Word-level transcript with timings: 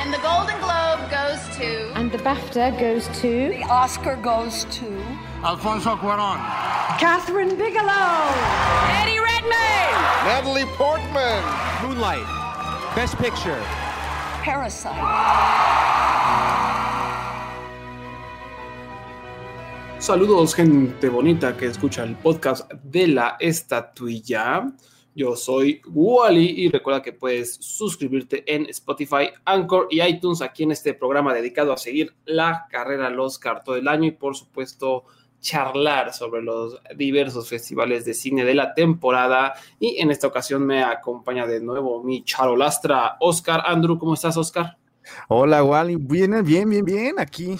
And 0.00 0.14
the 0.14 0.18
Golden 0.18 0.58
Globe 0.60 1.10
goes 1.10 1.40
to. 1.58 1.92
And 1.94 2.10
the 2.10 2.16
BAFTA 2.18 2.80
goes 2.80 3.06
to. 3.20 3.50
The 3.50 3.64
Oscar 3.64 4.16
goes 4.16 4.64
to. 4.76 4.86
Alfonso 5.44 5.94
Cuaron. 5.96 6.38
Catherine 6.98 7.54
Bigelow. 7.54 8.32
Eddie 8.96 9.20
Redmayne. 9.20 9.92
Natalie 10.24 10.64
Portman. 10.76 11.42
Moonlight. 11.82 12.26
Best 12.96 13.18
Picture. 13.18 13.60
Parasite. 14.42 14.96
Saludos 19.98 20.54
gente 20.54 21.10
bonita 21.10 21.54
que 21.58 21.66
escucha 21.66 22.04
el 22.04 22.16
podcast 22.16 22.72
de 22.72 23.06
la 23.06 23.36
estatuilla. 23.38 24.72
Yo 25.14 25.34
soy 25.34 25.82
Wally 25.88 26.64
y 26.64 26.68
recuerda 26.68 27.02
que 27.02 27.12
puedes 27.12 27.54
suscribirte 27.56 28.44
en 28.52 28.66
Spotify, 28.66 29.30
Anchor 29.44 29.88
y 29.90 30.00
iTunes 30.02 30.40
aquí 30.40 30.62
en 30.62 30.70
este 30.70 30.94
programa 30.94 31.34
dedicado 31.34 31.72
a 31.72 31.76
seguir 31.76 32.14
la 32.24 32.66
carrera 32.70 33.08
al 33.08 33.18
Oscar 33.18 33.64
todo 33.64 33.76
el 33.76 33.88
año 33.88 34.06
y 34.06 34.12
por 34.12 34.36
supuesto 34.36 35.04
charlar 35.40 36.12
sobre 36.12 36.42
los 36.42 36.78
diversos 36.96 37.48
festivales 37.48 38.04
de 38.04 38.14
cine 38.14 38.44
de 38.44 38.54
la 38.54 38.74
temporada. 38.74 39.54
Y 39.80 40.00
en 40.00 40.10
esta 40.10 40.28
ocasión 40.28 40.64
me 40.64 40.84
acompaña 40.84 41.46
de 41.46 41.60
nuevo 41.60 42.04
mi 42.04 42.22
charolastra, 42.22 43.16
Oscar. 43.20 43.62
Andrew, 43.66 43.98
¿cómo 43.98 44.14
estás, 44.14 44.36
Oscar? 44.36 44.76
Hola, 45.28 45.64
Wally. 45.64 45.96
Bien, 45.96 46.44
bien, 46.44 46.68
bien, 46.68 46.84
bien. 46.84 47.18
Aquí 47.18 47.58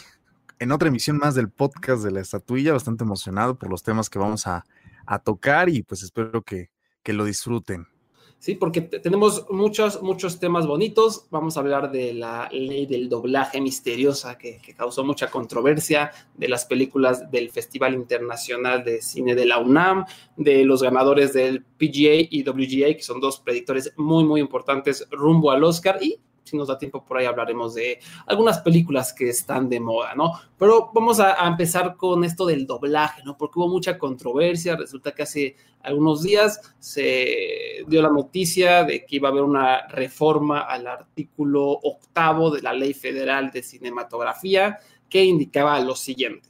en 0.59 0.73
otra 0.73 0.89
emisión 0.89 1.17
más 1.17 1.35
del 1.35 1.51
podcast 1.51 2.05
de 2.05 2.13
la 2.13 2.21
estatuilla, 2.21 2.75
bastante 2.75 3.03
emocionado 3.03 3.59
por 3.59 3.71
los 3.71 3.83
temas 3.83 4.09
que 4.09 4.19
vamos 4.19 4.47
a, 4.47 4.65
a 5.07 5.19
tocar 5.19 5.69
y 5.69 5.83
pues 5.83 6.03
espero 6.03 6.43
que, 6.43 6.71
que 7.03 7.13
lo 7.13 7.25
disfruten. 7.25 7.87
Sí, 8.41 8.55
porque 8.55 8.81
tenemos 8.81 9.45
muchos, 9.51 10.01
muchos 10.01 10.41
temas 10.41 10.67
bonitos. 10.67 11.27
Vamos 11.31 11.57
a 11.57 11.61
hablar 11.61 11.93
de 11.93 12.15
la 12.15 12.49
ley 12.51 12.87
del 12.87 13.11
doblaje 13.11 13.61
misteriosa 13.61 14.39
que, 14.39 14.63
causó 14.75 15.05
mucha 15.05 15.31
controversia, 15.31 16.11
de 16.39 16.49
las 16.49 16.65
películas 16.65 17.31
del 17.31 17.51
Festival 17.51 17.93
Internacional 17.93 18.83
de 18.83 19.03
Cine 19.03 19.35
de 19.35 19.45
la 19.45 19.59
UNAM, 19.59 20.07
de 20.39 20.65
los 20.65 20.83
ganadores 20.83 21.35
del 21.35 21.63
PGA 21.63 22.29
y 22.31 22.43
WGA, 22.43 22.97
que 22.97 23.03
son 23.03 23.21
dos 23.21 23.41
predictores 23.41 23.93
muy, 23.99 24.25
muy 24.25 24.41
importantes 24.41 25.07
rumbo 25.11 25.51
al 25.51 25.63
Oscar. 25.63 25.99
Y 26.03 26.19
si 26.51 26.57
nos 26.57 26.69
da 26.69 26.79
tiempo 26.79 27.05
por 27.05 27.19
ahí 27.19 27.27
hablaremos 27.27 27.75
de 27.75 28.01
algunas 28.27 28.59
películas 28.59 29.13
que 29.13 29.29
están 29.29 29.69
de 29.69 29.79
moda, 29.79 30.15
¿no? 30.17 30.33
Pero 30.59 30.91
vamos 30.93 31.21
a, 31.21 31.47
empezar 31.47 31.97
con 31.97 32.25
esto 32.25 32.45
del 32.45 32.67
doblaje, 32.67 33.23
¿no? 33.25 33.37
Porque 33.37 33.59
hubo 33.59 33.69
mucha 33.69 33.99
controversia, 33.99 34.77
resulta 34.77 35.13
que 35.13 35.23
hace 35.23 35.57
algunos 35.81 36.23
días 36.23 36.75
se 36.81 37.85
dio 37.87 38.03
la 38.03 38.11
noticia 38.11 38.85
de 38.85 39.05
que 39.07 39.17
iba 39.17 39.29
a 39.29 39.33
haber 39.33 39.45
una 39.45 39.87
reforma 39.87 40.61
al 40.63 40.87
artículo 40.87 41.71
octavo 41.71 42.51
de 42.51 42.63
la 42.63 42.73
Ley 42.73 42.95
Federal 42.95 43.51
de 43.51 43.63
Cinematografía 43.63 44.79
que 45.09 45.25
indicaba 45.25 45.79
lo 45.81 45.95
siguiente. 45.95 46.49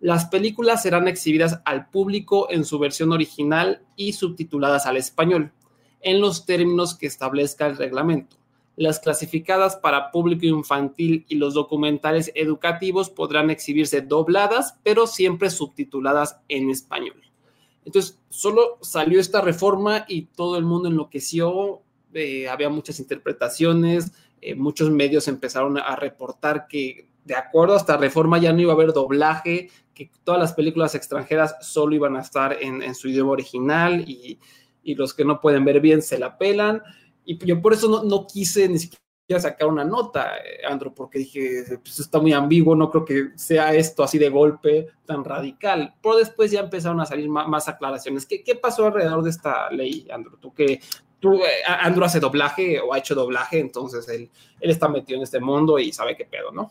Las 0.00 0.26
películas 0.26 0.82
serán 0.82 1.08
exhibidas 1.08 1.60
al 1.64 1.88
público 1.88 2.50
en 2.50 2.64
su 2.64 2.78
versión 2.78 3.12
original 3.12 3.84
y 3.96 4.12
subtituladas 4.12 4.86
al 4.86 4.96
español, 4.96 5.52
en 6.00 6.20
los 6.20 6.46
términos 6.46 6.94
que 6.94 7.06
establezca 7.06 7.66
el 7.66 7.76
reglamento 7.76 8.39
las 8.80 8.98
clasificadas 8.98 9.76
para 9.76 10.10
público 10.10 10.46
infantil 10.46 11.26
y 11.28 11.34
los 11.34 11.52
documentales 11.52 12.32
educativos 12.34 13.10
podrán 13.10 13.50
exhibirse 13.50 14.00
dobladas, 14.00 14.78
pero 14.82 15.06
siempre 15.06 15.50
subtituladas 15.50 16.40
en 16.48 16.70
español. 16.70 17.20
Entonces, 17.84 18.18
solo 18.30 18.78
salió 18.80 19.20
esta 19.20 19.42
reforma 19.42 20.06
y 20.08 20.22
todo 20.22 20.56
el 20.56 20.64
mundo 20.64 20.88
enloqueció, 20.88 21.82
eh, 22.14 22.48
había 22.48 22.70
muchas 22.70 23.00
interpretaciones, 23.00 24.12
eh, 24.40 24.54
muchos 24.54 24.90
medios 24.90 25.28
empezaron 25.28 25.76
a 25.76 25.94
reportar 25.94 26.66
que 26.66 27.06
de 27.26 27.36
acuerdo 27.36 27.74
a 27.74 27.78
esta 27.78 27.98
reforma 27.98 28.38
ya 28.38 28.54
no 28.54 28.62
iba 28.62 28.72
a 28.72 28.76
haber 28.76 28.94
doblaje, 28.94 29.68
que 29.92 30.10
todas 30.24 30.40
las 30.40 30.54
películas 30.54 30.94
extranjeras 30.94 31.54
solo 31.60 31.94
iban 31.94 32.16
a 32.16 32.22
estar 32.22 32.56
en, 32.58 32.94
su 32.94 33.08
idioma 33.10 33.32
original 33.32 34.08
y, 34.08 34.38
y 34.82 34.94
los 34.94 35.12
que 35.12 35.26
no 35.26 35.38
pueden 35.38 35.66
ver 35.66 35.80
bien 35.80 36.00
se 36.00 36.18
la 36.18 36.38
pelan. 36.38 36.82
Y 37.24 37.38
yo 37.44 37.60
por 37.60 37.72
eso 37.72 37.88
no, 37.88 38.02
no 38.02 38.26
quise 38.26 38.68
ni 38.68 38.78
siquiera 38.78 39.00
sacar 39.38 39.68
una 39.68 39.84
nota, 39.84 40.38
eh, 40.38 40.66
Andro, 40.66 40.92
porque 40.92 41.20
dije, 41.20 41.78
pues 41.82 42.00
está 42.00 42.18
muy 42.18 42.32
ambiguo, 42.32 42.74
no 42.74 42.90
creo 42.90 43.04
que 43.04 43.30
sea 43.36 43.72
esto 43.74 44.02
así 44.02 44.18
de 44.18 44.28
golpe 44.28 44.88
tan 45.06 45.24
radical. 45.24 45.94
Pero 46.02 46.16
después 46.16 46.50
ya 46.50 46.60
empezaron 46.60 47.00
a 47.00 47.06
salir 47.06 47.28
más, 47.28 47.68
aclaraciones. 47.68 48.26
¿Qué, 48.26 48.42
¿Qué, 48.42 48.56
pasó 48.56 48.86
alrededor 48.86 49.22
de 49.22 49.30
esta 49.30 49.70
ley, 49.70 50.08
Andro? 50.12 50.36
Tú 50.38 50.52
que 50.52 50.80
tú, 51.20 51.34
eh, 51.34 51.62
Andro 51.66 52.04
hace 52.04 52.18
doblaje 52.18 52.80
o 52.80 52.92
ha 52.92 52.98
hecho 52.98 53.14
doblaje, 53.14 53.60
entonces 53.60 54.08
él, 54.08 54.30
él 54.60 54.70
está 54.70 54.88
metido 54.88 55.18
en 55.18 55.22
este 55.22 55.38
mundo 55.38 55.78
y 55.78 55.92
sabe 55.92 56.16
qué 56.16 56.24
pedo, 56.24 56.50
¿no? 56.50 56.70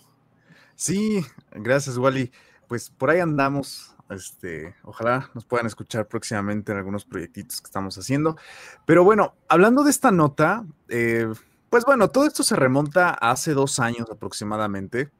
Sí, 0.76 1.22
gracias, 1.52 1.98
Wally. 1.98 2.32
Pues 2.68 2.90
por 2.90 3.10
ahí 3.10 3.20
andamos 3.20 3.96
este, 4.10 4.76
ojalá 4.84 5.30
nos 5.34 5.46
puedan 5.46 5.68
escuchar 5.68 6.08
próximamente 6.08 6.72
en 6.72 6.78
algunos 6.78 7.06
proyectitos 7.06 7.62
que 7.62 7.66
estamos 7.66 7.98
haciendo. 7.98 8.38
Pero 8.86 9.04
bueno, 9.04 9.36
hablando 9.48 9.84
de 9.84 9.92
esta 9.92 10.12
nota, 10.12 10.66
eh, 10.88 11.28
pues 11.70 11.86
bueno, 11.86 12.10
todo 12.10 12.26
esto 12.26 12.44
se 12.44 12.56
remonta 12.56 13.10
a 13.10 13.32
hace 13.32 13.54
dos 13.54 13.80
años 13.80 14.10
aproximadamente. 14.12 15.12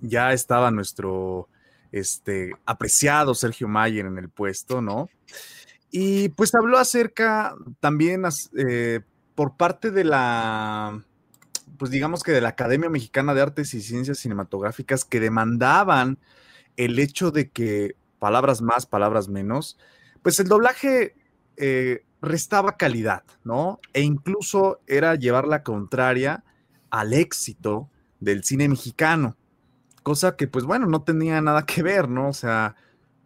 Ya 0.00 0.32
estaba 0.32 0.70
nuestro 0.70 1.48
este, 1.92 2.52
apreciado 2.64 3.34
Sergio 3.34 3.68
Mayer 3.68 4.06
en 4.06 4.18
el 4.18 4.28
puesto, 4.30 4.80
¿no? 4.80 5.10
Y 5.90 6.30
pues 6.30 6.54
habló 6.54 6.78
acerca 6.78 7.54
también 7.80 8.22
eh, 8.56 9.00
por 9.34 9.56
parte 9.56 9.90
de 9.90 10.04
la, 10.04 11.02
pues 11.78 11.90
digamos 11.90 12.22
que 12.22 12.32
de 12.32 12.40
la 12.40 12.50
Academia 12.50 12.88
Mexicana 12.88 13.34
de 13.34 13.42
Artes 13.42 13.74
y 13.74 13.82
Ciencias 13.82 14.18
Cinematográficas 14.18 15.04
que 15.04 15.20
demandaban 15.20 16.18
el 16.76 16.98
hecho 16.98 17.30
de 17.30 17.50
que 17.50 17.96
palabras 18.20 18.62
más, 18.62 18.86
palabras 18.86 19.28
menos, 19.28 19.76
pues 20.22 20.38
el 20.38 20.46
doblaje 20.46 21.16
eh, 21.56 22.04
restaba 22.22 22.76
calidad, 22.76 23.24
¿no? 23.42 23.80
E 23.92 24.02
incluso 24.02 24.80
era 24.86 25.16
llevar 25.16 25.48
la 25.48 25.64
contraria 25.64 26.44
al 26.90 27.12
éxito 27.12 27.90
del 28.20 28.44
cine 28.44 28.68
mexicano, 28.68 29.36
cosa 30.04 30.36
que 30.36 30.46
pues 30.46 30.64
bueno, 30.64 30.86
no 30.86 31.02
tenía 31.02 31.40
nada 31.40 31.66
que 31.66 31.82
ver, 31.82 32.08
¿no? 32.08 32.28
O 32.28 32.32
sea, 32.32 32.76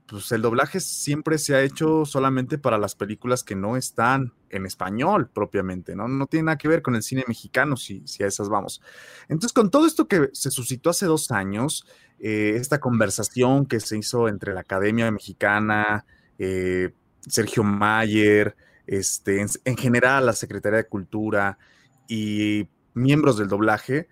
pues 0.06 0.30
el 0.32 0.42
doblaje 0.42 0.80
siempre 0.80 1.38
se 1.38 1.54
ha 1.54 1.62
hecho 1.62 2.04
solamente 2.04 2.58
para 2.58 2.78
las 2.78 2.94
películas 2.94 3.42
que 3.42 3.56
no 3.56 3.76
están 3.76 4.32
en 4.50 4.66
español 4.66 5.30
propiamente, 5.32 5.96
¿no? 5.96 6.08
No 6.08 6.26
tiene 6.26 6.44
nada 6.44 6.58
que 6.58 6.68
ver 6.68 6.82
con 6.82 6.94
el 6.94 7.02
cine 7.02 7.24
mexicano, 7.26 7.76
si, 7.76 8.02
si 8.06 8.22
a 8.22 8.26
esas 8.26 8.48
vamos. 8.48 8.82
Entonces, 9.28 9.52
con 9.52 9.70
todo 9.70 9.86
esto 9.86 10.06
que 10.06 10.28
se 10.32 10.50
suscitó 10.50 10.90
hace 10.90 11.06
dos 11.06 11.30
años, 11.30 11.86
eh, 12.20 12.54
esta 12.56 12.80
conversación 12.80 13.66
que 13.66 13.80
se 13.80 13.96
hizo 13.96 14.28
entre 14.28 14.52
la 14.52 14.60
Academia 14.60 15.10
Mexicana, 15.10 16.04
eh, 16.38 16.92
Sergio 17.20 17.64
Mayer, 17.64 18.56
este, 18.86 19.40
en, 19.40 19.48
en, 19.64 19.76
general 19.76 20.26
la 20.26 20.34
Secretaría 20.34 20.78
de 20.78 20.88
Cultura 20.88 21.58
y 22.06 22.68
miembros 22.92 23.38
del 23.38 23.48
doblaje, 23.48 24.08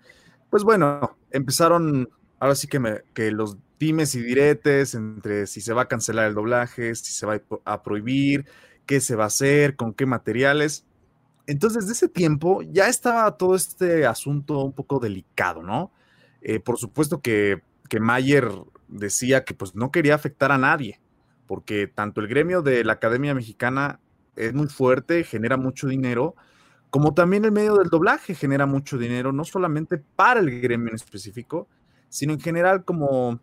pues 0.49 0.63
bueno, 0.63 1.17
empezaron, 1.31 2.09
ahora 2.39 2.55
sí 2.55 2.67
que, 2.67 2.79
me, 2.79 3.01
que 3.13 3.31
los 3.31 3.57
dimes 3.83 4.15
y 4.15 4.21
diretes 4.21 4.95
entre 4.95 5.45
si 5.47 5.59
se 5.61 5.73
va 5.73 5.83
a 5.83 5.87
cancelar 5.87 6.27
el 6.27 6.35
doblaje, 6.35 6.95
si 6.95 7.11
se 7.11 7.25
va 7.25 7.41
a 7.65 7.83
prohibir, 7.83 8.45
qué 8.85 9.01
se 9.01 9.15
va 9.15 9.25
a 9.25 9.27
hacer, 9.27 9.75
con 9.75 9.93
qué 9.93 10.05
materiales. 10.05 10.85
Entonces, 11.47 11.83
desde 11.83 11.93
ese 11.93 12.09
tiempo 12.09 12.61
ya 12.61 12.87
estaba 12.87 13.37
todo 13.37 13.55
este 13.55 14.05
asunto 14.05 14.63
un 14.63 14.73
poco 14.73 14.99
delicado, 14.99 15.61
¿no? 15.61 15.91
Eh, 16.41 16.59
por 16.59 16.77
supuesto 16.77 17.21
que, 17.21 17.61
que 17.89 17.99
Mayer 17.99 18.49
decía 18.87 19.43
que 19.43 19.53
pues 19.53 19.75
no 19.75 19.91
quería 19.91 20.15
afectar 20.15 20.51
a 20.51 20.57
nadie, 20.57 21.01
porque 21.45 21.87
tanto 21.87 22.21
el 22.21 22.27
gremio 22.27 22.61
de 22.61 22.83
la 22.85 22.93
Academia 22.93 23.33
Mexicana 23.33 23.99
es 24.35 24.53
muy 24.53 24.67
fuerte, 24.67 25.23
genera 25.25 25.57
mucho 25.57 25.87
dinero, 25.87 26.35
como 26.89 27.13
también 27.13 27.43
el 27.43 27.51
medio 27.51 27.75
del 27.75 27.89
doblaje 27.89 28.35
genera 28.35 28.65
mucho 28.65 28.97
dinero, 28.97 29.33
no 29.33 29.43
solamente 29.43 29.97
para 29.97 30.39
el 30.39 30.61
gremio 30.61 30.89
en 30.89 30.95
específico, 30.95 31.67
sino 32.07 32.33
en 32.33 32.39
general 32.39 32.85
como 32.85 33.39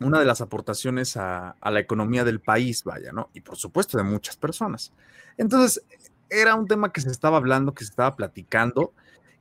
una 0.00 0.18
de 0.18 0.24
las 0.24 0.40
aportaciones 0.40 1.16
a, 1.16 1.56
la 1.62 1.80
economía 1.80 2.24
del 2.24 2.40
país, 2.40 2.84
vaya, 2.84 3.12
¿no? 3.12 3.30
Y 3.32 3.40
por 3.40 3.56
supuesto 3.56 3.96
de 3.96 4.04
muchas 4.04 4.36
personas. 4.36 4.92
Entonces, 5.36 5.82
era 6.30 6.54
un 6.54 6.66
tema 6.66 6.92
que 6.92 7.00
se 7.00 7.10
estaba 7.10 7.36
hablando, 7.36 7.74
que 7.74 7.84
se 7.84 7.90
estaba 7.90 8.16
platicando, 8.16 8.92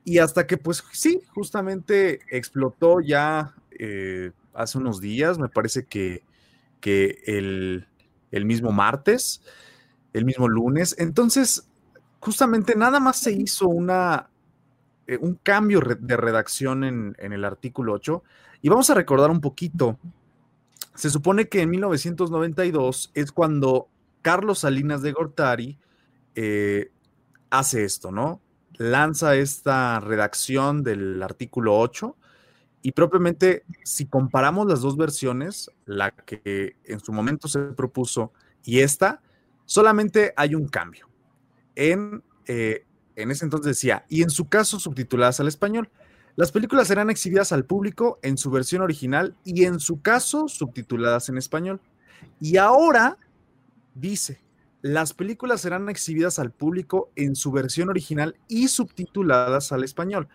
y 0.06 0.20
hasta 0.20 0.46
que, 0.48 0.58
pues 0.58 0.84
sí, 0.92 1.22
justamente 1.34 2.20
explotó 2.30 3.00
ya 3.00 3.56
eh, 3.72 4.32
hace 4.54 4.78
unos 4.78 5.00
días, 5.00 5.40
me 5.40 5.50
parece 5.50 5.86
que, 5.86 6.24
que 6.82 7.24
el, 7.26 7.88
el 8.32 8.46
mismo 8.46 8.72
martes, 8.72 9.42
el 10.12 10.26
mismo 10.26 10.48
lunes. 10.48 10.96
Entonces, 11.00 11.68
justamente 12.20 12.76
nada 12.76 13.00
más 13.00 13.18
se 13.18 13.32
hizo 13.32 13.68
una, 13.68 14.30
eh, 15.08 15.18
un 15.20 15.36
cambio 15.36 15.80
de 15.80 16.18
redacción 16.18 16.84
en, 16.84 17.16
en, 17.18 17.34
el 17.34 17.46
artículo 17.46 17.94
8 17.94 18.24
y 18.62 18.70
vamos 18.70 18.90
a 18.90 18.94
recordar 18.94 19.32
un 19.32 19.42
poquito. 19.42 19.98
Se 20.96 21.10
supone 21.10 21.48
que 21.48 21.62
en 21.62 21.70
1992 21.72 23.12
es 23.14 23.32
cuando 23.32 23.90
Carlos 24.22 24.60
Salinas 24.60 25.02
de 25.02 25.12
Gortari 25.12 25.78
eh, 26.36 26.92
hace 27.50 27.84
esto, 27.84 28.12
¿no? 28.12 28.42
lanza 28.78 29.36
esta 29.36 30.00
redacción 30.00 30.84
del 30.84 31.22
artículo 31.22 31.78
8 31.78 32.16
y 32.82 32.92
propiamente 32.92 33.64
si 33.84 34.06
comparamos 34.06 34.68
las 34.68 34.82
dos 34.82 34.98
versiones, 34.98 35.72
la 35.86 36.12
que 36.12 36.76
en 36.84 37.00
su 37.00 37.14
momento 37.14 37.48
se 37.48 37.60
propuso 37.60 38.34
y 38.64 38.80
esta, 38.80 39.22
solamente 39.66 40.34
hay 40.36 40.56
un 40.56 40.68
cambio. 40.68 41.08
En, 41.76 42.24
eh, 42.46 42.86
en 43.16 43.32
ese 43.32 43.46
entonces 43.46 43.68
decía, 43.68 44.06
y 44.10 44.24
en 44.24 44.30
su 44.30 44.50
caso 44.50 44.80
subtituladas 44.80 45.40
al 45.40 45.48
español. 45.48 45.90
Las 46.36 46.52
películas 46.52 46.88
serán 46.88 47.10
exhibidas 47.10 47.52
al 47.52 47.66
público 47.66 48.20
en 48.24 48.38
su 48.38 48.50
versión 48.50 48.82
original 48.82 49.36
y 49.44 49.66
en 49.66 49.80
su 49.80 50.02
caso 50.02 50.48
subtituladas 50.48 51.30
en 51.30 51.38
español. 51.38 51.80
Y 52.40 52.58
ahora 52.58 53.18
dice, 53.94 54.42
las 54.82 55.14
películas 55.14 55.62
serán 55.62 55.90
exhibidas 55.90 56.40
al 56.40 56.52
público 56.52 57.12
en 57.16 57.36
su 57.36 57.52
versión 57.52 57.90
original 57.90 58.36
y 58.48 58.68
subtituladas 58.68 59.72
al 59.72 59.84
español. 59.84 60.28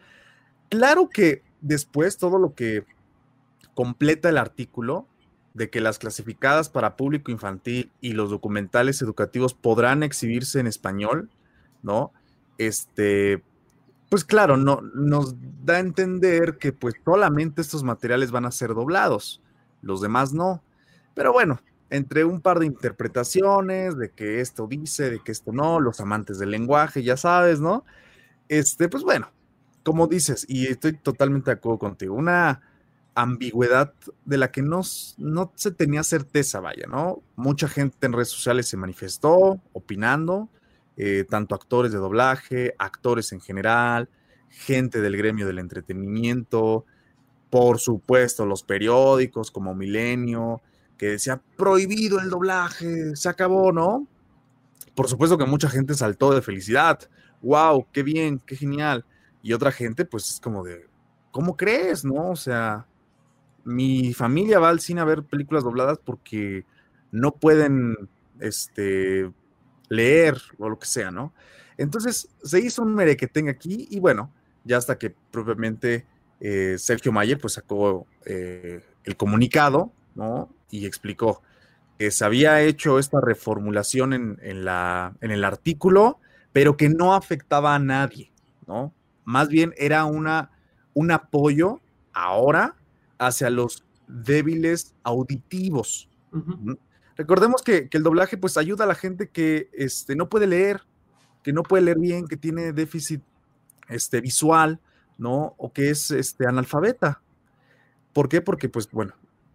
Claro 0.69 1.09
que 1.09 1.43
después 1.61 2.17
todo 2.17 2.39
lo 2.39 2.55
que 2.55 2.85
completa 3.75 4.29
el 4.29 4.39
artículo 4.39 5.07
de 5.55 5.69
que 5.71 5.81
las 5.81 5.99
clasificadas 5.99 6.69
para 6.69 6.97
público 6.97 7.33
infantil 7.33 7.91
y 8.01 8.13
los 8.13 8.31
documentales 8.31 9.03
educativos 9.03 9.55
podrán 9.55 10.03
exhibirse 10.03 10.61
en 10.61 10.69
español, 10.69 11.29
¿no? 11.83 12.13
Este, 12.59 13.43
pues 14.09 14.25
claro, 14.25 14.57
no, 14.57 14.81
nos 14.95 15.35
da 15.65 15.77
a 15.77 15.81
entender 15.81 16.59
que 16.59 16.73
pues 16.73 16.95
solamente 17.05 17.61
estos 17.61 17.83
materiales 17.83 18.31
van 18.31 18.47
a 18.47 18.51
ser 18.51 18.75
doblados, 18.75 19.43
los 19.83 20.01
demás 20.01 20.33
no. 20.33 20.63
Pero 21.15 21.33
bueno, 21.33 21.61
entre 21.91 22.25
un 22.25 22.41
par 22.41 22.59
de 22.59 22.67
interpretaciones 22.67 23.97
de 23.99 24.11
que 24.11 24.41
esto 24.41 24.67
dice, 24.67 25.11
de 25.11 25.21
que 25.21 25.33
esto 25.33 25.53
no, 25.53 25.81
los 25.81 26.01
amantes 26.01 26.39
del 26.39 26.51
lenguaje, 26.51 27.03
ya 27.03 27.17
sabes, 27.17 27.61
¿no? 27.61 27.85
Este, 28.49 28.89
pues 28.89 29.03
bueno, 29.03 29.31
como 29.85 30.07
dices, 30.07 30.45
y 30.49 30.67
estoy 30.67 30.95
totalmente 30.95 31.51
de 31.51 31.57
acuerdo 31.57 31.79
contigo, 31.79 32.15
una 32.15 32.63
ambigüedad 33.15 33.93
de 34.25 34.39
la 34.39 34.51
que 34.53 34.63
no, 34.63 34.83
no 35.19 35.53
se 35.57 35.71
tenía 35.71 36.03
certeza, 36.03 36.61
vaya, 36.61 36.87
¿no? 36.87 37.23
Mucha 37.37 37.69
gente 37.69 38.07
en 38.07 38.13
redes 38.13 38.29
sociales 38.29 38.69
se 38.69 38.77
manifestó 38.77 39.61
opinando, 39.73 40.49
eh, 41.01 41.25
tanto 41.29 41.55
actores 41.55 41.93
de 41.93 41.99
doblaje, 41.99 42.75
actores 42.77 43.33
en 43.33 43.41
general, 43.41 44.09
gente 44.51 45.01
del 45.01 45.17
gremio 45.17 45.47
del 45.47 45.61
entretenimiento, 45.61 46.85
por 47.51 47.79
supuesto 47.79 48.45
los 48.45 48.65
periódicos 48.65 49.53
como 49.53 49.77
Milenio, 49.77 50.61
que 50.97 51.11
decía 51.11 51.41
prohibido 51.57 52.19
el 52.19 52.31
doblaje, 52.31 53.15
se 53.15 53.29
acabó, 53.29 53.71
¿no? 53.71 54.09
Por 54.97 55.09
supuesto 55.09 55.39
que 55.39 55.47
mucha 55.47 55.71
gente 55.71 55.95
saltó 55.95 56.35
de 56.35 56.43
felicidad, 56.43 57.09
wow, 57.43 57.87
qué 57.93 58.03
bien, 58.03 58.41
qué 58.45 58.57
genial. 58.57 59.05
Y 59.41 59.53
otra 59.53 59.71
gente, 59.71 60.05
pues 60.05 60.29
es 60.29 60.41
como 60.41 60.65
de, 60.65 60.89
¿cómo 61.31 61.57
crees, 61.57 62.05
no? 62.05 62.31
O 62.31 62.37
sea, 62.37 62.89
mi 63.65 64.13
familia 64.15 64.59
va 64.59 64.71
al 64.71 64.81
cine 64.81 65.01
a 65.01 65.05
ver 65.05 65.23
películas 65.23 65.63
dobladas 65.63 66.01
porque 66.05 66.65
no 67.13 67.31
pueden, 67.31 67.95
este, 68.41 69.31
leer 69.89 70.37
o 70.59 70.69
lo 70.69 70.79
que 70.79 70.87
sea, 70.87 71.11
¿no? 71.11 71.33
Entonces 71.77 72.29
se 72.43 72.61
hizo 72.61 72.83
un 72.83 72.95
merequetengue 72.95 73.51
aquí 73.51 73.89
y 73.91 74.01
bueno, 74.01 74.33
ya 74.65 74.77
hasta 74.77 74.99
que 74.99 75.15
propiamente 75.31 76.07
eh, 76.41 76.77
Sergio 76.79 77.13
Mayer 77.13 77.39
pues 77.39 77.55
sacó 77.55 78.07
eh, 78.25 78.85
el 79.05 79.17
comunicado, 79.17 79.93
¿no? 80.15 80.51
Y 80.71 80.87
explicó 80.87 81.43
que 81.99 82.11
se 82.11 82.25
había 82.25 82.61
hecho 82.63 82.99
esta 82.99 83.21
reformulación 83.21 84.39
en, 84.41 84.65
la, 84.65 85.15
en 85.21 85.31
el 85.31 85.45
artículo, 85.45 86.21
pero 86.53 86.77
que 86.77 86.89
no 86.89 87.15
afectaba 87.15 87.75
a 87.75 87.79
nadie, 87.79 88.31
¿no? 88.67 88.93
Más 89.25 89.49
bien 89.49 89.75
era 89.77 90.05
una, 90.05 90.51
un 90.95 91.11
apoyo 91.11 91.81
ahora 92.13 92.77
hacia 93.19 93.51
los 93.51 93.85
débiles 94.07 94.95
auditivos. 95.03 96.09
Recordemos 97.19 97.63
que, 97.63 97.89
el 97.91 98.03
doblaje 98.05 98.37
pues 98.37 98.57
ayuda 98.57 98.85
a 98.85 98.87
la 98.87 98.95
gente 98.95 99.29
que 99.29 99.69
este, 99.73 100.15
no 100.15 100.29
puede 100.29 100.47
leer, 100.47 100.83
que 101.43 101.53
no 101.53 101.65
puede 101.65 101.83
leer 101.83 101.99
bien, 101.99 102.29
que 102.29 102.37
tiene 102.37 102.73
déficit 102.73 103.23
este, 103.89 104.21
visual, 104.21 104.81
¿no? 105.19 105.57
O 105.59 105.73
que 105.73 105.91
es 105.91 106.13
este, 106.13 106.47
analfabeta. 106.47 107.21
¿Por 108.13 108.29
qué? 108.29 108.41
Porque 108.41 108.69
pues 108.69 108.89
bueno, 108.93 109.15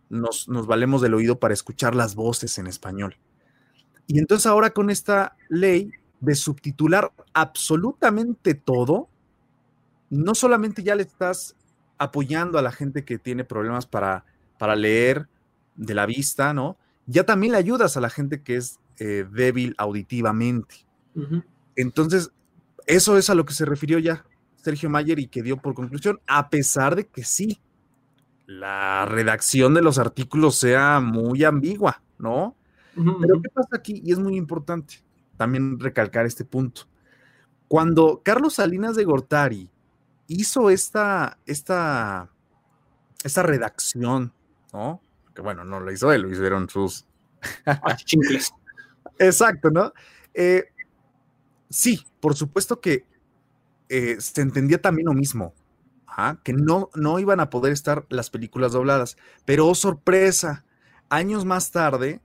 nos, 0.10 0.50
nos 0.50 0.68
valemos 0.68 1.02
del 1.02 1.14
oído 1.14 1.40
para 1.40 1.54
escuchar 1.54 1.96
las 1.96 2.16
voces 2.16 2.58
en 2.58 2.68
español. 2.68 3.16
Y 4.08 4.20
entonces 4.20 4.46
ahora 4.46 4.72
con 4.72 4.90
esta 4.90 5.38
ley 5.48 5.90
de 6.20 6.36
subtitular 6.36 7.14
absolutamente 7.32 8.56
todo, 8.56 9.08
no 10.10 10.36
solamente 10.36 10.84
ya 10.84 10.96
le 10.96 11.04
estás 11.04 11.56
apoyando 11.98 12.60
a 12.60 12.62
la 12.62 12.74
gente 12.74 13.06
que 13.06 13.18
tiene 13.18 13.46
problemas 13.46 13.86
para, 13.86 14.26
para 14.58 14.76
leer 14.76 15.30
de 15.78 15.94
la 15.94 16.06
vista, 16.06 16.54
¿no? 16.54 16.78
Ya 17.06 17.26
también 17.26 17.52
le 17.52 17.58
ayudas 17.58 17.98
a 17.98 18.02
la 18.02 18.10
gente 18.10 18.42
que 18.42 18.56
es 18.56 18.80
eh, 18.98 19.26
débil 19.32 19.76
auditivamente. 19.78 20.86
Entonces, 21.76 22.32
eso 22.88 23.18
es 23.18 23.30
a 23.30 23.36
lo 23.36 23.46
que 23.46 23.54
se 23.54 23.66
refirió 23.66 24.00
ya 24.00 24.26
Sergio 24.56 24.90
Mayer 24.90 25.20
y 25.20 25.28
que 25.28 25.44
dio 25.44 25.58
por 25.58 25.74
conclusión, 25.74 26.20
a 26.26 26.50
pesar 26.50 26.96
de 26.96 27.06
que 27.06 27.24
sí, 27.24 27.60
la 28.46 29.06
redacción 29.06 29.74
de 29.74 29.82
los 29.82 30.00
artículos 30.00 30.56
sea 30.56 31.00
muy 31.00 31.44
ambigua, 31.44 32.02
¿no? 32.18 32.56
Pero 32.96 33.42
¿qué 33.42 33.50
pasa 33.50 33.70
aquí? 33.74 34.02
Y 34.04 34.12
es 34.12 34.20
muy 34.20 34.36
importante 34.38 35.04
también 35.38 35.80
recalcar 35.80 36.26
este 36.26 36.46
punto. 36.46 36.84
Cuando 37.68 38.22
Carlos 38.24 38.56
Salinas 38.56 38.96
de 38.96 39.04
Gortari 39.04 39.70
hizo 40.28 40.70
esta, 40.70 41.40
esta, 41.46 42.30
esta 43.24 43.44
redacción, 43.44 44.32
¿no? 44.72 45.02
Que 45.34 45.42
bueno, 45.42 45.64
no 45.64 45.80
lo 45.80 45.92
hizo 45.92 46.12
él, 46.12 46.22
lo 46.24 46.32
hicieron 46.32 46.70
sus... 46.70 47.06
Exacto, 49.20 49.70
¿no? 49.70 49.94
Eh, 50.34 50.66
sí, 51.70 52.06
por 52.20 52.36
supuesto 52.36 52.80
que 52.80 53.06
eh, 53.90 54.18
se 54.20 54.42
entendía 54.42 54.82
también 54.82 55.08
lo 55.08 55.14
mismo, 55.14 55.54
que 56.44 56.54
no, 56.54 56.90
no 56.96 57.20
iban 57.20 57.40
a 57.40 57.50
poder 57.50 57.74
estar 57.74 58.06
las 58.10 58.30
películas 58.30 58.72
dobladas, 58.72 59.18
pero 59.46 59.68
oh, 59.68 59.76
sorpresa, 59.76 60.66
años 61.10 61.46
más 61.46 61.72
tarde, 61.72 62.22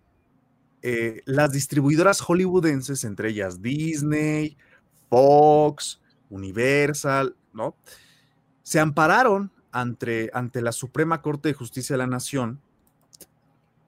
eh, 0.83 1.23
las 1.25 1.53
distribuidoras 1.53 2.21
hollywoodenses, 2.21 3.05
entre 3.05 3.31
ellas 3.31 3.61
Disney, 3.61 4.57
Fox, 5.09 6.01
Universal, 6.31 7.37
¿no? 7.53 7.77
Se 8.63 8.79
ampararon 8.79 9.51
ante, 9.73 10.31
ante 10.35 10.63
la 10.63 10.73
Suprema 10.73 11.23
Corte 11.23 11.49
de 11.49 11.55
Justicia 11.55 11.95
de 11.95 11.99
la 11.99 12.07
Nación 12.07 12.61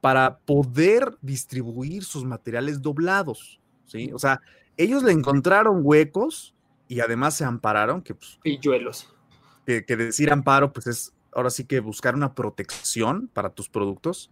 para 0.01 0.39
poder 0.39 1.17
distribuir 1.21 2.05
sus 2.05 2.25
materiales 2.25 2.81
doblados, 2.81 3.61
¿sí? 3.87 4.11
O 4.13 4.19
sea, 4.19 4.41
ellos 4.77 5.03
le 5.03 5.13
encontraron 5.13 5.81
huecos 5.83 6.55
y 6.89 7.01
además 7.01 7.35
se 7.35 7.45
ampararon, 7.45 8.03
que 8.03 8.15
pues, 8.15 8.39
Pilluelos. 8.43 9.13
Que, 9.67 9.85
que 9.85 9.97
decir 9.97 10.33
amparo, 10.33 10.73
pues 10.73 10.87
es 10.87 11.13
ahora 11.33 11.51
sí 11.51 11.65
que 11.65 11.81
buscar 11.81 12.15
una 12.15 12.35
protección 12.35 13.29
para 13.29 13.51
tus 13.51 13.69
productos, 13.69 14.31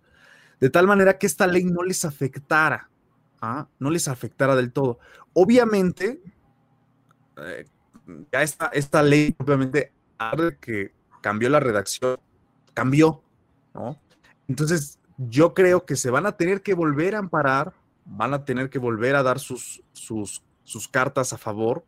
de 0.60 0.70
tal 0.70 0.87
manera 0.87 1.18
que 1.18 1.26
esta 1.26 1.46
ley 1.46 1.64
no 1.64 1.82
les 1.82 2.04
afectara, 2.04 2.90
¿ah? 3.40 3.68
no 3.78 3.90
les 3.90 4.08
afectara 4.08 4.56
del 4.56 4.72
todo. 4.72 4.98
Obviamente, 5.32 6.20
eh, 7.37 7.66
ya 8.32 8.42
esta, 8.42 8.66
esta 8.68 9.02
ley, 9.02 9.34
obviamente, 9.38 9.92
que 10.60 10.92
cambió 11.20 11.48
la 11.48 11.60
redacción, 11.60 12.18
cambió, 12.75 13.22
¿no? 13.75 14.00
Entonces, 14.48 14.97
yo 15.18 15.52
creo 15.52 15.84
que 15.84 15.96
se 15.96 16.10
van 16.10 16.26
a 16.26 16.32
tener 16.32 16.62
que 16.62 16.75
volver 16.75 17.14
a 17.14 17.18
amparar, 17.18 17.75
van 18.06 18.32
a 18.32 18.44
tener 18.44 18.70
que 18.70 18.78
volver 18.78 19.16
a 19.16 19.22
dar 19.22 19.38
sus, 19.38 19.82
sus, 19.92 20.42
sus 20.64 20.88
cartas 20.88 21.32
a 21.32 21.38
favor 21.38 21.84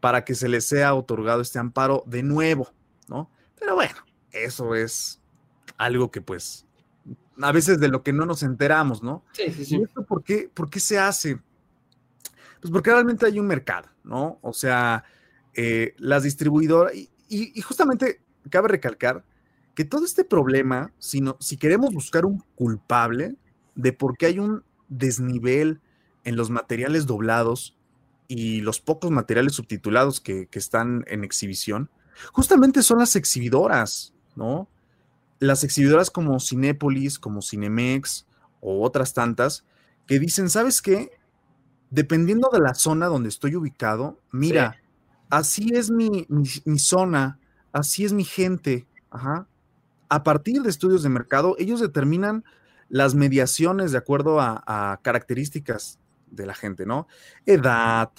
para 0.00 0.24
que 0.24 0.34
se 0.34 0.48
les 0.48 0.66
sea 0.66 0.94
otorgado 0.94 1.42
este 1.42 1.58
amparo 1.58 2.02
de 2.06 2.22
nuevo, 2.22 2.68
¿no? 3.08 3.30
Pero 3.58 3.76
bueno, 3.76 3.94
eso 4.32 4.74
es 4.74 5.20
algo 5.76 6.10
que 6.10 6.20
pues 6.20 6.66
a 7.40 7.52
veces 7.52 7.78
de 7.78 7.88
lo 7.88 8.02
que 8.02 8.12
no 8.12 8.26
nos 8.26 8.42
enteramos, 8.42 9.02
¿no? 9.02 9.24
Sí, 9.32 9.52
sí, 9.52 9.64
sí. 9.64 9.76
¿Y 9.76 9.82
esto 9.82 10.04
por 10.04 10.22
qué, 10.22 10.50
por 10.52 10.68
qué 10.68 10.80
se 10.80 10.98
hace? 10.98 11.40
Pues 12.60 12.70
porque 12.72 12.90
realmente 12.90 13.26
hay 13.26 13.38
un 13.38 13.46
mercado, 13.46 13.88
¿no? 14.04 14.38
O 14.42 14.52
sea, 14.52 15.04
eh, 15.54 15.94
las 15.98 16.22
distribuidoras, 16.22 16.94
y, 17.28 17.60
justamente 17.62 18.22
cabe 18.50 18.68
recalcar 18.68 19.24
que 19.74 19.84
todo 19.84 20.04
este 20.04 20.24
problema, 20.24 20.92
si, 20.98 21.22
si 21.38 21.56
queremos 21.56 21.92
buscar 21.92 22.24
un 22.26 22.44
culpable 22.54 23.36
de 23.74 23.92
por 23.92 24.16
qué 24.16 24.26
hay 24.26 24.38
un 24.38 24.64
desnivel 24.88 25.80
en 26.24 26.36
los 26.36 26.50
materiales 26.50 27.06
doblados 27.06 27.76
y 28.28 28.60
los 28.60 28.80
pocos 28.80 29.10
materiales 29.10 29.54
subtitulados 29.54 30.20
que, 30.20 30.48
están 30.52 31.04
en 31.08 31.24
exhibición, 31.24 31.90
justamente 32.32 32.82
son 32.82 32.98
las 32.98 33.16
exhibidoras, 33.16 34.14
¿no? 34.36 34.68
Las 35.38 35.64
exhibidoras 35.64 36.10
como 36.10 36.38
Cinépolis, 36.38 37.18
como 37.18 37.42
Cinemex 37.42 38.26
o 38.60 38.82
otras 38.82 39.14
tantas, 39.14 39.64
que 40.06 40.18
dicen, 40.18 40.50
¿sabes 40.50 40.82
qué? 40.82 41.10
Dependiendo 41.90 42.48
de 42.52 42.60
la 42.60 42.74
zona 42.74 43.06
donde 43.06 43.28
estoy 43.28 43.56
ubicado, 43.56 44.20
mira, 44.30 44.76
así 45.30 45.70
es 45.74 45.90
mi, 45.90 46.26
mi, 46.28 46.48
mi 46.64 46.78
zona, 46.78 47.38
así 47.72 48.04
es 48.04 48.12
mi 48.12 48.24
gente. 48.24 48.86
Ajá. 49.10 49.46
A 50.12 50.24
partir 50.24 50.60
de 50.60 50.68
estudios 50.68 51.02
de 51.02 51.08
mercado, 51.08 51.56
ellos 51.58 51.80
determinan 51.80 52.44
las 52.90 53.14
mediaciones 53.14 53.92
de 53.92 53.96
acuerdo 53.96 54.42
a, 54.42 55.00
características 55.00 56.00
de 56.30 56.44
la 56.44 56.52
gente, 56.52 56.84
¿no? 56.84 57.08
Edad, 57.46 58.10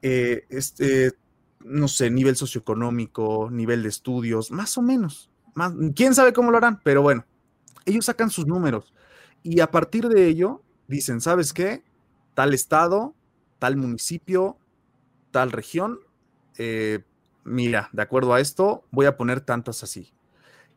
eh, 0.00 0.46
este, 0.48 1.12
no 1.60 1.88
sé, 1.88 2.08
nivel 2.08 2.36
socioeconómico, 2.36 3.50
nivel 3.52 3.82
de 3.82 3.90
estudios, 3.90 4.50
más 4.50 4.78
o 4.78 4.82
menos. 4.82 5.28
Quién 5.94 6.14
sabe 6.14 6.32
cómo 6.32 6.50
lo 6.50 6.56
harán, 6.56 6.80
pero 6.82 7.02
bueno, 7.02 7.26
ellos 7.84 8.06
sacan 8.06 8.30
sus 8.30 8.46
números 8.46 8.94
y 9.42 9.60
a 9.60 9.70
partir 9.70 10.08
de 10.08 10.28
ello 10.28 10.62
dicen, 10.88 11.20
¿sabes 11.20 11.52
qué? 11.52 11.82
Tal 12.32 12.54
estado, 12.54 13.14
tal 13.58 13.76
municipio, 13.76 14.56
tal 15.30 15.52
región, 15.52 16.00
eh, 16.56 17.04
mira, 17.44 17.90
de 17.92 18.00
acuerdo 18.00 18.32
a 18.32 18.40
esto, 18.40 18.86
voy 18.90 19.04
a 19.04 19.18
poner 19.18 19.42
tantas 19.42 19.82
así. 19.82 20.14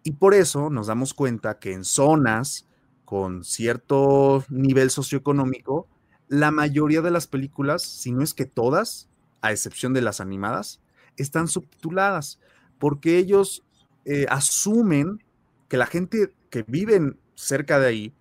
Y 0.06 0.12
por 0.12 0.36
eso 0.36 0.70
nos 0.70 0.86
damos 0.86 1.16
cuenta 1.16 1.58
que 1.58 1.74
en 1.74 1.84
zonas 1.84 2.68
con 3.06 3.44
cierto 3.44 4.46
nivel 4.50 4.92
socioeconómico, 4.92 5.88
la 6.28 6.52
mayoría 6.52 7.02
de 7.02 7.10
las 7.10 7.26
películas, 7.26 7.82
si 7.82 8.12
no 8.12 8.22
es 8.22 8.36
que 8.36 8.46
todas, 8.46 9.10
a 9.42 9.52
excepción 9.52 9.94
de 9.94 10.04
las 10.04 10.22
animadas, 10.22 10.80
están 11.18 11.48
subtituladas, 11.48 12.40
porque 12.78 13.18
ellos 13.18 13.64
eh, 14.06 14.28
asumen 14.30 15.24
que 15.70 15.78
la 15.78 15.88
gente 15.88 16.36
que 16.52 16.64
vive 16.68 17.16
cerca 17.34 17.80
de 17.80 17.88
ahí 17.88 18.14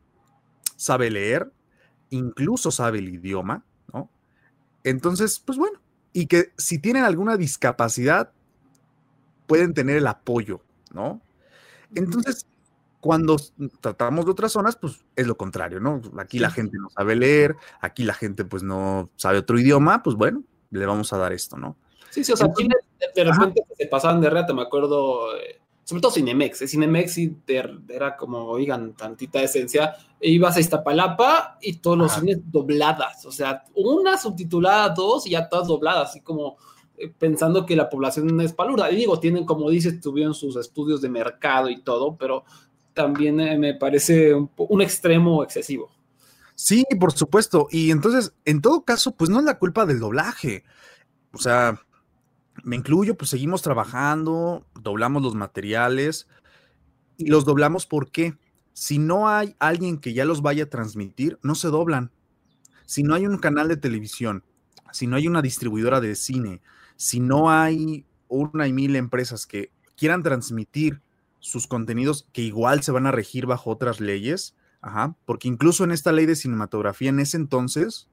sabe 0.76 1.10
leer, 1.10 1.52
incluso 2.08 2.70
sabe 2.70 3.00
el 3.00 3.10
idioma, 3.10 3.62
¿no? 3.92 4.08
Entonces, 4.84 5.38
pues 5.38 5.58
bueno, 5.58 5.80
y 6.14 6.28
que 6.28 6.50
si 6.56 6.78
tienen 6.78 7.04
alguna 7.04 7.36
discapacidad, 7.36 8.32
pueden 9.46 9.74
tener 9.74 9.98
el 9.98 10.06
apoyo, 10.06 10.62
¿no? 10.90 11.20
Entonces, 11.94 12.46
cuando 13.04 13.36
tratamos 13.82 14.24
de 14.24 14.30
otras 14.30 14.52
zonas, 14.52 14.76
pues 14.76 15.04
es 15.14 15.26
lo 15.26 15.36
contrario, 15.36 15.78
¿no? 15.78 16.00
Aquí 16.18 16.38
la 16.38 16.48
gente 16.48 16.78
no 16.80 16.88
sabe 16.88 17.14
leer, 17.14 17.54
aquí 17.82 18.02
la 18.02 18.14
gente 18.14 18.46
pues 18.46 18.62
no 18.62 19.10
sabe 19.16 19.36
otro 19.36 19.58
idioma, 19.58 20.02
pues 20.02 20.16
bueno, 20.16 20.42
le 20.70 20.86
vamos 20.86 21.12
a 21.12 21.18
dar 21.18 21.34
esto, 21.34 21.58
¿no? 21.58 21.76
Sí, 22.08 22.24
sí, 22.24 22.32
o 22.32 22.36
sea, 22.36 22.46
aquí 22.46 22.66
de, 23.14 23.24
repente 23.24 23.62
se 23.76 23.86
pasaban 23.88 24.22
de 24.22 24.30
reta, 24.30 24.54
me 24.54 24.62
acuerdo, 24.62 25.36
eh, 25.36 25.60
sobre 25.82 26.00
todo 26.00 26.12
Cinemex, 26.12 26.62
¿eh? 26.62 26.68
Cinemex 26.68 27.12
sí 27.12 27.36
era 27.88 28.16
como, 28.16 28.44
oigan, 28.44 28.94
tantita 28.94 29.42
esencia, 29.42 29.94
e 30.18 30.30
ibas 30.30 30.56
a 30.56 30.60
Iztapalapa 30.60 31.58
y 31.60 31.74
todos 31.74 31.98
los 31.98 32.12
cines 32.12 32.38
dobladas, 32.50 33.26
o 33.26 33.32
sea, 33.32 33.64
una 33.74 34.16
subtitulada, 34.16 34.88
dos 34.88 35.26
y 35.26 35.32
ya 35.32 35.46
todas 35.46 35.68
dobladas, 35.68 36.08
así 36.08 36.22
como 36.22 36.56
pensando 37.18 37.66
que 37.66 37.76
la 37.76 37.88
población 37.88 38.40
es 38.40 38.52
palurda. 38.52 38.90
Y 38.90 38.96
digo, 38.96 39.20
tienen, 39.20 39.44
como 39.44 39.70
dices, 39.70 40.00
tuvieron 40.00 40.34
sus 40.34 40.56
estudios 40.56 41.00
de 41.00 41.08
mercado 41.08 41.68
y 41.68 41.82
todo, 41.82 42.16
pero 42.16 42.44
también 42.92 43.40
eh, 43.40 43.58
me 43.58 43.74
parece 43.74 44.34
un 44.34 44.82
extremo 44.82 45.42
excesivo. 45.42 45.90
Sí, 46.54 46.84
por 47.00 47.12
supuesto. 47.12 47.66
Y 47.70 47.90
entonces, 47.90 48.32
en 48.44 48.60
todo 48.60 48.84
caso, 48.84 49.16
pues 49.16 49.28
no 49.28 49.40
es 49.40 49.44
la 49.44 49.58
culpa 49.58 49.86
del 49.86 49.98
doblaje. 49.98 50.64
O 51.32 51.38
sea, 51.38 51.80
me 52.62 52.76
incluyo, 52.76 53.16
pues 53.16 53.30
seguimos 53.30 53.62
trabajando, 53.62 54.64
doblamos 54.80 55.22
los 55.22 55.34
materiales 55.34 56.28
y 57.16 57.26
los 57.26 57.44
doblamos 57.44 57.86
porque 57.86 58.38
si 58.72 58.98
no 58.98 59.28
hay 59.28 59.56
alguien 59.58 59.98
que 59.98 60.14
ya 60.14 60.24
los 60.24 60.42
vaya 60.42 60.64
a 60.64 60.70
transmitir, 60.70 61.38
no 61.42 61.54
se 61.54 61.68
doblan. 61.68 62.12
Si 62.86 63.02
no 63.02 63.14
hay 63.14 63.26
un 63.26 63.38
canal 63.38 63.68
de 63.68 63.76
televisión, 63.76 64.44
si 64.92 65.06
no 65.06 65.16
hay 65.16 65.26
una 65.26 65.42
distribuidora 65.42 66.00
de 66.00 66.14
cine, 66.14 66.60
si 66.96 67.20
no 67.20 67.50
hay 67.50 68.06
una 68.28 68.66
y 68.66 68.72
mil 68.72 68.96
empresas 68.96 69.46
que 69.46 69.70
quieran 69.96 70.22
transmitir 70.22 71.00
sus 71.40 71.66
contenidos 71.66 72.26
que 72.32 72.42
igual 72.42 72.82
se 72.82 72.92
van 72.92 73.06
a 73.06 73.12
regir 73.12 73.46
bajo 73.46 73.70
otras 73.70 74.00
leyes, 74.00 74.54
Ajá, 74.84 75.16
porque 75.24 75.48
incluso 75.48 75.82
en 75.84 75.92
esta 75.92 76.12
ley 76.12 76.26
de 76.26 76.36
cinematografía 76.36 77.08
en 77.08 77.18
ese 77.18 77.38
entonces, 77.38 78.06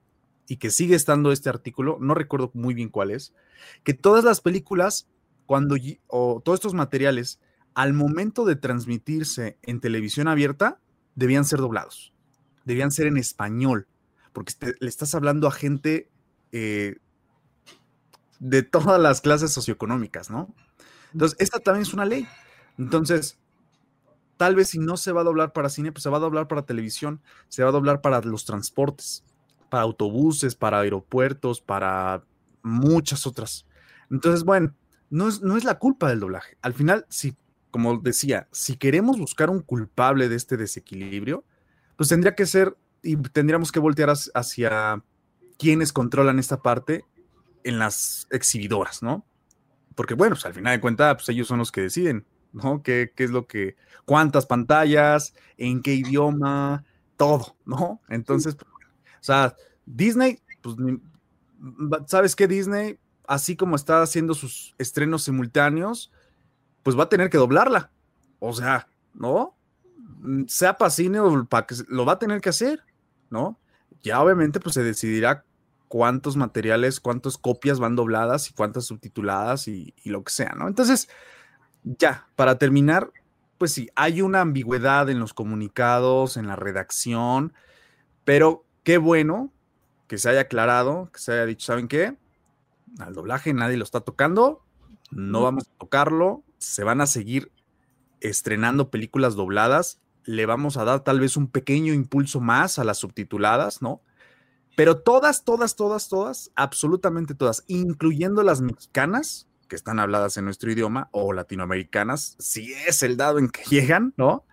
y 0.48 0.56
que 0.56 0.72
sigue 0.72 0.96
estando 0.96 1.34
este 1.34 1.50
artículo, 1.50 1.98
no 2.00 2.14
recuerdo 2.14 2.50
muy 2.54 2.74
bien 2.74 2.88
cuál 2.88 3.12
es, 3.12 3.34
que 3.84 3.94
todas 3.94 4.24
las 4.24 4.40
películas, 4.40 5.10
cuando, 5.46 5.76
o 6.08 6.42
todos 6.42 6.60
estos 6.60 6.74
materiales, 6.74 7.42
al 7.74 7.92
momento 7.92 8.46
de 8.46 8.56
transmitirse 8.56 9.58
en 9.64 9.82
televisión 9.82 10.30
abierta, 10.30 10.80
debían 11.16 11.44
ser 11.44 11.60
doblados, 11.60 12.14
debían 12.64 12.92
ser 12.92 13.08
en 13.08 13.18
español, 13.18 13.88
porque 14.32 14.52
este- 14.52 14.76
le 14.80 14.88
estás 14.88 15.14
hablando 15.14 15.50
a 15.50 15.52
gente 15.52 16.10
eh, 16.54 17.00
de 18.42 18.64
todas 18.64 19.00
las 19.00 19.22
clases 19.22 19.52
socioeconómicas, 19.52 20.32
¿no? 20.32 20.54
Entonces, 21.14 21.38
esta 21.40 21.60
también 21.60 21.84
es 21.84 21.94
una 21.94 22.06
ley. 22.06 22.28
Entonces, 22.78 23.38
tal 24.38 24.56
vez 24.56 24.70
si 24.70 24.80
no 24.80 24.98
se 24.98 25.12
va 25.12 25.22
a 25.22 25.24
doblar 25.24 25.54
para 25.54 25.70
cine, 25.70 25.92
pues 25.92 26.02
se 26.02 26.10
va 26.10 26.18
a 26.18 26.22
doblar 26.22 26.48
para 26.48 26.66
televisión, 26.66 27.22
se 27.50 27.62
va 27.62 27.70
a 27.70 27.72
doblar 27.72 28.02
para 28.02 28.20
los 28.22 28.44
transportes, 28.46 29.24
para 29.70 29.84
autobuses, 29.84 30.56
para 30.56 30.80
aeropuertos, 30.80 31.62
para 31.62 32.24
muchas 32.64 33.28
otras. 33.28 33.68
Entonces, 34.10 34.44
bueno, 34.44 34.74
no 35.12 35.28
es, 35.28 35.42
no 35.42 35.56
es 35.56 35.64
la 35.64 35.78
culpa 35.78 36.10
del 36.10 36.20
doblaje. 36.20 36.58
Al 36.64 36.74
final, 36.74 37.06
si, 37.10 37.36
como 37.70 38.00
decía, 38.00 38.48
si 38.52 38.76
queremos 38.76 39.20
buscar 39.20 39.52
un 39.52 39.62
culpable 39.62 40.30
de 40.30 40.36
este 40.36 40.58
desequilibrio, 40.58 41.46
pues 41.96 42.10
tendría 42.10 42.34
que 42.34 42.48
ser 42.48 42.76
y 43.04 43.18
tendríamos 43.18 43.72
que 43.72 43.80
voltear 43.80 44.12
hacia, 44.34 45.04
quienes 45.62 45.94
controlan 45.94 46.40
esta 46.40 46.64
parte 46.64 47.06
en 47.64 47.80
las 47.80 48.28
exhibidoras, 48.32 49.04
¿no? 49.04 49.26
Porque 49.96 50.14
bueno, 50.14 50.36
pues 50.36 50.46
al 50.46 50.54
final 50.54 50.76
de 50.76 50.82
cuentas, 50.82 51.16
pues 51.16 51.30
ellos 51.30 51.48
son 51.48 51.60
los 51.60 51.72
que 51.72 51.82
deciden, 51.82 52.26
¿no? 52.54 52.82
¿Qué, 52.82 53.14
qué 53.16 53.24
es 53.24 53.32
lo 53.32 53.48
que, 53.48 53.76
cuántas 54.06 54.46
pantallas, 54.46 55.34
en 55.58 55.82
qué 55.82 55.94
idioma, 55.94 56.84
todo, 57.18 57.56
¿no? 57.66 58.02
Entonces, 58.10 58.56
pues, 58.56 58.68
o 58.68 59.24
sea, 59.24 59.56
Disney, 59.86 60.40
pues, 60.62 60.76
¿sabes 62.08 62.36
qué? 62.36 62.48
Disney, 62.48 62.98
así 63.28 63.56
como 63.56 63.76
está 63.76 64.02
haciendo 64.02 64.34
sus 64.34 64.74
estrenos 64.78 65.24
simultáneos, 65.24 66.12
pues 66.84 66.98
va 66.98 67.04
a 67.04 67.10
tener 67.10 67.30
que 67.30 67.38
doblarla. 67.38 67.92
O 68.40 68.54
sea, 68.54 68.88
¿no? 69.14 69.56
Sea 70.48 70.78
para 70.78 70.90
cine 70.90 71.20
o 71.20 71.46
para 71.46 71.68
que 71.68 71.76
lo 71.88 72.06
va 72.06 72.14
a 72.14 72.20
tener 72.20 72.42
que 72.42 72.50
hacer, 72.50 72.84
¿no? 73.30 73.60
Ya 74.02 74.22
obviamente, 74.22 74.60
pues 74.60 74.74
se 74.74 74.84
decidirá 74.84 75.46
cuántos 75.92 76.38
materiales, 76.38 77.02
cuántas 77.02 77.38
copias 77.38 77.78
van 77.78 77.98
dobladas 77.98 78.50
y 78.50 78.54
cuántas 78.54 78.86
subtituladas 78.86 79.68
y, 79.68 79.94
y 80.02 80.10
lo 80.10 80.24
que 80.24 80.32
sea, 80.32 80.54
¿no? 80.58 80.70
Entonces, 80.70 81.10
ya, 81.84 82.30
para 82.38 82.58
terminar, 82.58 83.12
pues 83.58 83.74
sí, 83.74 83.90
hay 83.96 84.22
una 84.22 84.40
ambigüedad 84.40 85.10
en 85.10 85.20
los 85.20 85.34
comunicados, 85.34 86.38
en 86.38 86.48
la 86.48 86.56
redacción, 86.56 87.52
pero 88.24 88.64
qué 88.84 88.98
bueno 89.00 89.52
que 90.08 90.18
se 90.18 90.30
haya 90.30 90.40
aclarado, 90.40 91.10
que 91.12 91.20
se 91.20 91.34
haya 91.34 91.46
dicho, 91.46 91.66
¿saben 91.66 91.90
qué? 91.90 92.16
Al 93.00 93.14
doblaje 93.14 93.54
nadie 93.54 93.76
lo 93.76 93.84
está 93.84 94.00
tocando, 94.00 94.64
no 95.10 95.44
vamos 95.44 95.68
a 95.68 95.78
tocarlo, 95.78 96.46
se 96.58 96.86
van 96.86 97.02
a 97.02 97.06
seguir 97.06 97.52
estrenando 98.22 98.90
películas 98.90 99.36
dobladas, 99.36 100.00
le 100.24 100.46
vamos 100.46 100.78
a 100.78 100.86
dar 100.86 101.02
tal 101.02 101.20
vez 101.20 101.36
un 101.36 101.48
pequeño 101.48 101.94
impulso 101.94 102.40
más 102.40 102.80
a 102.80 102.86
las 102.86 103.00
subtituladas, 103.00 103.82
¿no? 103.82 104.02
Pero 104.76 104.98
todas, 104.98 105.44
todas, 105.44 105.76
todas, 105.76 106.08
todas, 106.08 106.52
absolutamente 106.56 107.36
todas, 107.36 107.64
incluyendo 107.68 108.44
las 108.44 108.62
mexicanas, 108.62 109.48
que 109.68 109.76
están 109.76 110.00
habladas 110.00 110.38
en 110.38 110.46
nuestro 110.46 110.72
idioma, 110.72 111.10
o 111.12 111.34
latinoamericanas, 111.34 112.36
si 112.40 112.74
es 112.74 113.04
el 113.04 113.18
dado 113.18 113.40
en 113.40 113.50
que 113.50 113.64
llegan, 113.70 114.14
¿no? 114.18 114.46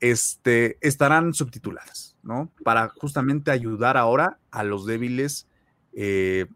Este, 0.00 0.78
estarán 0.80 1.34
subtituladas, 1.34 2.16
¿no? 2.22 2.50
Para 2.64 2.88
justamente 2.88 3.50
ayudar 3.50 3.96
ahora 3.96 4.38
a 4.50 4.64
los 4.64 4.86
débiles 4.86 5.46
eh, 5.92 6.46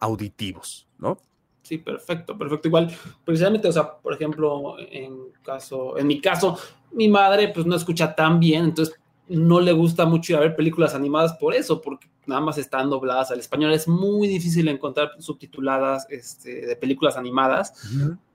auditivos, 0.00 0.88
¿no? 0.98 1.20
Sí, 1.62 1.78
perfecto, 1.78 2.36
perfecto. 2.36 2.68
Igual, 2.68 2.94
precisamente, 3.24 3.68
o 3.68 3.72
sea, 3.72 3.98
por 3.98 4.12
ejemplo, 4.12 4.76
en 4.78 5.32
caso, 5.42 5.96
en 5.96 6.06
mi 6.06 6.20
caso, 6.20 6.58
mi 6.92 7.08
madre 7.08 7.48
pues 7.48 7.66
no 7.66 7.74
escucha 7.74 8.14
tan 8.14 8.38
bien, 8.38 8.64
entonces 8.64 8.94
no 9.28 9.60
le 9.60 9.72
gusta 9.72 10.04
mucho 10.04 10.32
ir 10.32 10.36
a 10.36 10.40
ver 10.40 10.56
películas 10.56 10.94
animadas 10.94 11.34
por 11.34 11.54
eso, 11.54 11.80
porque 11.80 12.08
nada 12.26 12.40
más 12.40 12.58
están 12.58 12.90
dobladas 12.90 13.30
al 13.30 13.40
español. 13.40 13.72
Es 13.72 13.88
muy 13.88 14.28
difícil 14.28 14.68
encontrar 14.68 15.12
subtituladas 15.18 16.06
este, 16.10 16.66
de 16.66 16.76
películas 16.76 17.16
animadas. 17.16 17.72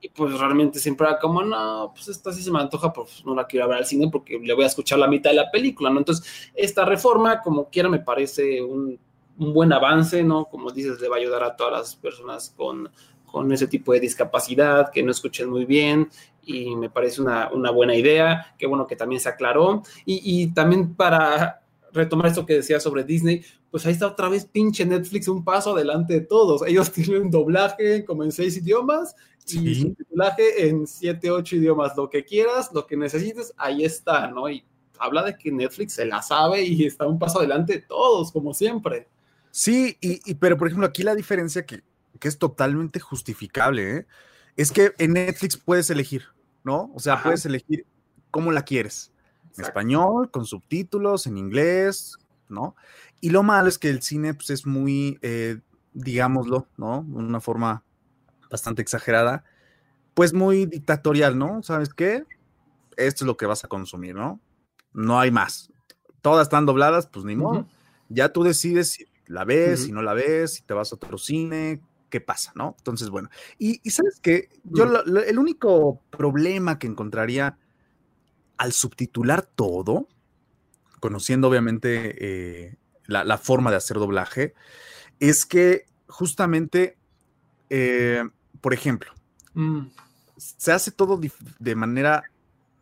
Y 0.00 0.08
pues 0.08 0.38
realmente 0.38 0.78
siempre 0.78 1.06
era 1.06 1.18
como, 1.18 1.42
no, 1.42 1.92
pues 1.94 2.08
esta 2.08 2.32
sí 2.32 2.42
se 2.42 2.50
me 2.50 2.60
antoja, 2.60 2.92
pues 2.92 3.24
no 3.24 3.34
la 3.34 3.46
quiero 3.46 3.68
ver 3.68 3.78
al 3.78 3.86
cine 3.86 4.08
porque 4.10 4.38
le 4.38 4.54
voy 4.54 4.64
a 4.64 4.68
escuchar 4.68 4.98
la 4.98 5.08
mitad 5.08 5.30
de 5.30 5.36
la 5.36 5.50
película, 5.50 5.90
¿no? 5.90 5.98
Entonces, 5.98 6.50
esta 6.54 6.84
reforma, 6.84 7.40
como 7.40 7.68
quiera, 7.68 7.88
me 7.88 8.00
parece 8.00 8.62
un, 8.62 8.98
un 9.38 9.52
buen 9.52 9.72
avance, 9.72 10.22
¿no? 10.22 10.46
Como 10.46 10.70
dices, 10.70 11.00
le 11.00 11.08
va 11.08 11.16
a 11.16 11.20
ayudar 11.20 11.44
a 11.44 11.56
todas 11.56 11.72
las 11.72 11.96
personas 11.96 12.52
con, 12.56 12.90
con 13.30 13.52
ese 13.52 13.66
tipo 13.66 13.92
de 13.92 14.00
discapacidad, 14.00 14.90
que 14.90 15.02
no 15.02 15.10
escuchen 15.10 15.50
muy 15.50 15.64
bien, 15.64 16.10
y 16.42 16.74
me 16.76 16.90
parece 16.90 17.20
una, 17.22 17.50
una 17.52 17.70
buena 17.70 17.94
idea, 17.94 18.54
qué 18.58 18.66
bueno 18.66 18.86
que 18.86 18.96
también 18.96 19.20
se 19.20 19.28
aclaró, 19.28 19.82
y, 20.04 20.20
y 20.42 20.52
también 20.54 20.94
para 20.94 21.62
retomar 21.92 22.26
esto 22.26 22.46
que 22.46 22.54
decía 22.54 22.78
sobre 22.80 23.04
Disney, 23.04 23.44
pues 23.70 23.84
ahí 23.86 23.92
está 23.92 24.06
otra 24.06 24.28
vez 24.28 24.44
pinche 24.46 24.84
Netflix 24.84 25.28
un 25.28 25.44
paso 25.44 25.74
adelante 25.74 26.14
de 26.14 26.20
todos. 26.22 26.62
Ellos 26.66 26.90
tienen 26.92 27.30
doblaje 27.30 28.04
como 28.04 28.24
en 28.24 28.32
seis 28.32 28.56
idiomas 28.56 29.14
y 29.46 29.74
Sí. 29.74 29.74
subtitulaje 29.82 30.68
en 30.68 30.86
siete, 30.86 31.30
ocho 31.30 31.56
idiomas. 31.56 31.96
Lo 31.96 32.08
que 32.10 32.24
quieras, 32.24 32.70
lo 32.72 32.86
que 32.86 32.96
necesites, 32.96 33.52
ahí 33.56 33.84
está, 33.84 34.28
¿no? 34.28 34.48
Y 34.48 34.64
habla 34.98 35.22
de 35.24 35.36
que 35.36 35.50
Netflix 35.50 35.94
se 35.94 36.04
la 36.04 36.22
sabe 36.22 36.62
y 36.62 36.84
está 36.84 37.06
un 37.06 37.18
paso 37.18 37.38
adelante 37.38 37.72
de 37.74 37.80
todos, 37.80 38.30
como 38.32 38.54
siempre. 38.54 39.08
Sí, 39.50 39.96
y, 40.00 40.20
y- 40.30 40.34
pero 40.34 40.56
por 40.56 40.68
ejemplo, 40.68 40.86
aquí 40.86 41.02
la 41.02 41.14
diferencia 41.14 41.64
que, 41.66 41.82
que 42.20 42.28
es 42.28 42.38
totalmente 42.38 43.00
justificable, 43.00 43.96
¿eh? 43.98 44.06
Es 44.56 44.72
que 44.72 44.92
en 44.98 45.14
Netflix 45.14 45.56
puedes 45.56 45.90
elegir, 45.90 46.24
¿no? 46.64 46.90
O 46.94 47.00
sea, 47.00 47.14
Ajá. 47.14 47.24
puedes 47.24 47.46
elegir 47.46 47.86
cómo 48.30 48.52
la 48.52 48.62
quieres. 48.62 49.12
En 49.56 49.64
español, 49.64 50.30
con 50.30 50.46
subtítulos, 50.46 51.26
en 51.26 51.36
inglés, 51.36 52.16
¿no? 52.48 52.76
Y 53.20 53.30
lo 53.30 53.42
malo 53.42 53.68
es 53.68 53.78
que 53.78 53.90
el 53.90 54.02
cine 54.02 54.34
pues, 54.34 54.50
es 54.50 54.66
muy, 54.66 55.18
eh, 55.22 55.60
digámoslo, 55.92 56.66
¿no? 56.76 57.04
De 57.06 57.16
una 57.16 57.40
forma 57.40 57.84
bastante 58.50 58.82
exagerada, 58.82 59.44
pues 60.14 60.32
muy 60.32 60.66
dictatorial, 60.66 61.38
¿no? 61.38 61.62
¿Sabes 61.62 61.92
qué? 61.94 62.24
Esto 62.96 63.24
es 63.24 63.26
lo 63.26 63.36
que 63.36 63.46
vas 63.46 63.64
a 63.64 63.68
consumir, 63.68 64.14
¿no? 64.14 64.40
No 64.92 65.20
hay 65.20 65.30
más. 65.30 65.72
Todas 66.20 66.46
están 66.46 66.66
dobladas, 66.66 67.06
pues 67.06 67.24
ni 67.24 67.36
modo. 67.36 67.66
Ya 68.08 68.30
tú 68.30 68.42
decides 68.42 68.90
si 68.90 69.06
la 69.26 69.44
ves, 69.44 69.84
si 69.84 69.92
no 69.92 70.02
la 70.02 70.12
ves, 70.12 70.54
si 70.54 70.62
te 70.62 70.74
vas 70.74 70.92
a 70.92 70.96
otro 70.96 71.16
cine, 71.16 71.80
qué 72.10 72.20
pasa, 72.20 72.52
¿no? 72.54 72.74
Entonces, 72.78 73.08
bueno. 73.08 73.30
Y, 73.58 73.80
y 73.82 73.90
sabes 73.90 74.20
que 74.20 74.48
yo 74.64 74.84
lo- 74.84 75.04
lo- 75.04 75.22
el 75.22 75.38
único 75.38 76.02
problema 76.10 76.78
que 76.78 76.86
encontraría 76.86 77.56
al 78.58 78.72
subtitular 78.72 79.42
todo, 79.42 80.06
conociendo 81.00 81.48
obviamente 81.48 82.16
eh, 82.68 82.76
la, 83.06 83.24
la 83.24 83.38
forma 83.38 83.70
de 83.70 83.76
hacer 83.78 83.96
doblaje, 83.98 84.54
es 85.18 85.46
que 85.46 85.86
justamente, 86.08 86.98
eh, 87.70 88.24
por 88.60 88.74
ejemplo, 88.74 89.12
Mm. 89.54 89.86
se 90.36 90.70
hace 90.72 90.90
todo 90.92 91.18
de 91.58 91.74
manera 91.74 92.22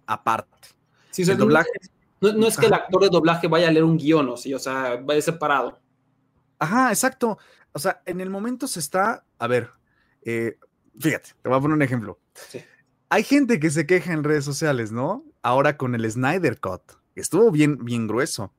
aparte. 0.06 0.68
Sí, 1.10 1.22
El 1.22 1.38
doblaje 1.38 1.70
No, 2.20 2.32
no 2.32 2.46
es 2.48 2.56
que 2.58 2.66
el 2.66 2.74
actor 2.74 3.02
de 3.02 3.08
doblaje 3.10 3.46
vaya 3.48 3.68
a 3.68 3.70
leer 3.70 3.84
un 3.84 3.96
guion, 3.96 4.28
o 4.28 4.36
sí, 4.36 4.52
o 4.52 4.58
sea, 4.58 4.96
vaya 4.96 5.22
separado. 5.22 5.78
Ajá, 6.58 6.90
exacto. 6.90 7.38
O 7.72 7.78
sea, 7.78 8.02
en 8.06 8.20
el 8.20 8.30
momento 8.30 8.66
se 8.66 8.80
está, 8.80 9.24
a 9.38 9.46
ver, 9.46 9.70
eh, 10.22 10.58
fíjate, 10.98 11.30
te 11.42 11.48
voy 11.48 11.58
a 11.58 11.60
poner 11.60 11.76
un 11.76 11.82
ejemplo. 11.82 12.18
Sí. 12.34 12.60
Hay 13.10 13.24
gente 13.24 13.58
que 13.60 13.70
se 13.70 13.86
queja 13.86 14.12
en 14.12 14.24
redes 14.24 14.44
sociales, 14.44 14.92
¿no? 14.92 15.24
Ahora 15.42 15.76
con 15.76 15.94
el 15.94 16.10
Snyder 16.10 16.60
Cut. 16.60 16.82
Estuvo 17.14 17.50
bien, 17.50 17.84
bien 17.84 18.06
grueso. 18.06 18.52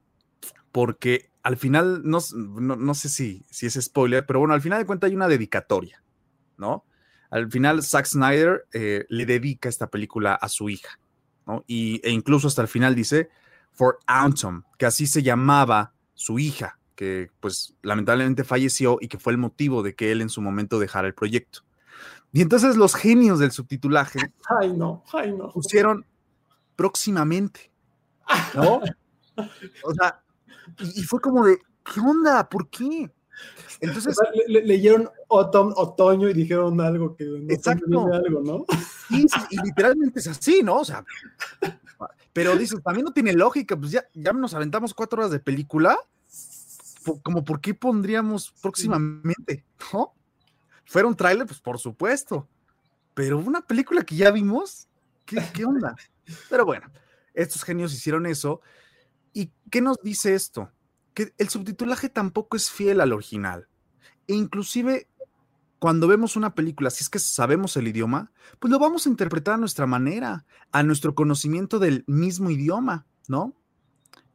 Porque 0.72 1.32
al 1.44 1.58
final, 1.58 2.02
no, 2.04 2.20
no, 2.34 2.76
no 2.76 2.94
sé 2.94 3.10
si, 3.10 3.46
si 3.50 3.68
es 3.68 3.74
spoiler, 3.76 4.26
pero 4.26 4.40
bueno, 4.40 4.54
al 4.54 4.62
final 4.62 4.80
de 4.80 4.86
cuentas 4.86 5.10
hay 5.10 5.16
una 5.16 5.28
dedicatoria, 5.28 6.04
¿no? 6.58 6.86
Al 7.30 7.52
final, 7.52 7.84
Zack 7.84 8.06
Snyder 8.06 8.68
eh, 8.74 9.06
le 9.10 9.26
dedica 9.26 9.70
esta 9.70 9.90
película 9.90 10.34
a 10.34 10.50
su 10.50 10.70
hija, 10.70 11.00
¿no? 11.46 11.64
Y, 11.68 12.02
e 12.04 12.12
incluso 12.12 12.48
hasta 12.48 12.64
el 12.64 12.68
final 12.68 12.96
dice, 12.96 13.30
for 13.72 14.00
Autumn, 14.08 14.66
que 14.78 14.88
así 14.88 15.06
se 15.06 15.22
llamaba 15.22 15.94
su 16.16 16.40
hija, 16.40 16.79
que 17.00 17.32
pues 17.40 17.74
lamentablemente 17.82 18.44
falleció 18.44 18.98
y 19.00 19.08
que 19.08 19.18
fue 19.18 19.32
el 19.32 19.38
motivo 19.38 19.84
de 19.84 19.96
que 19.96 20.12
él 20.12 20.20
en 20.22 20.28
su 20.28 20.42
momento 20.42 20.80
dejara 20.80 21.08
el 21.08 21.14
proyecto. 21.14 21.62
Y 22.34 22.42
entonces 22.42 22.76
los 22.76 22.94
genios 22.94 23.40
del 23.40 23.52
subtitulaje 23.52 24.20
Ay, 24.60 24.74
no, 24.74 25.06
ay, 25.14 25.32
no. 25.32 25.50
pusieron 25.50 26.06
próximamente, 26.76 27.72
¿no? 28.54 28.82
O 29.86 29.94
sea, 29.94 30.22
y, 30.80 31.00
y 31.00 31.04
fue 31.04 31.22
como 31.22 31.46
de, 31.46 31.58
¿qué 31.86 32.02
onda? 32.02 32.50
¿Por 32.50 32.70
qué? 32.70 33.10
Entonces, 33.80 34.18
le- 34.34 34.54
le- 34.60 34.68
leyeron 34.68 35.10
otom- 35.30 35.72
otoño 35.78 36.28
y 36.28 36.34
dijeron 36.34 36.82
algo 36.82 37.16
que 37.16 37.24
no 37.24 37.54
Exacto. 37.54 38.08
algo, 38.14 38.42
¿no? 38.42 38.66
sí, 39.08 39.26
sí, 39.30 39.40
y 39.52 39.62
literalmente 39.64 40.20
es 40.20 40.28
así, 40.28 40.62
¿no? 40.62 40.80
O 40.80 40.84
sea, 40.86 41.06
pero 42.34 42.58
dices, 42.58 42.84
también 42.84 43.06
no 43.06 43.14
tiene 43.14 43.32
lógica, 43.32 43.78
pues 43.78 43.92
ya, 43.92 44.04
ya 44.14 44.34
nos 44.34 44.54
aventamos 44.54 44.94
cuatro 44.94 45.20
horas 45.22 45.32
de 45.32 45.40
película, 45.40 45.98
como 47.18 47.44
por 47.44 47.62
qué 47.62 47.74
pondríamos 47.74 48.54
próximamente, 48.62 49.66
¿no? 49.94 50.14
¿Fuera 50.86 51.08
un 51.08 51.16
tráiler? 51.16 51.46
Pues 51.46 51.60
por 51.60 51.80
supuesto, 51.80 52.48
pero 53.14 53.38
una 53.38 53.62
película 53.62 54.04
que 54.04 54.16
ya 54.16 54.32
vimos, 54.32 54.88
¿qué, 55.26 55.44
qué 55.54 55.66
onda? 55.66 55.96
Pero 56.50 56.66
bueno, 56.66 56.92
estos 57.34 57.64
genios 57.64 57.94
hicieron 57.94 58.26
eso, 58.26 58.62
¿y 59.34 59.52
qué 59.70 59.82
nos 59.82 59.98
dice 60.02 60.36
esto? 60.36 60.72
Que 61.14 61.34
el 61.38 61.50
subtitulaje 61.50 62.10
tampoco 62.10 62.56
es 62.56 62.70
fiel 62.72 63.02
al 63.02 63.14
original, 63.14 63.68
e 64.28 64.36
inclusive 64.36 65.08
cuando 65.80 66.08
vemos 66.08 66.36
una 66.36 66.54
película, 66.54 66.90
si 66.90 67.04
es 67.04 67.10
que 67.10 67.20
sabemos 67.20 67.78
el 67.78 67.88
idioma, 67.88 68.32
pues 68.60 68.70
lo 68.70 68.80
vamos 68.80 69.06
a 69.06 69.10
interpretar 69.10 69.56
a 69.56 69.58
nuestra 69.58 69.88
manera, 69.88 70.46
a 70.72 70.84
nuestro 70.84 71.16
conocimiento 71.16 71.80
del 71.80 72.04
mismo 72.06 72.50
idioma, 72.50 73.08
¿no? 73.28 73.56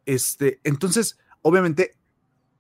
Este, 0.07 0.61
entonces, 0.65 1.19
obviamente, 1.43 1.97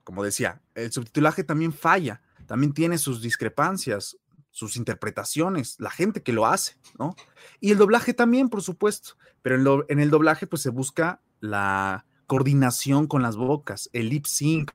como 0.04 0.22
decía, 0.22 0.62
el 0.74 0.92
subtitulaje 0.92 1.44
también 1.44 1.72
falla, 1.72 2.22
también 2.46 2.72
tiene 2.72 2.98
sus 2.98 3.22
discrepancias, 3.22 4.18
sus 4.50 4.76
interpretaciones, 4.76 5.76
la 5.80 5.90
gente 5.90 6.22
que 6.22 6.32
lo 6.32 6.46
hace, 6.46 6.76
¿no? 6.98 7.16
Y 7.60 7.72
el 7.72 7.78
doblaje 7.78 8.14
también, 8.14 8.48
por 8.48 8.62
supuesto, 8.62 9.16
pero 9.42 9.56
en, 9.56 9.84
en 9.88 10.00
el 10.00 10.10
doblaje 10.10 10.46
pues 10.46 10.62
se 10.62 10.70
busca 10.70 11.20
la 11.40 12.06
coordinación 12.26 13.06
con 13.06 13.22
las 13.22 13.36
bocas, 13.36 13.90
el 13.92 14.10
lip 14.10 14.26
sync, 14.26 14.70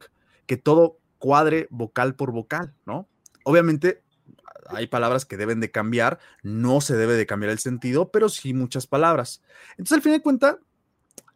que 0.45 0.57
todo 0.57 0.97
cuadre 1.17 1.67
vocal 1.69 2.15
por 2.15 2.31
vocal, 2.31 2.73
¿no? 2.85 3.07
Obviamente 3.45 4.03
hay 4.67 4.87
palabras 4.87 5.25
que 5.25 5.37
deben 5.37 5.59
de 5.59 5.71
cambiar, 5.71 6.19
no 6.43 6.81
se 6.81 6.95
debe 6.95 7.13
de 7.13 7.25
cambiar 7.25 7.51
el 7.51 7.59
sentido, 7.59 8.11
pero 8.11 8.29
sí 8.29 8.53
muchas 8.53 8.87
palabras. 8.87 9.41
Entonces, 9.71 9.97
al 9.97 10.01
fin 10.01 10.11
de 10.11 10.21
cuentas, 10.21 10.57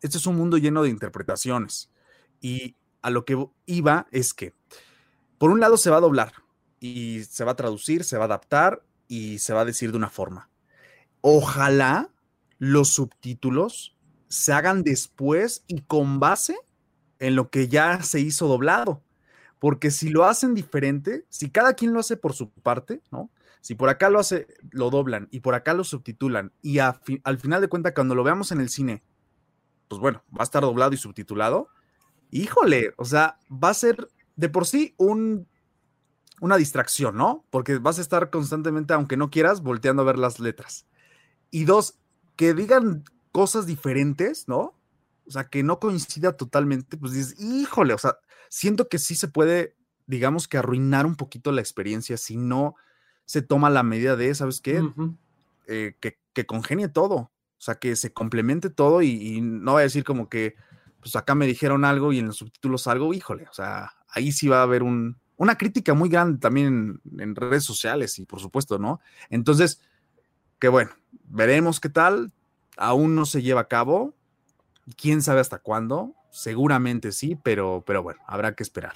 este 0.01 0.17
es 0.17 0.27
un 0.27 0.35
mundo 0.35 0.57
lleno 0.57 0.83
de 0.83 0.89
interpretaciones. 0.89 1.89
Y 2.41 2.75
a 3.03 3.09
lo 3.11 3.25
que 3.25 3.37
iba 3.67 4.07
es 4.11 4.33
que, 4.33 4.55
por 5.37 5.51
un 5.51 5.59
lado, 5.59 5.77
se 5.77 5.89
va 5.89 5.97
a 5.97 6.01
doblar 6.01 6.33
y 6.79 7.23
se 7.25 7.43
va 7.43 7.51
a 7.51 7.55
traducir, 7.55 8.03
se 8.03 8.17
va 8.17 8.23
a 8.23 8.25
adaptar 8.25 8.83
y 9.07 9.39
se 9.39 9.53
va 9.53 9.61
a 9.61 9.65
decir 9.65 9.91
de 9.91 9.97
una 9.97 10.09
forma. 10.09 10.49
Ojalá 11.21 12.09
los 12.57 12.89
subtítulos 12.89 13.95
se 14.27 14.53
hagan 14.53 14.83
después 14.83 15.63
y 15.67 15.81
con 15.81 16.19
base 16.19 16.57
en 17.19 17.35
lo 17.35 17.49
que 17.49 17.67
ya 17.67 18.01
se 18.01 18.19
hizo 18.19 18.47
doblado. 18.47 19.03
Porque 19.59 19.91
si 19.91 20.09
lo 20.09 20.25
hacen 20.25 20.55
diferente, 20.55 21.25
si 21.29 21.49
cada 21.49 21.73
quien 21.73 21.93
lo 21.93 21.99
hace 21.99 22.17
por 22.17 22.33
su 22.33 22.49
parte, 22.49 23.01
¿no? 23.11 23.29
Si 23.61 23.75
por 23.75 23.87
acá 23.87 24.09
lo 24.09 24.19
hace, 24.19 24.47
lo 24.71 24.89
doblan 24.89 25.29
y 25.31 25.39
por 25.39 25.55
acá 25.55 25.73
lo 25.73 25.85
subtitulan 25.85 26.51
y 26.61 26.79
al 26.79 27.37
final 27.39 27.61
de 27.61 27.69
cuentas 27.69 27.93
cuando 27.93 28.13
lo 28.13 28.23
veamos 28.23 28.51
en 28.51 28.59
el 28.59 28.67
cine, 28.67 29.03
pues 29.87 30.01
bueno, 30.01 30.21
va 30.37 30.41
a 30.41 30.43
estar 30.43 30.63
doblado 30.63 30.91
y 30.93 30.97
subtitulado. 30.97 31.69
Híjole, 32.33 32.95
o 32.97 33.05
sea, 33.05 33.37
va 33.51 33.69
a 33.69 33.75
ser 33.75 34.09
de 34.35 34.49
por 34.49 34.65
sí 34.65 34.95
un, 34.97 35.47
una 36.41 36.57
distracción, 36.57 37.15
¿no? 37.15 37.45
Porque 37.51 37.77
vas 37.77 37.99
a 37.99 38.01
estar 38.01 38.31
constantemente, 38.31 38.91
aunque 38.95 39.17
no 39.17 39.29
quieras, 39.29 39.61
volteando 39.61 40.01
a 40.01 40.05
ver 40.05 40.17
las 40.17 40.39
letras. 40.39 40.87
Y 41.51 41.65
dos, 41.65 41.99
que 42.35 42.55
digan 42.55 43.03
cosas 43.31 43.67
diferentes, 43.67 44.47
¿no? 44.47 44.73
O 45.27 45.31
sea, 45.31 45.43
que 45.43 45.61
no 45.61 45.79
coincida 45.79 46.35
totalmente, 46.35 46.97
pues 46.97 47.13
dices, 47.13 47.39
híjole, 47.39 47.93
o 47.93 47.99
sea, 47.99 48.17
siento 48.49 48.89
que 48.89 48.97
sí 48.97 49.13
se 49.13 49.27
puede, 49.27 49.75
digamos 50.07 50.47
que 50.47 50.57
arruinar 50.57 51.05
un 51.05 51.15
poquito 51.15 51.51
la 51.51 51.61
experiencia 51.61 52.17
si 52.17 52.35
no 52.35 52.75
se 53.25 53.43
toma 53.43 53.69
la 53.69 53.83
medida 53.83 54.15
de, 54.15 54.33
¿sabes 54.33 54.59
qué? 54.59 54.83
Eh, 55.67 55.95
que, 55.99 56.17
que 56.33 56.47
congenie 56.47 56.89
todo, 56.89 57.15
o 57.15 57.31
sea, 57.59 57.75
que 57.75 57.95
se 57.95 58.11
complemente 58.11 58.71
todo 58.71 59.03
y, 59.03 59.11
y 59.11 59.41
no 59.41 59.73
voy 59.73 59.81
a 59.81 59.83
decir 59.83 60.03
como 60.03 60.29
que, 60.29 60.55
pues 61.03 61.17
acá 61.17 61.35
me 61.35 61.45
dijeron 61.45 61.83
algo 61.83 62.13
y 62.13 62.19
en 62.19 62.27
los 62.27 62.37
subtítulos 62.37 62.87
algo, 62.87 63.13
híjole, 63.13 63.45
o 63.51 63.53
sea, 63.53 63.91
ahí 64.07 64.31
sí 64.31 64.47
va 64.47 64.59
a 64.59 64.63
haber 64.63 64.83
un, 64.83 65.17
una 65.35 65.57
crítica 65.57 65.93
muy 65.93 66.07
grande 66.07 66.39
también 66.39 67.01
en, 67.19 67.35
redes 67.35 67.65
sociales 67.65 68.17
y 68.19 68.25
por 68.25 68.39
supuesto, 68.39 68.79
¿no? 68.79 69.01
Entonces, 69.29 69.81
que 70.59 70.69
bueno, 70.69 70.91
veremos 71.25 71.81
qué 71.81 71.89
tal, 71.89 72.31
aún 72.77 73.15
no 73.15 73.25
se 73.25 73.41
lleva 73.41 73.61
a 73.61 73.67
cabo, 73.67 74.13
quién 74.95 75.21
sabe 75.21 75.41
hasta 75.41 75.59
cuándo, 75.59 76.13
seguramente 76.31 77.11
sí, 77.11 77.37
pero, 77.43 77.83
pero 77.85 78.01
bueno, 78.01 78.21
habrá 78.25 78.55
que 78.55 78.63
esperar. 78.63 78.95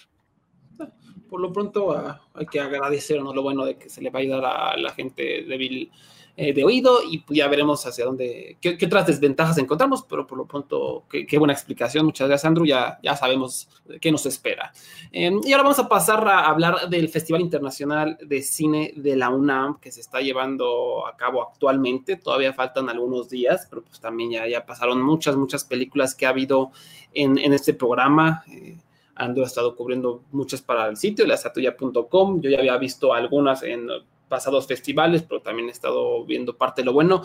Por 1.30 1.42
lo 1.42 1.52
pronto 1.52 1.92
ah, 1.92 2.22
hay 2.34 2.46
que 2.46 2.62
agradecernos 2.62 3.36
lo 3.36 3.44
bueno 3.44 3.66
de 3.66 3.78
que 3.78 3.90
se 3.90 4.02
le 4.02 4.12
va 4.12 4.20
a 4.20 4.22
ayudar 4.22 4.46
a 4.46 4.78
la 4.78 4.94
gente 4.94 5.44
débil 5.46 5.92
eh, 6.40 6.54
de 6.54 6.64
oído 6.64 7.00
y 7.04 7.18
pues, 7.18 7.36
ya 7.36 7.48
veremos 7.48 7.84
hacia 7.88 8.06
dónde, 8.06 8.60
qué, 8.62 8.78
otras 8.86 9.08
desventajas 9.08 9.58
encontramos, 9.58 10.06
pero 10.08 10.28
por 10.28 10.38
lo 10.38 10.46
pronto, 10.46 11.06
qué, 11.10 11.38
buena 11.40 11.54
explicación. 11.54 12.06
Muchas 12.06 12.28
gracias, 12.28 12.46
Andrew. 12.46 12.64
Ya, 12.64 13.00
ya 13.02 13.16
sabemos 13.16 13.68
qué 14.00 14.12
nos 14.12 14.24
espera. 14.28 14.72
Eh, 15.12 15.32
y 15.44 15.52
ahora 15.52 15.64
vamos 15.64 15.80
a 15.80 15.90
pasar 15.90 16.28
a 16.28 16.46
hablar 16.46 16.90
del 16.90 17.10
Festival 17.10 17.42
Internacional 17.42 18.20
de 18.22 18.44
Cine 18.44 18.94
de 18.96 19.16
la 19.16 19.32
UNAM 19.32 19.80
que 19.80 19.92
se 19.92 20.00
está 20.00 20.22
llevando 20.22 21.08
a 21.08 21.18
cabo 21.18 21.42
actualmente. 21.42 22.18
Todavía 22.18 22.54
faltan 22.54 22.88
algunos 22.88 23.30
días, 23.30 23.66
pero 23.68 23.82
pues 23.82 24.00
también 24.00 24.30
ya, 24.30 24.48
ya 24.48 24.64
pasaron 24.64 25.02
muchas, 25.02 25.36
muchas 25.36 25.64
películas 25.64 26.14
que 26.14 26.28
ha 26.28 26.30
habido 26.30 26.70
en, 27.16 27.40
en 27.40 27.52
este 27.52 27.74
programa. 27.74 28.44
Eh, 28.48 28.78
Ando 29.16 29.42
ha 29.42 29.48
estado 29.48 29.76
cubriendo 29.76 30.22
muchas 30.32 30.62
para 30.62 30.88
el 30.88 30.98
sitio, 30.98 31.26
lasatuya.com. 31.26 32.42
Yo 32.42 32.52
ya 32.52 32.60
había 32.60 32.78
visto 32.78 33.12
algunas 33.12 33.64
en 33.64 33.90
pasados 34.28 34.68
festivales, 34.68 35.24
pero 35.24 35.42
también 35.42 35.70
he 35.70 35.72
estado 35.72 36.26
viendo 36.26 36.58
parte 36.58 36.82
de 36.82 36.86
lo 36.86 36.94
bueno. 36.94 37.22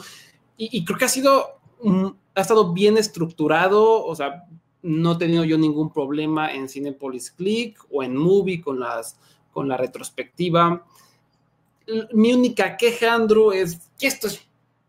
Y, 0.56 0.78
y 0.78 0.84
creo 0.84 0.98
que 0.98 1.04
ha 1.04 1.08
sido, 1.08 1.60
ha 2.34 2.40
estado 2.40 2.72
bien 2.72 2.96
estructurado, 2.96 4.04
o 4.04 4.14
sea, 4.14 4.44
no 4.82 5.12
he 5.12 5.16
tenido 5.16 5.44
yo 5.44 5.58
ningún 5.58 5.92
problema 5.92 6.52
en 6.52 6.68
Cinepolis 6.68 7.30
Click 7.30 7.78
o 7.90 8.02
en 8.02 8.16
Movie 8.16 8.60
con, 8.60 8.80
las, 8.80 9.18
con 9.52 9.68
la 9.68 9.76
retrospectiva. 9.76 10.84
Mi 12.12 12.32
única 12.32 12.76
queja, 12.76 13.14
Andrew, 13.14 13.52
es 13.52 13.90
que 13.98 14.06
esto 14.06 14.26
es 14.26 14.40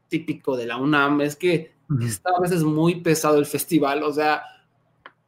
típico 0.08 0.56
de 0.56 0.66
la 0.68 0.78
UNAM, 0.78 1.22
es 1.22 1.36
que 1.36 1.74
está 2.02 2.32
a 2.36 2.42
veces 2.42 2.64
muy 2.64 3.02
pesado 3.02 3.38
el 3.38 3.46
festival, 3.46 4.04
o 4.04 4.14
sea, 4.14 4.44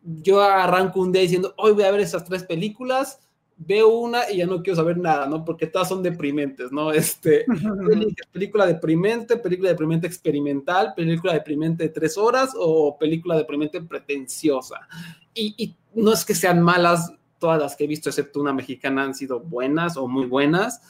yo 0.04 0.42
arranco 0.42 1.00
un 1.00 1.12
día 1.12 1.22
diciendo, 1.22 1.54
hoy 1.58 1.74
voy 1.74 1.84
a 1.84 1.92
ver 1.92 2.02
esas 2.02 2.24
tres 2.24 2.44
películas, 2.44 3.25
veo 3.58 3.90
una 3.90 4.30
y 4.30 4.38
ya 4.38 4.46
no 4.46 4.62
quiero 4.62 4.76
saber 4.76 4.98
nada, 4.98 5.28
¿no? 5.28 5.46
Porque 5.46 5.68
todas 5.68 5.88
son 5.88 6.04
deprimentes, 6.04 6.72
¿no? 6.72 6.92
Este, 6.92 7.46
película 8.32 8.66
deprimente, 8.66 9.38
película 9.38 9.70
deprimente 9.70 10.08
experimental, 10.08 10.94
película 10.96 11.34
deprimente 11.34 11.84
de 11.84 11.90
tres 11.90 12.18
horas 12.18 12.54
o 12.58 12.98
película 12.98 13.38
deprimente 13.38 13.82
pretenciosa. 13.82 14.88
Y, 15.34 15.56
y 15.58 15.76
no 15.94 16.14
es 16.14 16.26
que 16.26 16.36
sean 16.36 16.62
malas, 16.62 17.14
todas 17.40 17.62
las 17.62 17.76
que 17.76 17.86
he 17.86 17.88
visto, 17.88 18.10
excepto 18.10 18.42
una 18.42 18.54
mexicana, 18.54 19.04
han 19.04 19.16
sido 19.16 19.40
buenas 19.40 19.98
o 19.98 20.08
muy 20.08 20.26
buenas, 20.26 20.82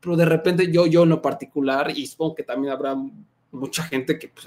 pero 0.00 0.16
de 0.16 0.24
repente 0.24 0.70
yo, 0.70 0.86
yo 0.86 1.02
en 1.02 1.10
lo 1.10 1.22
particular, 1.22 1.90
y 1.94 2.06
supongo 2.06 2.36
que 2.36 2.42
también 2.42 2.72
habrá 2.72 2.96
mucha 3.50 3.84
gente 3.84 4.18
que 4.18 4.28
pues, 4.28 4.46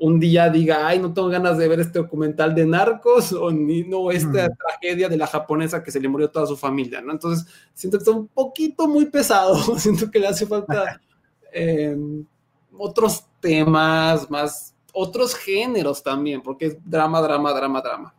un 0.00 0.18
día 0.18 0.48
diga, 0.48 0.86
ay, 0.86 0.98
no 0.98 1.12
tengo 1.12 1.28
ganas 1.28 1.58
de 1.58 1.68
ver 1.68 1.80
este 1.80 1.98
documental 1.98 2.54
de 2.54 2.64
narcos 2.64 3.34
o 3.34 3.50
ni, 3.50 3.84
no 3.84 4.10
esta 4.10 4.48
mm. 4.48 4.56
tragedia 4.56 5.08
de 5.10 5.16
la 5.18 5.26
japonesa 5.26 5.82
que 5.82 5.90
se 5.90 6.00
le 6.00 6.08
murió 6.08 6.30
toda 6.30 6.46
su 6.46 6.56
familia, 6.56 7.02
¿no? 7.02 7.12
Entonces, 7.12 7.46
siento 7.74 7.98
que 7.98 8.04
está 8.04 8.12
un 8.12 8.26
poquito 8.28 8.88
muy 8.88 9.06
pesado, 9.06 9.54
siento 9.78 10.10
que 10.10 10.18
le 10.18 10.28
hace 10.28 10.46
falta 10.46 10.98
eh, 11.52 11.94
otros 12.78 13.26
temas, 13.40 14.30
más 14.30 14.74
otros 14.94 15.34
géneros 15.34 16.02
también, 16.02 16.40
porque 16.40 16.66
es 16.66 16.78
drama, 16.82 17.20
drama, 17.20 17.52
drama, 17.52 17.82
drama, 17.82 18.14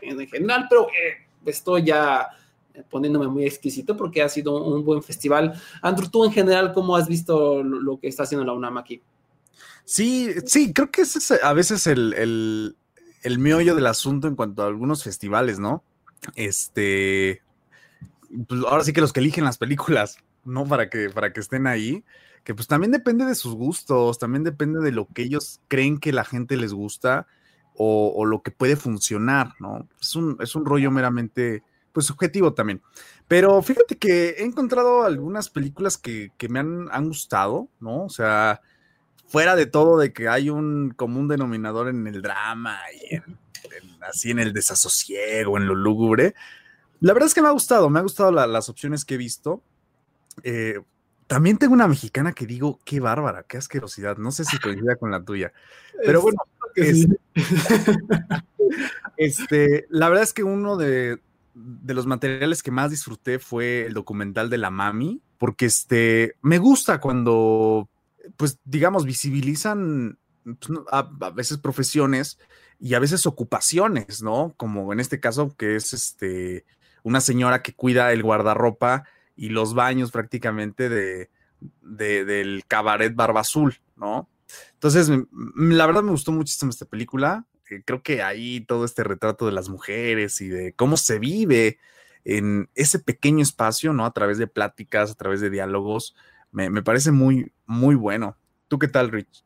en 0.00 0.26
general, 0.26 0.66
pero 0.70 0.86
eh, 0.88 1.28
estoy 1.44 1.84
ya 1.84 2.28
poniéndome 2.88 3.28
muy 3.28 3.44
exquisito 3.44 3.94
porque 3.94 4.22
ha 4.22 4.28
sido 4.30 4.64
un 4.64 4.84
buen 4.84 5.02
festival. 5.02 5.52
Andrew, 5.82 6.08
tú 6.08 6.24
en 6.24 6.32
general, 6.32 6.72
¿cómo 6.72 6.96
has 6.96 7.06
visto 7.06 7.62
lo 7.62 7.98
que 7.98 8.08
está 8.08 8.22
haciendo 8.22 8.44
la 8.44 8.54
UNAM 8.54 8.78
aquí? 8.78 9.02
Sí, 9.86 10.34
sí, 10.46 10.72
creo 10.72 10.90
que 10.90 11.02
ese 11.02 11.18
es 11.20 11.30
a 11.30 11.52
veces 11.52 11.86
el, 11.86 12.12
el, 12.14 12.76
el 13.22 13.38
meollo 13.38 13.76
del 13.76 13.86
asunto 13.86 14.26
en 14.26 14.34
cuanto 14.34 14.62
a 14.62 14.66
algunos 14.66 15.04
festivales, 15.04 15.60
¿no? 15.60 15.84
Este, 16.34 17.40
pues 18.48 18.62
ahora 18.68 18.82
sí 18.82 18.92
que 18.92 19.00
los 19.00 19.12
que 19.12 19.20
eligen 19.20 19.44
las 19.44 19.58
películas, 19.58 20.18
¿no? 20.44 20.64
Para 20.66 20.90
que, 20.90 21.08
para 21.10 21.32
que 21.32 21.38
estén 21.38 21.68
ahí, 21.68 22.04
que 22.42 22.52
pues 22.52 22.66
también 22.66 22.90
depende 22.90 23.24
de 23.26 23.36
sus 23.36 23.54
gustos, 23.54 24.18
también 24.18 24.42
depende 24.42 24.80
de 24.80 24.90
lo 24.90 25.06
que 25.06 25.22
ellos 25.22 25.60
creen 25.68 25.98
que 25.98 26.12
la 26.12 26.24
gente 26.24 26.56
les 26.56 26.72
gusta 26.72 27.28
o, 27.76 28.12
o 28.16 28.24
lo 28.24 28.42
que 28.42 28.50
puede 28.50 28.74
funcionar, 28.74 29.54
¿no? 29.60 29.88
Es 30.00 30.16
un, 30.16 30.36
es 30.40 30.56
un 30.56 30.66
rollo 30.66 30.90
meramente, 30.90 31.62
pues 31.92 32.06
subjetivo 32.06 32.54
también. 32.54 32.82
Pero 33.28 33.62
fíjate 33.62 33.98
que 33.98 34.30
he 34.30 34.44
encontrado 34.44 35.04
algunas 35.04 35.48
películas 35.48 35.96
que, 35.96 36.32
que 36.38 36.48
me 36.48 36.58
han, 36.58 36.88
han 36.90 37.06
gustado, 37.06 37.68
¿no? 37.78 38.04
O 38.04 38.08
sea, 38.10 38.62
fuera 39.28 39.56
de 39.56 39.66
todo 39.66 39.98
de 39.98 40.12
que 40.12 40.28
hay 40.28 40.50
un 40.50 40.90
común 40.90 41.28
denominador 41.28 41.88
en 41.88 42.06
el 42.06 42.22
drama 42.22 42.78
y 42.94 43.14
en, 43.16 43.24
en, 43.24 44.02
así 44.02 44.30
en 44.30 44.38
el 44.38 44.52
desasosiego, 44.52 45.56
en 45.56 45.66
lo 45.66 45.74
lúgubre, 45.74 46.34
la 47.00 47.12
verdad 47.12 47.26
es 47.28 47.34
que 47.34 47.42
me 47.42 47.48
ha 47.48 47.52
gustado, 47.52 47.90
me 47.90 47.98
ha 47.98 48.02
gustado 48.02 48.32
la, 48.32 48.46
las 48.46 48.68
opciones 48.68 49.04
que 49.04 49.14
he 49.14 49.18
visto. 49.18 49.62
Eh, 50.42 50.80
también 51.26 51.58
tengo 51.58 51.74
una 51.74 51.88
mexicana 51.88 52.32
que 52.32 52.46
digo, 52.46 52.78
qué 52.84 53.00
bárbara, 53.00 53.42
qué 53.42 53.56
asquerosidad, 53.56 54.16
no 54.16 54.30
sé 54.30 54.44
si 54.44 54.58
coincida 54.58 54.96
con 54.96 55.10
la 55.10 55.22
tuya, 55.22 55.52
pero 56.04 56.22
bueno, 56.22 56.38
es, 56.76 57.08
este, 59.16 59.86
la 59.90 60.08
verdad 60.08 60.22
es 60.22 60.32
que 60.32 60.44
uno 60.44 60.76
de, 60.76 61.18
de 61.54 61.94
los 61.94 62.06
materiales 62.06 62.62
que 62.62 62.70
más 62.70 62.90
disfruté 62.90 63.40
fue 63.40 63.86
el 63.86 63.94
documental 63.94 64.50
de 64.50 64.58
la 64.58 64.70
mami, 64.70 65.20
porque 65.36 65.66
este, 65.66 66.36
me 66.42 66.58
gusta 66.58 67.00
cuando 67.00 67.88
pues 68.36 68.58
digamos, 68.64 69.04
visibilizan 69.04 70.18
pues, 70.44 70.80
a, 70.90 71.02
veces 71.30 71.58
profesiones 71.58 72.38
y 72.78 72.94
a 72.94 72.98
veces 72.98 73.26
ocupaciones, 73.26 74.22
¿no? 74.22 74.54
Como 74.56 74.92
en 74.92 75.00
este 75.00 75.20
caso 75.20 75.54
que 75.56 75.76
es 75.76 75.92
este 75.92 76.64
una 77.02 77.20
señora 77.20 77.62
que 77.62 77.72
cuida 77.72 78.12
el 78.12 78.22
guardarropa 78.22 79.04
y 79.36 79.50
los 79.50 79.74
baños 79.74 80.10
prácticamente 80.10 80.88
de, 80.88 81.30
de 81.82 82.24
del 82.24 82.64
cabaret 82.66 83.14
Barba 83.14 83.40
Azul, 83.40 83.80
¿no? 83.96 84.28
Entonces, 84.74 85.10
la 85.56 85.86
verdad 85.86 86.02
me 86.02 86.10
gustó 86.10 86.32
muchísimo 86.32 86.70
esta 86.70 86.86
película. 86.86 87.46
Eh, 87.70 87.82
creo 87.84 88.02
que 88.02 88.22
ahí 88.22 88.60
todo 88.60 88.84
este 88.84 89.04
retrato 89.04 89.46
de 89.46 89.52
las 89.52 89.68
mujeres 89.68 90.40
y 90.40 90.48
de 90.48 90.72
cómo 90.72 90.96
se 90.96 91.18
vive 91.18 91.78
en 92.24 92.68
ese 92.74 92.98
pequeño 92.98 93.42
espacio, 93.42 93.92
¿no? 93.92 94.04
A 94.04 94.12
través 94.12 94.38
de 94.38 94.46
pláticas, 94.46 95.10
a 95.10 95.14
través 95.14 95.40
de 95.40 95.50
diálogos, 95.50 96.14
me, 96.50 96.70
me, 96.70 96.82
parece 96.82 97.12
muy, 97.12 97.52
muy 97.66 97.94
bueno. 97.94 98.36
¿Tú 98.68 98.78
qué 98.78 98.88
tal, 98.88 99.10
Rich? 99.10 99.44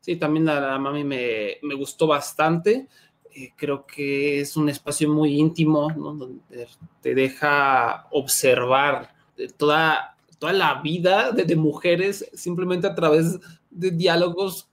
Sí, 0.00 0.16
también 0.16 0.46
la, 0.46 0.60
la 0.60 0.78
mami 0.78 1.04
me, 1.04 1.58
me, 1.62 1.74
gustó 1.74 2.06
bastante. 2.06 2.88
Eh, 3.34 3.52
creo 3.56 3.86
que 3.86 4.40
es 4.40 4.56
un 4.56 4.68
espacio 4.68 5.08
muy 5.08 5.38
íntimo, 5.38 5.90
¿no? 5.90 6.14
donde 6.14 6.66
te 7.00 7.14
deja 7.14 8.06
observar 8.10 9.14
toda, 9.56 10.16
toda 10.38 10.52
la 10.52 10.80
vida 10.82 11.30
de, 11.30 11.56
mujeres 11.56 12.28
simplemente 12.32 12.86
a 12.86 12.94
través 12.94 13.38
de 13.70 13.90
diálogos 13.90 14.68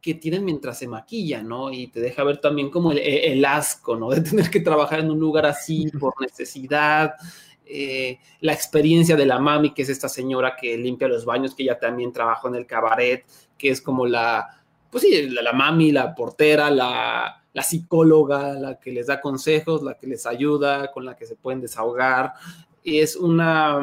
que 0.00 0.14
tienen 0.14 0.44
mientras 0.44 0.78
se 0.78 0.86
maquillan, 0.86 1.48
¿no? 1.48 1.72
Y 1.72 1.86
te 1.86 2.00
deja 2.00 2.24
ver 2.24 2.38
también 2.38 2.68
como 2.68 2.92
el 2.92 3.44
asco, 3.44 3.96
¿no? 3.96 4.10
De 4.10 4.20
tener 4.20 4.50
que 4.50 4.60
trabajar 4.60 5.00
en 5.00 5.10
un 5.10 5.18
lugar 5.18 5.46
así 5.46 5.90
por 5.98 6.12
necesidad, 6.20 7.14
eh, 7.66 8.18
la 8.40 8.52
experiencia 8.52 9.16
de 9.16 9.26
la 9.26 9.38
mami, 9.38 9.72
que 9.72 9.82
es 9.82 9.88
esta 9.88 10.08
señora 10.08 10.56
que 10.56 10.76
limpia 10.76 11.08
los 11.08 11.24
baños, 11.24 11.54
que 11.54 11.62
ella 11.62 11.78
también 11.78 12.12
trabajó 12.12 12.48
en 12.48 12.56
el 12.56 12.66
cabaret, 12.66 13.24
que 13.56 13.70
es 13.70 13.80
como 13.80 14.06
la, 14.06 14.62
pues 14.90 15.02
sí, 15.02 15.28
la, 15.30 15.42
la 15.42 15.52
mami, 15.52 15.90
la 15.90 16.14
portera, 16.14 16.70
la, 16.70 17.42
la, 17.52 17.62
psicóloga, 17.62 18.54
la 18.54 18.78
que 18.78 18.92
les 18.92 19.06
da 19.06 19.20
consejos, 19.20 19.82
la 19.82 19.94
que 19.94 20.06
les 20.06 20.26
ayuda, 20.26 20.92
con 20.92 21.04
la 21.04 21.16
que 21.16 21.26
se 21.26 21.36
pueden 21.36 21.60
desahogar. 21.60 22.34
Y 22.86 23.00
es 23.00 23.16
una, 23.16 23.80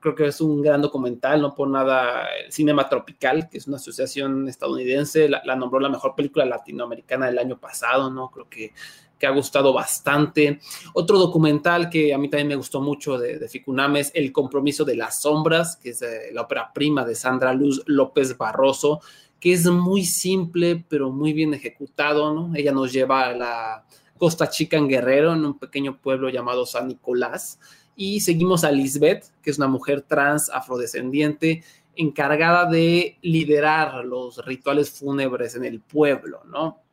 creo 0.00 0.16
que 0.16 0.26
es 0.26 0.40
un 0.40 0.60
gran 0.60 0.82
documental, 0.82 1.40
no 1.40 1.54
por 1.54 1.68
nada, 1.68 2.26
Cinema 2.50 2.88
Tropical, 2.88 3.48
que 3.48 3.58
es 3.58 3.68
una 3.68 3.76
asociación 3.76 4.48
estadounidense, 4.48 5.28
la, 5.28 5.40
la 5.44 5.54
nombró 5.54 5.78
la 5.78 5.88
mejor 5.88 6.16
película 6.16 6.44
latinoamericana 6.44 7.26
del 7.26 7.38
año 7.38 7.60
pasado, 7.60 8.10
¿no? 8.10 8.32
Creo 8.32 8.48
que 8.48 8.72
que 9.18 9.26
ha 9.26 9.30
gustado 9.30 9.72
bastante. 9.72 10.60
Otro 10.92 11.18
documental 11.18 11.88
que 11.88 12.12
a 12.12 12.18
mí 12.18 12.28
también 12.28 12.48
me 12.48 12.56
gustó 12.56 12.80
mucho 12.80 13.18
de, 13.18 13.38
de 13.38 13.48
Ficunam 13.48 13.96
es 13.96 14.10
El 14.14 14.32
compromiso 14.32 14.84
de 14.84 14.96
las 14.96 15.22
sombras, 15.22 15.76
que 15.76 15.90
es 15.90 16.02
eh, 16.02 16.30
la 16.32 16.42
ópera 16.42 16.72
prima 16.72 17.04
de 17.04 17.14
Sandra 17.14 17.52
Luz 17.52 17.82
López 17.86 18.36
Barroso, 18.36 19.00
que 19.40 19.52
es 19.52 19.66
muy 19.66 20.04
simple, 20.04 20.84
pero 20.88 21.10
muy 21.10 21.32
bien 21.32 21.54
ejecutado, 21.54 22.32
¿no? 22.32 22.54
Ella 22.54 22.72
nos 22.72 22.92
lleva 22.92 23.26
a 23.26 23.34
la 23.34 23.84
Costa 24.16 24.48
Chica 24.48 24.76
en 24.76 24.88
Guerrero, 24.88 25.34
en 25.34 25.44
un 25.44 25.58
pequeño 25.58 26.00
pueblo 26.00 26.28
llamado 26.30 26.64
San 26.64 26.88
Nicolás, 26.88 27.58
y 27.96 28.20
seguimos 28.20 28.64
a 28.64 28.72
Lisbeth, 28.72 29.26
que 29.42 29.50
es 29.50 29.58
una 29.58 29.68
mujer 29.68 30.02
trans 30.02 30.50
afrodescendiente 30.50 31.62
encargada 31.96 32.66
de 32.66 33.18
liderar 33.22 34.04
los 34.04 34.44
rituales 34.44 34.90
fúnebres 34.90 35.54
en 35.54 35.64
el 35.64 35.80
pueblo, 35.80 36.42
¿no? 36.44 36.83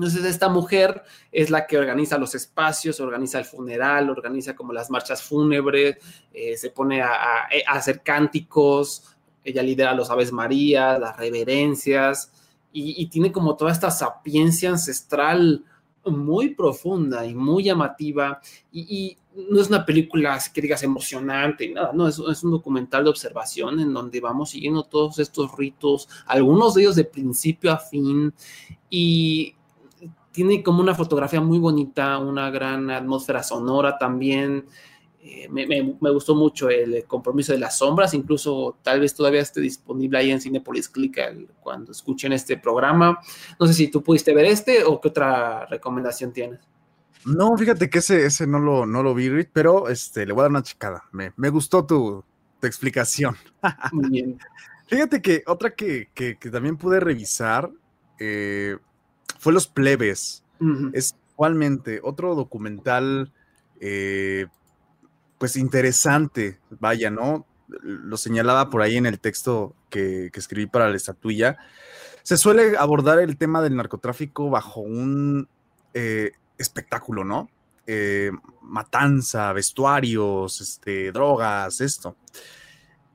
Entonces, 0.00 0.24
esta 0.24 0.48
mujer 0.48 1.02
es 1.30 1.50
la 1.50 1.66
que 1.66 1.76
organiza 1.76 2.16
los 2.16 2.34
espacios, 2.34 3.00
organiza 3.00 3.38
el 3.38 3.44
funeral, 3.44 4.08
organiza 4.08 4.56
como 4.56 4.72
las 4.72 4.88
marchas 4.88 5.22
fúnebres, 5.22 5.98
eh, 6.32 6.56
se 6.56 6.70
pone 6.70 7.02
a, 7.02 7.12
a, 7.12 7.48
a, 7.66 7.72
hacer 7.74 8.00
cánticos, 8.02 9.14
ella 9.44 9.62
lidera 9.62 9.92
los 9.92 10.08
Aves 10.08 10.32
María, 10.32 10.98
las 10.98 11.18
reverencias, 11.18 12.32
y, 12.72 13.02
y, 13.02 13.08
tiene 13.08 13.30
como 13.30 13.56
toda 13.56 13.72
esta 13.72 13.90
sapiencia 13.90 14.70
ancestral 14.70 15.66
muy 16.06 16.54
profunda 16.54 17.26
y 17.26 17.34
muy 17.34 17.64
llamativa. 17.64 18.40
Y, 18.72 19.18
no 19.50 19.60
es 19.60 19.68
una 19.68 19.84
película 19.84 20.38
que 20.52 20.62
digas 20.62 20.82
emocionante 20.82 21.66
y 21.66 21.74
nada, 21.74 21.92
no, 21.92 22.08
es, 22.08 22.18
es, 22.18 22.42
un 22.42 22.52
documental 22.52 23.04
de 23.04 23.10
observación 23.10 23.78
en 23.78 23.92
donde 23.92 24.18
vamos 24.18 24.50
siguiendo 24.50 24.82
todos 24.82 25.18
estos 25.18 25.56
ritos, 25.56 26.08
algunos 26.26 26.74
de 26.74 26.82
ellos 26.82 26.96
de 26.96 27.04
principio 27.04 27.70
a 27.70 27.78
fin 27.78 28.32
y 28.88 29.54
tiene 30.32 30.62
como 30.62 30.80
una 30.80 30.94
fotografía 30.94 31.40
muy 31.40 31.58
bonita, 31.58 32.18
una 32.18 32.50
gran 32.50 32.90
atmósfera 32.90 33.42
sonora 33.42 33.98
también. 33.98 34.66
Eh, 35.22 35.48
me, 35.50 35.66
me, 35.66 36.10
gustó 36.10 36.34
mucho 36.34 36.70
el 36.70 37.04
compromiso 37.04 37.52
de 37.52 37.58
las 37.58 37.76
sombras, 37.76 38.14
incluso 38.14 38.78
tal 38.82 39.00
vez 39.00 39.14
todavía 39.14 39.42
esté 39.42 39.60
disponible 39.60 40.18
ahí 40.18 40.30
en 40.30 40.40
Cinepolis 40.40 40.88
Click 40.88 41.18
cuando 41.60 41.92
escuchen 41.92 42.32
este 42.32 42.56
programa. 42.56 43.20
No 43.58 43.66
sé 43.66 43.74
si 43.74 43.88
tú 43.88 44.02
pudiste 44.02 44.32
ver 44.32 44.46
este 44.46 44.82
o 44.84 44.98
qué 45.00 45.08
otra 45.08 45.66
recomendación 45.66 46.32
tienes. 46.32 46.60
No, 47.26 47.54
fíjate 47.58 47.90
que 47.90 47.98
ese, 47.98 48.24
ese 48.24 48.46
no, 48.46 48.58
lo, 48.58 48.86
no 48.86 49.02
lo 49.02 49.14
vi, 49.14 49.28
pero 49.52 49.88
este, 49.88 50.24
le 50.24 50.32
voy 50.32 50.40
a 50.40 50.44
dar 50.44 50.50
una 50.52 50.62
checada. 50.62 51.04
Me, 51.12 51.32
me 51.36 51.50
gustó 51.50 51.84
tu, 51.84 52.24
tu, 52.58 52.66
explicación. 52.66 53.36
Muy 53.92 54.08
bien. 54.08 54.38
fíjate 54.86 55.20
que 55.20 55.42
otra 55.46 55.74
que, 55.74 56.08
que, 56.14 56.38
que 56.38 56.50
también 56.50 56.78
pude 56.78 56.98
revisar 56.98 57.70
eh, 58.18 58.78
fue 59.40 59.52
Los 59.52 59.66
Plebes. 59.66 60.44
Uh 60.60 60.64
-huh. 60.64 60.90
Es 60.94 61.16
igualmente 61.32 62.00
otro 62.02 62.36
documental 62.36 63.32
eh, 63.80 64.46
pues 65.38 65.56
interesante, 65.56 66.60
vaya, 66.78 67.10
¿no? 67.10 67.46
Lo 67.82 68.16
señalaba 68.16 68.68
por 68.68 68.82
ahí 68.82 68.96
en 68.96 69.06
el 69.06 69.18
texto 69.18 69.74
que, 69.88 70.30
que, 70.32 70.38
escribí 70.38 70.66
para 70.66 70.90
la 70.90 70.96
estatuilla. 70.96 71.56
Se 72.22 72.36
suele 72.36 72.76
abordar 72.76 73.18
el 73.18 73.38
tema 73.38 73.62
del 73.62 73.76
narcotráfico 73.76 74.50
bajo 74.50 74.80
un 74.80 75.48
eh, 75.94 76.32
espectáculo, 76.58 77.24
¿no? 77.24 77.48
Eh, 77.86 78.30
matanza, 78.62 79.52
vestuarios, 79.52 80.60
este, 80.60 81.10
drogas, 81.10 81.80
esto. 81.80 82.16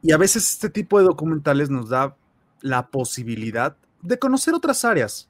Y 0.02 0.12
a 0.12 0.18
veces 0.18 0.52
este 0.52 0.70
tipo 0.70 1.00
de 1.00 1.06
documentales 1.06 1.70
nos 1.70 1.90
da 1.90 2.18
la 2.62 2.88
posibilidad 2.88 3.78
de 4.02 4.20
conocer 4.20 4.54
otras 4.54 4.84
áreas, 4.84 5.30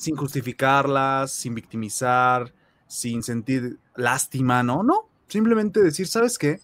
sin 0.00 0.16
justificarlas, 0.16 1.30
sin 1.30 1.54
victimizar, 1.54 2.54
sin 2.86 3.22
sentir 3.22 3.78
lástima, 3.96 4.62
¿no? 4.62 4.82
No, 4.82 5.10
Simplemente 5.28 5.82
decir, 5.82 6.06
¿sabes 6.06 6.38
qué? 6.38 6.58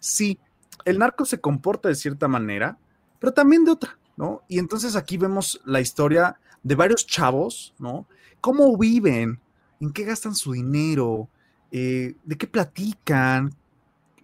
Sí, 0.00 0.40
el 0.84 0.98
narco 0.98 1.24
se 1.24 1.40
comporta 1.40 1.88
de 1.88 1.94
cierta 1.94 2.26
manera, 2.26 2.78
pero 3.20 3.32
también 3.32 3.64
de 3.64 3.70
otra, 3.70 3.96
¿no? 4.16 4.42
Y 4.48 4.58
entonces 4.58 4.96
aquí 4.96 5.16
vemos 5.16 5.60
la 5.64 5.80
historia 5.80 6.40
de 6.64 6.74
varios 6.74 7.06
chavos, 7.06 7.74
¿no? 7.78 8.08
¿Cómo 8.40 8.76
viven? 8.76 9.38
¿En 9.78 9.92
qué 9.92 10.04
gastan 10.04 10.34
su 10.34 10.50
dinero? 10.50 11.28
Eh, 11.70 12.16
¿De 12.24 12.36
qué 12.36 12.48
platican? 12.48 13.54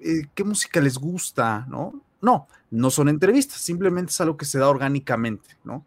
Eh, 0.01 0.27
¿Qué 0.35 0.43
música 0.43 0.81
les 0.81 0.99
gusta? 0.99 1.67
¿No? 1.69 2.03
No, 2.21 2.49
no 2.73 2.91
son 2.91 3.09
entrevistas, 3.09 3.61
simplemente 3.61 4.11
es 4.11 4.21
algo 4.21 4.37
que 4.37 4.45
se 4.45 4.59
da 4.59 4.69
orgánicamente, 4.69 5.57
¿no? 5.63 5.85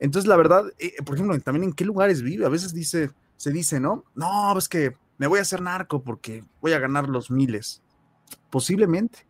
Entonces, 0.00 0.28
la 0.28 0.36
verdad, 0.36 0.64
eh, 0.78 0.94
por 1.04 1.16
ejemplo, 1.16 1.38
también 1.40 1.64
en 1.64 1.72
qué 1.72 1.84
lugares 1.84 2.22
vive, 2.22 2.46
a 2.46 2.50
veces 2.50 2.72
dice, 2.72 3.10
se 3.36 3.52
dice, 3.52 3.80
¿no? 3.80 4.04
No, 4.14 4.56
es 4.56 4.68
que 4.68 4.96
me 5.18 5.26
voy 5.26 5.38
a 5.38 5.42
hacer 5.42 5.60
narco 5.60 6.02
porque 6.02 6.44
voy 6.60 6.72
a 6.72 6.78
ganar 6.78 7.08
los 7.08 7.30
miles. 7.30 7.82
Posiblemente. 8.50 9.26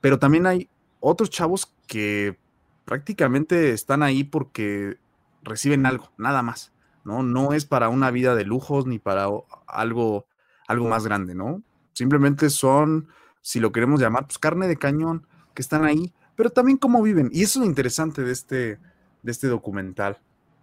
Pero 0.00 0.18
también 0.18 0.46
hay 0.46 0.68
otros 1.00 1.30
chavos 1.30 1.74
que 1.86 2.38
prácticamente 2.84 3.72
están 3.72 4.02
ahí 4.02 4.24
porque 4.24 4.98
reciben 5.42 5.86
algo, 5.86 6.12
nada 6.18 6.42
más. 6.42 6.72
¿no? 7.04 7.22
No 7.22 7.52
es 7.52 7.64
para 7.64 7.88
una 7.88 8.10
vida 8.10 8.34
de 8.34 8.44
lujos 8.44 8.86
ni 8.86 8.98
para 8.98 9.28
algo, 9.66 10.26
algo 10.68 10.88
más 10.88 11.04
grande, 11.04 11.34
¿no? 11.34 11.62
Simplemente 11.92 12.50
son, 12.50 13.08
si 13.40 13.60
lo 13.60 13.72
queremos 13.72 14.00
llamar, 14.00 14.26
pues 14.26 14.38
carne 14.38 14.68
de 14.68 14.76
cañón, 14.76 15.26
que 15.54 15.62
están 15.62 15.84
ahí, 15.84 16.12
pero 16.36 16.50
también 16.50 16.78
cómo 16.78 17.02
viven. 17.02 17.28
Y 17.32 17.42
eso 17.42 17.58
es 17.58 17.64
lo 17.64 17.66
interesante 17.66 18.22
de 18.22 18.32
este, 18.32 18.78
de 19.22 19.32
este 19.32 19.48
documental. 19.48 20.18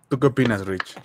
¿Tú 0.07 0.19
qué 0.19 0.27
opinas, 0.27 0.65
Rich? 0.65 0.95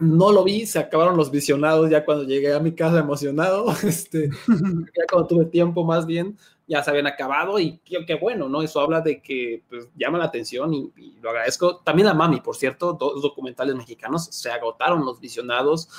no 0.00 0.32
lo 0.32 0.42
vi, 0.42 0.66
se 0.66 0.78
acabaron 0.78 1.16
los 1.16 1.30
visionados 1.30 1.90
ya 1.90 2.04
cuando 2.04 2.24
llegué 2.24 2.52
a 2.54 2.58
mi 2.58 2.72
casa 2.72 2.98
emocionado, 2.98 3.70
este, 3.84 4.30
ya 4.48 5.04
cuando 5.10 5.28
tuve 5.28 5.44
tiempo 5.44 5.84
más 5.84 6.06
bien, 6.06 6.36
ya 6.66 6.82
se 6.82 6.90
habían 6.90 7.06
acabado 7.06 7.58
y 7.58 7.78
qué, 7.84 8.04
qué 8.06 8.14
bueno, 8.14 8.48
¿no? 8.48 8.62
Eso 8.62 8.80
habla 8.80 9.02
de 9.02 9.20
que 9.20 9.62
pues, 9.68 9.88
llama 9.94 10.18
la 10.18 10.24
atención 10.24 10.72
y, 10.72 10.90
lo 11.20 11.30
agradezco. 11.30 11.78
También 11.78 12.08
a 12.08 12.14
Mami, 12.14 12.40
por 12.40 12.56
cierto, 12.56 12.94
dos 12.94 13.20
documentales 13.20 13.74
mexicanos, 13.74 14.26
se 14.26 14.50
agotaron 14.50 15.04
los 15.04 15.20
visionados, 15.20 15.90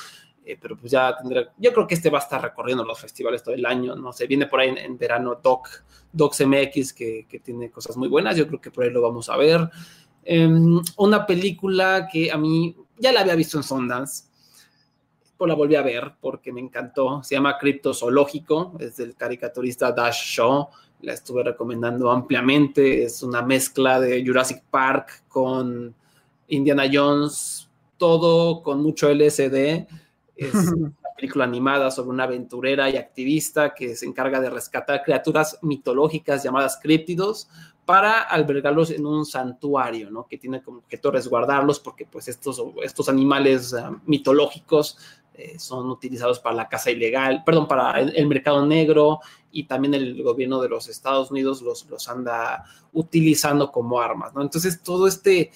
eh, 0.44 0.58
pero 0.60 0.76
pues 0.76 0.92
ya 0.92 1.16
tendré, 1.16 1.50
yo 1.58 1.72
creo 1.72 1.86
que 1.86 1.94
este 1.94 2.10
va 2.10 2.18
a 2.18 2.22
estar 2.22 2.42
recorriendo 2.42 2.84
los 2.84 3.00
festivales 3.00 3.44
todo 3.44 3.54
el 3.54 3.66
año, 3.66 3.96
no 3.96 4.12
sé, 4.14 4.26
viene 4.26 4.48
por 4.48 4.62
ahí 4.62 4.70
en, 4.70 4.80
en 4.80 4.98
verano 4.98 5.40
Doc, 5.44 5.68
Docs 6.12 6.48
MX, 6.48 6.94
que, 6.94 7.28
que, 7.30 7.40
tiene 7.40 7.70
cosas 7.70 7.96
muy 7.98 8.08
buenas, 8.08 8.36
yo 8.36 8.48
creo 8.48 8.60
que 8.60 8.72
por 8.72 8.84
ahí 8.84 8.90
lo 8.90 9.02
vamos 9.02 9.30
a 9.30 9.38
ver. 9.38 9.70
Eh, 10.24 10.48
una 10.98 11.26
película 11.26 12.08
que 12.12 12.32
a 12.32 12.38
mí 12.38 12.76
ya 12.98 13.12
la 13.12 13.22
había 13.22 13.36
visto 13.36 13.58
en 13.58 13.64
Sundance, 13.64 14.26
pues 15.42 15.50
la 15.50 15.56
volví 15.56 15.76
a 15.76 15.82
ver 15.82 16.14
porque 16.22 16.54
me 16.54 16.62
encantó. 16.62 17.24
Se 17.24 17.34
llama 17.34 17.58
Criptozoológico, 17.58 18.74
es 18.80 18.98
del 18.98 19.16
caricaturista 19.16 19.92
Dash 19.92 20.36
Shaw. 20.36 20.70
La 21.02 21.14
estuve 21.14 21.44
recomendando 21.44 22.12
ampliamente. 22.12 23.04
Es 23.04 23.24
una 23.24 23.42
mezcla 23.42 24.00
de 24.00 24.24
Jurassic 24.24 24.64
Park 24.70 25.24
con 25.28 25.96
Indiana 26.48 26.84
Jones, 26.92 27.68
todo 27.98 28.62
con 28.62 28.84
mucho 28.84 29.10
LSD. 29.10 29.88
Es 30.36 30.54
una 30.78 30.94
película 31.16 31.46
animada 31.46 31.90
sobre 31.90 32.12
una 32.12 32.26
aventurera 32.26 32.92
y 32.92 32.98
activista 32.98 33.74
que 33.74 33.96
se 33.96 34.06
encarga 34.06 34.40
de 34.40 34.52
rescatar 34.52 35.02
criaturas 35.04 35.58
mitológicas 35.64 36.44
llamadas 36.44 36.80
críptidos 36.80 37.48
para 37.86 38.22
albergarlos 38.22 38.92
en 38.92 39.06
un 39.06 39.26
santuario, 39.26 40.12
¿no? 40.12 40.28
Que 40.28 40.38
tiene 40.38 40.62
como 40.62 40.80
objeto 40.80 41.12
resguardarlos 41.12 41.80
porque 41.80 42.06
pues 42.06 42.28
estos, 42.28 42.62
estos 42.84 43.10
animales 43.10 43.74
uh, 43.74 43.98
mitológicos 44.06 44.98
eh, 45.34 45.58
son 45.58 45.90
utilizados 45.90 46.40
para 46.40 46.56
la 46.56 46.70
caza 46.70 46.92
ilegal, 46.92 47.44
perdón, 47.44 47.68
para 47.68 48.00
el, 48.00 48.28
mercado 48.28 48.66
negro 48.66 49.20
y 49.52 49.64
también 49.64 49.94
el 49.94 50.22
gobierno 50.24 50.62
de 50.62 50.70
los 50.70 50.88
Estados 50.88 51.32
Unidos 51.32 51.62
los, 51.62 51.90
los 51.90 52.08
anda 52.08 52.66
utilizando 52.94 53.72
como 53.72 54.00
armas, 54.00 54.34
¿no? 54.34 54.42
Entonces 54.42 54.82
todo 54.82 55.08
este 55.08 55.52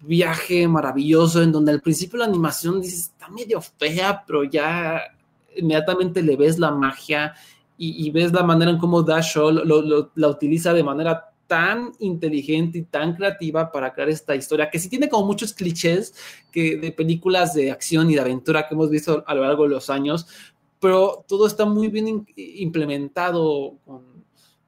viaje 0.00 0.66
maravilloso 0.66 1.42
en 1.42 1.52
donde 1.52 1.72
al 1.72 1.80
principio 1.80 2.18
la 2.18 2.24
animación 2.24 2.80
dices, 2.80 3.12
está 3.12 3.28
medio 3.28 3.60
fea, 3.60 4.24
pero 4.26 4.44
ya 4.44 5.02
inmediatamente 5.56 6.22
le 6.22 6.36
ves 6.36 6.58
la 6.58 6.70
magia 6.70 7.34
y, 7.82 8.10
ves 8.10 8.30
la 8.32 8.42
manera 8.42 8.70
en 8.70 8.76
cómo 8.76 9.02
Dash 9.02 9.36
lo, 9.36 10.10
la 10.14 10.28
utiliza 10.28 10.74
de 10.74 10.84
manera 10.84 11.29
tan 11.50 11.90
inteligente 11.98 12.78
y 12.78 12.82
tan 12.82 13.16
creativa 13.16 13.72
para 13.72 13.92
crear 13.92 14.08
esta 14.08 14.36
historia, 14.36 14.70
que 14.70 14.78
sí 14.78 14.88
tiene 14.88 15.08
como 15.08 15.26
muchos 15.26 15.52
clichés 15.52 16.14
que, 16.52 16.76
de 16.76 16.92
películas 16.92 17.54
de 17.54 17.72
acción 17.72 18.08
y 18.08 18.14
de 18.14 18.20
aventura 18.20 18.68
que 18.68 18.74
hemos 18.74 18.88
visto 18.88 19.24
a 19.26 19.34
lo 19.34 19.42
largo 19.42 19.64
de 19.64 19.70
los 19.70 19.90
años, 19.90 20.28
pero 20.78 21.24
todo 21.26 21.48
está 21.48 21.64
muy 21.64 21.88
bien 21.88 22.24
implementado 22.36 23.78
con, 23.84 24.04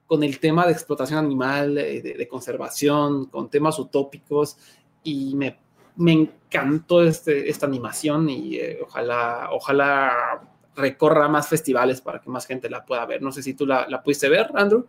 con, 0.08 0.24
el 0.24 0.40
tema 0.40 0.66
de 0.66 0.72
explotación 0.72 1.20
animal, 1.20 1.76
de, 1.76 2.02
de, 2.02 2.28
conservación, 2.28 3.26
con 3.26 3.48
temas 3.48 3.78
utópicos, 3.78 4.56
y 5.04 5.36
me, 5.36 5.60
me 5.94 6.12
encantó 6.14 7.04
este, 7.04 7.48
esta 7.48 7.66
animación 7.66 8.28
y 8.28 8.56
eh, 8.56 8.80
ojalá, 8.82 9.50
ojalá 9.52 10.42
recorra 10.74 11.28
más 11.28 11.46
festivales 11.46 12.00
para 12.00 12.20
que 12.20 12.28
más 12.28 12.44
gente 12.44 12.68
la 12.68 12.84
pueda 12.84 13.06
ver. 13.06 13.22
No 13.22 13.30
sé 13.30 13.40
si 13.40 13.54
tú 13.54 13.66
la, 13.66 13.86
la 13.88 14.02
pudiste 14.02 14.28
ver, 14.28 14.50
Andrew. 14.56 14.84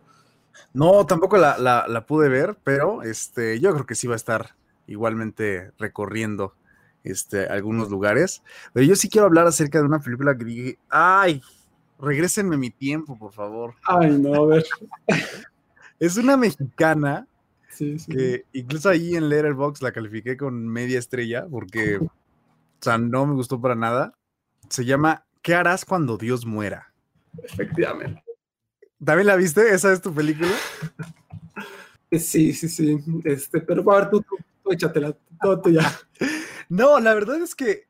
No, 0.72 1.06
tampoco 1.06 1.36
la, 1.36 1.58
la, 1.58 1.86
la, 1.88 2.06
pude 2.06 2.28
ver, 2.28 2.56
pero 2.64 3.02
este, 3.02 3.60
yo 3.60 3.72
creo 3.72 3.86
que 3.86 3.94
sí 3.94 4.06
va 4.06 4.14
a 4.14 4.16
estar 4.16 4.54
igualmente 4.86 5.72
recorriendo 5.78 6.54
este, 7.04 7.46
algunos 7.46 7.90
lugares. 7.90 8.42
Pero 8.72 8.86
yo 8.86 8.96
sí 8.96 9.08
quiero 9.08 9.26
hablar 9.26 9.46
acerca 9.46 9.78
de 9.78 9.84
una 9.84 10.00
película 10.00 10.36
que 10.36 10.44
dije, 10.44 10.78
ay, 10.88 11.42
regrésenme 11.98 12.56
mi 12.56 12.70
tiempo, 12.70 13.18
por 13.18 13.32
favor. 13.32 13.74
Ay, 13.86 14.18
no, 14.18 14.34
a 14.34 14.46
ver. 14.46 14.64
es 16.00 16.16
una 16.16 16.36
mexicana 16.36 17.26
sí, 17.68 17.98
sí. 17.98 18.12
que 18.12 18.44
incluso 18.52 18.88
ahí 18.88 19.14
en 19.14 19.28
Letterboxd 19.28 19.82
la 19.82 19.92
califiqué 19.92 20.36
con 20.36 20.66
media 20.66 20.98
estrella 20.98 21.46
porque, 21.50 21.98
o 21.98 22.10
sea, 22.80 22.98
no 22.98 23.26
me 23.26 23.34
gustó 23.34 23.60
para 23.60 23.74
nada. 23.74 24.14
Se 24.68 24.84
llama 24.84 25.24
¿Qué 25.44 25.54
harás 25.54 25.84
cuando 25.84 26.16
Dios 26.16 26.46
muera? 26.46 26.94
Efectivamente. 27.42 28.23
¿También 29.04 29.26
la 29.26 29.36
viste? 29.36 29.74
¿Esa 29.74 29.92
es 29.92 30.00
tu 30.00 30.14
película? 30.14 30.50
Sí, 32.12 32.52
sí, 32.52 32.68
sí. 32.68 32.98
Este, 33.24 33.60
pero 33.60 33.90
a 33.92 34.00
ver, 34.00 34.10
tú, 34.10 34.22
tú, 34.22 34.36
tú 34.62 34.72
échatela, 34.72 35.16
todo 35.40 35.60
tú 35.60 35.70
ya. 35.70 35.82
No, 36.70 36.98
la 36.98 37.12
verdad 37.12 37.42
es 37.42 37.54
que 37.54 37.88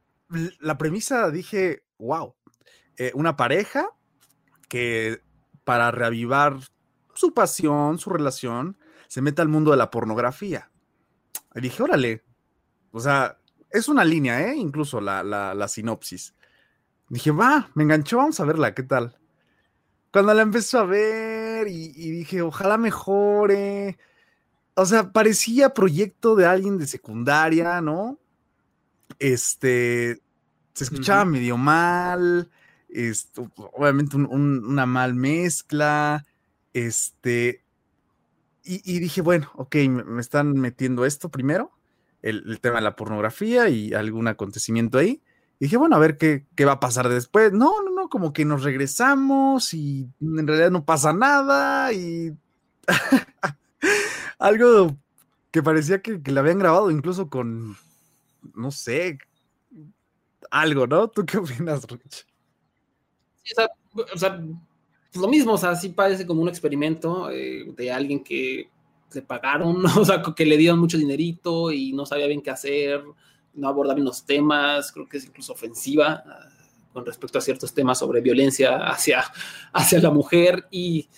la 0.58 0.76
premisa 0.76 1.30
dije, 1.30 1.84
wow, 1.98 2.34
eh, 2.96 3.12
una 3.14 3.36
pareja 3.36 3.88
que 4.68 5.20
para 5.62 5.92
reavivar 5.92 6.58
su 7.14 7.32
pasión, 7.32 7.98
su 7.98 8.10
relación, 8.10 8.76
se 9.06 9.22
mete 9.22 9.42
al 9.42 9.48
mundo 9.48 9.70
de 9.70 9.76
la 9.76 9.90
pornografía. 9.90 10.70
Y 11.54 11.60
dije, 11.60 11.82
órale, 11.84 12.24
o 12.90 12.98
sea, 12.98 13.38
es 13.70 13.88
una 13.88 14.04
línea, 14.04 14.48
¿eh? 14.48 14.56
Incluso 14.56 15.00
la, 15.00 15.22
la, 15.22 15.54
la 15.54 15.68
sinopsis. 15.68 16.34
Dije, 17.08 17.30
va, 17.30 17.70
me 17.74 17.84
enganchó, 17.84 18.16
vamos 18.16 18.40
a 18.40 18.44
verla, 18.44 18.74
¿qué 18.74 18.82
tal? 18.82 19.16
Cuando 20.14 20.32
la 20.32 20.42
empezó 20.42 20.78
a 20.78 20.84
ver 20.86 21.66
y, 21.66 21.92
y 21.96 22.10
dije, 22.12 22.40
ojalá 22.40 22.78
mejore. 22.78 23.98
O 24.76 24.86
sea, 24.86 25.10
parecía 25.12 25.74
proyecto 25.74 26.36
de 26.36 26.46
alguien 26.46 26.78
de 26.78 26.86
secundaria, 26.86 27.80
¿no? 27.80 28.20
Este, 29.18 30.20
se 30.72 30.84
escuchaba 30.84 31.24
medio 31.24 31.56
mal, 31.56 32.48
esto, 32.88 33.50
obviamente 33.56 34.16
un- 34.16 34.26
un- 34.30 34.64
una 34.64 34.86
mal 34.86 35.14
mezcla, 35.16 36.24
este, 36.72 37.64
y, 38.62 38.82
y 38.84 39.00
dije, 39.00 39.20
bueno, 39.20 39.50
ok, 39.56 39.74
me, 39.88 40.04
me 40.04 40.20
están 40.20 40.52
metiendo 40.52 41.04
esto 41.04 41.28
primero, 41.28 41.72
el, 42.22 42.44
el 42.46 42.60
tema 42.60 42.76
de 42.76 42.82
la 42.82 42.94
pornografía 42.94 43.68
y 43.68 43.94
algún 43.94 44.28
acontecimiento 44.28 44.98
ahí. 44.98 45.22
Y 45.58 45.66
dije, 45.66 45.76
bueno, 45.76 45.96
a 45.96 46.00
ver 46.00 46.18
qué, 46.18 46.46
qué 46.54 46.64
va 46.64 46.72
a 46.74 46.80
pasar 46.80 47.08
después. 47.08 47.52
No, 47.52 47.82
no, 47.82 47.90
como 48.08 48.32
que 48.32 48.44
nos 48.44 48.62
regresamos 48.62 49.74
y 49.74 50.08
en 50.20 50.46
realidad 50.46 50.70
no 50.70 50.84
pasa 50.84 51.12
nada 51.12 51.92
y 51.92 52.32
algo 54.38 54.96
que 55.50 55.62
parecía 55.62 56.02
que, 56.02 56.22
que 56.22 56.32
le 56.32 56.40
habían 56.40 56.58
grabado 56.58 56.90
incluso 56.90 57.28
con, 57.28 57.76
no 58.54 58.70
sé, 58.70 59.18
algo, 60.50 60.86
¿no? 60.86 61.08
¿Tú 61.08 61.24
qué 61.24 61.38
opinas, 61.38 61.84
Rich? 61.86 62.26
O 64.12 64.18
sea, 64.18 64.40
pues 65.14 65.22
lo 65.22 65.28
mismo, 65.28 65.52
o 65.52 65.58
sea, 65.58 65.76
sí 65.76 65.90
parece 65.90 66.26
como 66.26 66.42
un 66.42 66.48
experimento 66.48 67.30
eh, 67.30 67.72
de 67.76 67.92
alguien 67.92 68.22
que 68.22 68.68
le 69.12 69.22
pagaron, 69.22 69.84
o 69.98 70.04
sea, 70.04 70.22
que 70.36 70.46
le 70.46 70.56
dieron 70.56 70.78
mucho 70.78 70.98
dinerito 70.98 71.70
y 71.70 71.92
no 71.92 72.06
sabía 72.06 72.26
bien 72.26 72.42
qué 72.42 72.50
hacer, 72.50 73.02
no 73.54 73.68
abordaba 73.68 73.94
bien 73.94 74.06
los 74.06 74.24
temas, 74.24 74.90
creo 74.92 75.08
que 75.08 75.18
es 75.18 75.24
incluso 75.26 75.52
ofensiva 75.52 76.24
ah, 76.26 76.48
con 76.94 77.04
respecto 77.04 77.38
a 77.38 77.42
ciertos 77.42 77.74
temas 77.74 77.98
sobre 77.98 78.20
violencia 78.20 78.76
hacia, 78.86 79.24
hacia 79.72 79.98
la 80.00 80.10
mujer. 80.10 80.66
Y, 80.70 81.08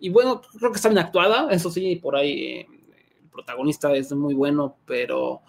y 0.00 0.08
bueno, 0.08 0.40
creo 0.58 0.72
que 0.72 0.76
está 0.76 0.88
bien 0.88 0.98
actuada, 0.98 1.48
eso 1.52 1.70
sí, 1.70 1.96
por 1.96 2.16
ahí 2.16 2.42
eh, 2.42 2.66
el 3.22 3.28
protagonista 3.30 3.94
es 3.94 4.10
muy 4.12 4.34
bueno, 4.34 4.78
pero 4.86 5.42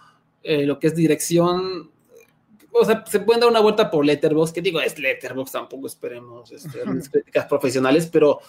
eh, 0.43 0.65
lo 0.65 0.77
que 0.77 0.87
es 0.87 0.95
dirección, 0.95 1.89
o 2.71 2.85
sea, 2.85 3.05
se 3.07 3.21
pueden 3.21 3.39
dar 3.39 3.49
una 3.49 3.61
vuelta 3.61 3.89
por 3.89 4.05
Letterboxd, 4.05 4.53
que 4.53 4.61
digo, 4.61 4.81
es 4.81 4.99
Letterboxd, 4.99 5.53
tampoco 5.53 5.87
esperemos 5.87 6.51
este, 6.51 6.81
críticas 7.11 7.45
profesionales, 7.45 8.09
pero 8.11 8.41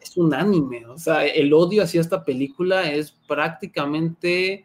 es 0.00 0.16
un 0.16 0.32
anime, 0.32 0.86
o 0.86 0.96
sea, 0.96 1.26
el 1.26 1.52
odio 1.52 1.82
hacia 1.82 2.00
esta 2.00 2.24
película 2.24 2.90
es 2.90 3.12
prácticamente 3.26 4.64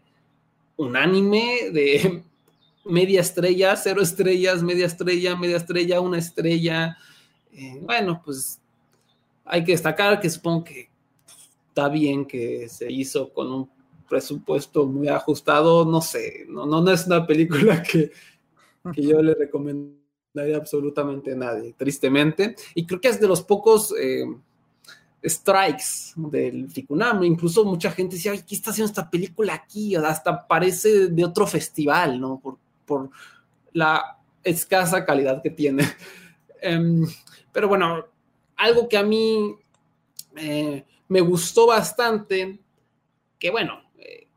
un 0.78 0.96
anime 0.96 1.70
de 1.72 2.24
media 2.86 3.22
estrella, 3.22 3.76
cero 3.76 4.02
estrellas, 4.02 4.62
media 4.62 4.86
estrella, 4.86 5.36
media 5.36 5.58
estrella, 5.58 6.02
una 6.02 6.18
estrella. 6.18 6.98
Eh, 7.52 7.80
bueno, 7.82 8.22
pues 8.24 8.60
hay 9.46 9.64
que 9.64 9.74
destacar 9.74 10.20
que 10.20 10.30
supongo 10.30 10.64
que 10.64 10.90
está 11.70 11.90
bien 11.90 12.26
que 12.26 12.70
se 12.70 12.92
hizo 12.92 13.34
con 13.34 13.52
un 13.52 13.70
presupuesto 14.08 14.86
muy 14.86 15.08
ajustado, 15.08 15.86
no 15.86 16.02
sé, 16.02 16.46
no, 16.48 16.66
no, 16.66 16.88
es 16.92 17.08
una 17.08 17.26
película 17.26 17.82
que, 17.82 18.12
yo 18.96 19.22
le 19.22 19.34
recomendaría 19.34 20.58
absolutamente 20.58 21.32
a 21.32 21.36
nadie, 21.36 21.74
tristemente. 21.76 22.56
Y 22.76 22.86
creo 22.86 23.00
que 23.00 23.08
es 23.08 23.20
de 23.20 23.28
los 23.28 23.42
pocos 23.42 23.94
eh, 24.00 24.26
strikes 25.24 26.14
del 26.16 26.70
Ficunam. 26.70 27.24
Incluso 27.24 27.64
mucha 27.64 27.92
gente 27.92 28.18
decía, 28.18 28.34
Ay, 28.34 28.44
¿qué 28.48 28.56
está 28.56 28.72
haciendo 28.72 28.90
esta 28.90 29.10
película 29.10 29.54
aquí? 29.54 29.96
Hasta 29.96 30.46
parece 30.46 31.08
de 31.08 31.26
otro 31.26 31.48
festival, 31.48 32.20
¿no? 32.20 32.42
Por 32.94 33.10
la 33.74 34.18
escasa 34.44 35.06
calidad 35.06 35.42
que 35.42 35.50
tiene. 35.50 35.84
Um, 36.64 37.08
pero 37.52 37.68
bueno, 37.68 38.06
algo 38.58 38.88
que 38.88 38.98
a 38.98 39.04
mí 39.04 39.56
eh, 40.36 40.86
me 41.08 41.22
gustó 41.22 41.68
bastante, 41.68 42.60
que 43.40 43.52
bueno, 43.52 43.82
eh, 43.98 44.28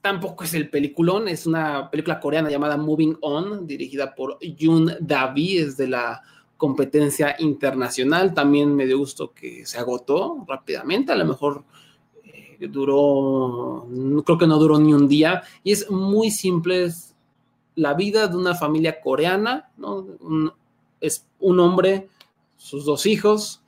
tampoco 0.00 0.44
es 0.44 0.54
el 0.54 0.70
peliculón, 0.70 1.28
es 1.28 1.46
una 1.46 1.90
película 1.90 2.20
coreana 2.20 2.50
llamada 2.50 2.76
Moving 2.76 3.18
On, 3.20 3.66
dirigida 3.66 4.14
por 4.14 4.38
Yoon 4.40 4.96
Davi, 5.00 5.58
es 5.58 5.76
de 5.76 5.88
la 5.88 6.22
competencia 6.56 7.36
internacional. 7.38 8.34
También 8.34 8.74
me 8.74 8.86
dio 8.86 8.98
gusto 8.98 9.32
que 9.32 9.64
se 9.64 9.78
agotó 9.78 10.44
rápidamente, 10.46 11.12
a 11.12 11.16
lo 11.16 11.24
mejor 11.24 11.64
eh, 12.24 12.68
duró, 12.68 13.86
creo 14.24 14.38
que 14.38 14.46
no 14.46 14.58
duró 14.58 14.78
ni 14.78 14.92
un 14.92 15.08
día, 15.08 15.42
y 15.62 15.72
es 15.72 15.90
muy 15.90 16.30
simple, 16.30 16.90
la 17.78 17.94
vida 17.94 18.26
de 18.26 18.36
una 18.36 18.56
familia 18.56 19.00
coreana, 19.00 19.70
¿no? 19.76 19.98
Un, 20.20 20.52
es 21.00 21.26
un 21.38 21.60
hombre, 21.60 22.08
sus 22.56 22.84
dos 22.84 23.06
hijos, 23.06 23.62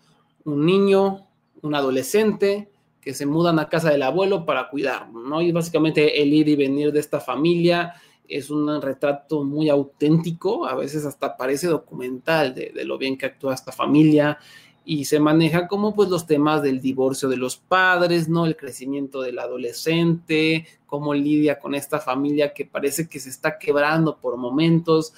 un 0.45 0.67
niño, 0.67 1.29
un 1.63 1.77
adolescente, 1.77 2.73
que 3.01 3.15
se 3.15 3.25
mudan 3.25 3.61
a 3.61 3.69
casa 3.69 3.91
del 3.91 4.03
abuelo 4.03 4.45
para 4.45 4.69
cuidar, 4.69 5.11
¿no? 5.13 5.41
Y 5.41 5.53
básicamente 5.53 6.21
el 6.21 6.35
ir 6.35 6.49
y 6.49 6.57
venir 6.57 6.93
de 6.93 6.99
esta 6.99 7.21
familia 7.21 7.95
es 8.29 8.51
un 8.51 8.83
retrato 8.83 9.45
muy 9.45 9.69
auténtico, 9.69 10.67
a 10.67 10.75
veces 10.75 11.07
hasta 11.07 11.37
parece 11.37 11.69
documental 11.69 12.53
de, 12.53 12.73
de, 12.75 12.85
lo 12.85 12.99
bien 12.99 13.17
que 13.17 13.27
actúa 13.27 13.55
esta 13.55 13.71
familia 13.71 14.39
y 14.85 15.05
se 15.05 15.21
maneja 15.21 15.69
como 15.69 15.95
pues 15.95 16.09
los 16.09 16.27
temas 16.27 16.63
del 16.63 16.81
divorcio 16.81 17.29
de 17.29 17.37
los 17.37 17.57
padres, 17.57 18.29
¿no? 18.29 18.47
El 18.47 18.57
crecimiento 18.57 19.21
del 19.21 19.39
adolescente, 19.39 20.67
cómo 20.87 21.15
lidia 21.15 21.59
con 21.59 21.75
esta 21.75 21.99
familia 21.99 22.53
que 22.53 22.65
parece 22.65 23.09
que 23.09 23.21
se 23.21 23.29
está 23.29 23.59
quebrando 23.59 24.19
por 24.19 24.37
momentos. 24.37 25.13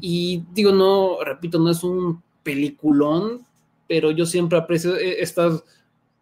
Y 0.00 0.44
digo, 0.52 0.72
no, 0.72 1.18
repito, 1.22 1.58
no 1.58 1.70
es 1.70 1.82
un 1.84 2.22
peliculón, 2.42 3.44
pero 3.88 4.10
yo 4.10 4.24
siempre 4.24 4.58
aprecio 4.58 4.96
estas 4.96 5.64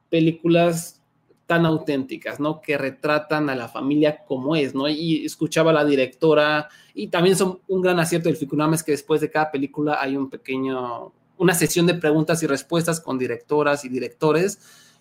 películas 0.09 1.01
tan 1.47 1.66
auténticas, 1.66 2.38
¿no? 2.38 2.61
Que 2.61 2.79
retratan 2.79 3.51
a 3.51 3.57
la 3.57 3.69
familia 3.69 4.25
como 4.25 4.55
es, 4.55 4.73
¿no? 4.73 4.88
Y 4.88 5.25
escuchaba 5.25 5.71
a 5.71 5.75
la 5.75 5.85
directora, 5.85 6.69
y 6.95 7.09
también 7.09 7.37
son 7.37 7.59
un 7.66 7.81
gran 7.83 7.99
acierto 7.99 8.29
del 8.29 8.37
Ficunam 8.37 8.75
es 8.75 8.85
que 8.85 8.93
después 8.93 9.21
de 9.21 9.31
cada 9.31 9.51
película 9.51 10.01
hay 10.01 10.16
un 10.16 10.31
pequeño, 10.31 11.12
una 11.40 11.55
sesión 11.55 11.87
de 11.87 11.94
preguntas 11.94 12.42
y 12.42 12.46
respuestas 12.46 13.00
con 13.00 13.18
directoras 13.18 13.85
y 13.85 13.88
directores, 13.88 14.61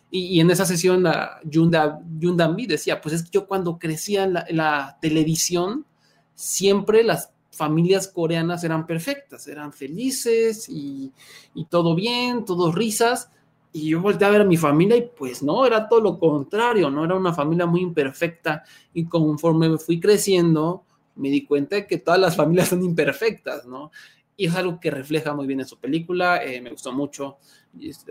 y, 0.10 0.40
en 0.40 0.50
esa 0.50 0.66
sesión 0.66 1.04
la 1.04 1.40
Yunda, 1.44 2.00
Yundanbi 2.18 2.66
decía, 2.66 3.00
pues 3.00 3.14
es 3.14 3.24
que 3.24 3.30
yo 3.32 3.46
cuando 3.46 3.78
crecía 3.78 4.24
en 4.24 4.34
la, 4.34 4.46
en 4.48 4.58
la 4.58 4.98
televisión, 5.00 5.86
siempre 6.34 7.04
las 7.04 7.32
familias 7.52 8.08
coreanas 8.08 8.64
eran 8.64 8.88
perfectas, 8.88 9.48
eran 9.48 9.72
felices 9.72 10.68
y, 10.68 11.12
y 11.54 11.66
todo 11.66 11.94
bien, 11.94 12.46
todos 12.46 12.74
risas, 12.74 13.30
y 13.72 13.90
yo 13.90 14.02
volteé 14.02 14.28
a 14.28 14.32
ver 14.32 14.42
a 14.42 14.46
mi 14.46 14.58
familia 14.58 14.98
y 14.98 15.12
pues 15.16 15.44
no, 15.44 15.66
era 15.66 15.88
todo 15.88 16.02
lo 16.02 16.18
contrario, 16.18 16.90
no 16.90 17.06
era 17.06 17.14
una 17.14 17.34
familia 17.34 17.68
muy 17.68 17.82
imperfecta. 17.82 18.64
Y 18.94 19.06
conforme 19.06 19.78
fui 19.78 20.00
creciendo 20.00 20.86
me 21.20 21.30
di 21.30 21.46
cuenta 21.46 21.76
de 21.76 21.86
que 21.86 21.98
todas 21.98 22.20
las 22.20 22.36
familias 22.36 22.70
son 22.70 22.84
imperfectas, 22.84 23.66
¿no? 23.66 23.92
Y 24.40 24.46
es 24.46 24.56
algo 24.56 24.80
que 24.80 24.90
refleja 24.90 25.34
muy 25.34 25.48
bien 25.48 25.60
en 25.60 25.66
su 25.66 25.78
película, 25.78 26.42
eh, 26.42 26.62
me 26.62 26.70
gustó 26.70 26.94
mucho, 26.94 27.40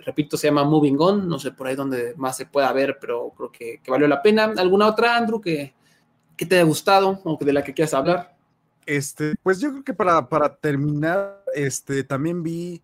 repito, 0.04 0.36
se 0.36 0.48
llama 0.48 0.62
Moving 0.62 0.96
On, 0.98 1.26
no 1.26 1.38
sé 1.38 1.52
por 1.52 1.66
ahí 1.66 1.74
donde 1.74 2.12
más 2.18 2.36
se 2.36 2.44
pueda 2.44 2.70
ver, 2.74 2.98
pero 3.00 3.32
creo 3.34 3.50
que, 3.50 3.80
que 3.82 3.90
valió 3.90 4.06
la 4.06 4.20
pena. 4.20 4.52
¿Alguna 4.58 4.88
otra, 4.88 5.16
Andrew, 5.16 5.40
que, 5.40 5.74
que, 6.36 6.44
te 6.44 6.56
haya 6.56 6.64
gustado 6.64 7.22
o 7.24 7.38
de 7.40 7.52
la 7.54 7.64
que 7.64 7.72
quieras 7.72 7.94
hablar? 7.94 8.36
Este, 8.84 9.36
pues 9.42 9.58
yo 9.58 9.70
creo 9.70 9.84
que 9.84 9.94
para, 9.94 10.28
para 10.28 10.54
terminar, 10.54 11.42
este, 11.54 12.04
también 12.04 12.42
vi 12.42 12.82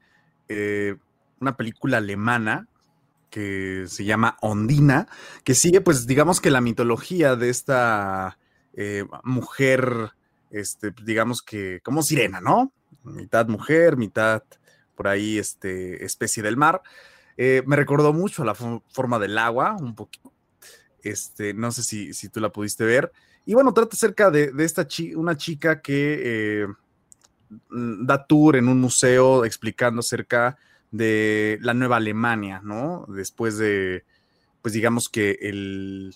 eh, 0.48 0.96
una 1.38 1.54
película 1.54 1.98
alemana 1.98 2.66
que 3.28 3.85
se 3.88 4.07
llama 4.07 4.38
Ondina, 4.40 5.07
que 5.42 5.54
sigue, 5.54 5.83
pues, 5.83 6.07
digamos 6.07 6.40
que 6.40 6.50
la 6.50 6.62
mitología 6.62 7.37
de 7.37 7.50
esta 7.50 8.38
eh, 8.72 9.04
mujer, 9.22 10.12
este, 10.50 10.94
digamos 11.04 11.42
que 11.42 11.80
como 11.83 12.02
sirena, 12.02 12.40
¿no? 12.40 12.72
Mitad 13.05 13.47
mujer, 13.49 13.97
mitad 13.97 14.43
por 14.95 15.09
ahí, 15.09 15.38
este, 15.38 16.05
especie 16.05 16.43
del 16.43 16.57
mar. 16.57 16.83
Eh, 17.37 17.62
me 17.67 17.77
recordó 17.77 18.12
mucho 18.12 18.43
a 18.43 18.47
la 18.47 18.55
forma 18.55 19.19
del 19.19 19.38
agua, 19.38 19.77
un 19.79 19.95
poquito. 19.95 20.33
Este, 21.03 21.53
no 21.53 21.71
sé 21.73 21.83
si, 21.83 22.14
si 22.14 22.29
tú 22.29 22.40
la 22.40 22.51
pudiste 22.51 22.85
ver. 22.85 23.12
Y 23.45 23.55
bueno, 23.55 23.75
trata 23.75 23.95
acerca 23.95 24.31
de, 24.31 24.53
de 24.53 24.64
esta 24.64 24.87
chi 24.87 25.14
una 25.14 25.37
chica 25.37 25.83
que 25.83 26.62
eh, 26.62 26.67
da 27.71 28.27
tour 28.27 28.57
en 28.57 28.69
un 28.69 28.81
museo 28.81 29.45
explicando 29.45 30.01
acerca 30.01 30.57
de 30.90 31.59
la 31.61 31.75
nueva 31.75 31.97
Alemania, 31.97 32.61
¿no? 32.62 33.05
Después 33.09 33.59
de, 33.59 34.05
pues 34.62 34.73
digamos 34.73 35.09
que 35.09 35.38
el, 35.43 36.14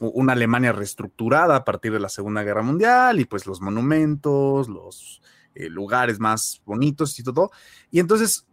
una 0.00 0.34
Alemania 0.34 0.72
reestructurada 0.72 1.56
a 1.56 1.64
partir 1.64 1.92
de 1.92 2.00
la 2.00 2.08
Segunda 2.08 2.42
Guerra 2.42 2.62
Mundial 2.62 3.20
y 3.20 3.24
pues 3.24 3.46
los 3.46 3.60
monumentos, 3.60 4.68
los 4.68 5.22
eh, 5.58 5.68
lugares 5.68 6.20
más 6.20 6.62
bonitos 6.64 7.18
y 7.18 7.24
todo. 7.24 7.50
Y 7.90 7.98
entonces 7.98 8.46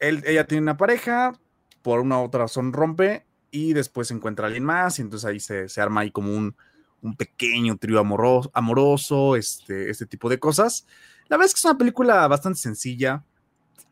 él, 0.00 0.22
ella 0.26 0.46
tiene 0.46 0.62
una 0.62 0.76
pareja, 0.76 1.38
por 1.82 2.00
una 2.00 2.18
u 2.18 2.24
otra 2.24 2.40
razón 2.40 2.72
rompe 2.72 3.24
y 3.52 3.72
después 3.72 4.10
encuentra 4.10 4.44
a 4.44 4.48
alguien 4.48 4.64
más 4.64 4.98
y 4.98 5.02
entonces 5.02 5.24
ahí 5.24 5.40
se, 5.40 5.68
se 5.68 5.80
arma 5.80 6.00
ahí 6.00 6.10
como 6.10 6.34
un, 6.34 6.56
un 7.00 7.16
pequeño 7.16 7.76
trío 7.78 8.00
amoroso, 8.00 8.50
amoroso 8.54 9.36
este, 9.36 9.88
este 9.88 10.04
tipo 10.04 10.28
de 10.28 10.40
cosas. 10.40 10.84
La 11.28 11.36
verdad 11.36 11.46
es 11.46 11.54
que 11.54 11.58
es 11.60 11.64
una 11.64 11.78
película 11.78 12.26
bastante 12.26 12.58
sencilla, 12.58 13.24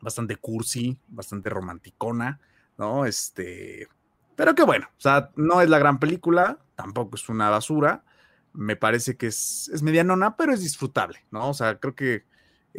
bastante 0.01 0.35
cursi, 0.35 0.99
bastante 1.07 1.49
romanticona, 1.49 2.39
¿no? 2.77 3.05
Este, 3.05 3.87
pero 4.35 4.55
que 4.55 4.63
bueno, 4.63 4.87
o 4.89 5.01
sea, 5.01 5.31
no 5.37 5.61
es 5.61 5.69
la 5.69 5.79
gran 5.79 5.99
película, 5.99 6.59
tampoco 6.75 7.15
es 7.15 7.29
una 7.29 7.49
basura, 7.49 8.03
me 8.53 8.75
parece 8.75 9.15
que 9.15 9.27
es, 9.27 9.69
es 9.73 9.81
medianona, 9.81 10.35
pero 10.35 10.53
es 10.53 10.61
disfrutable, 10.61 11.25
¿no? 11.31 11.49
O 11.49 11.53
sea, 11.53 11.79
creo 11.79 11.95
que 11.95 12.25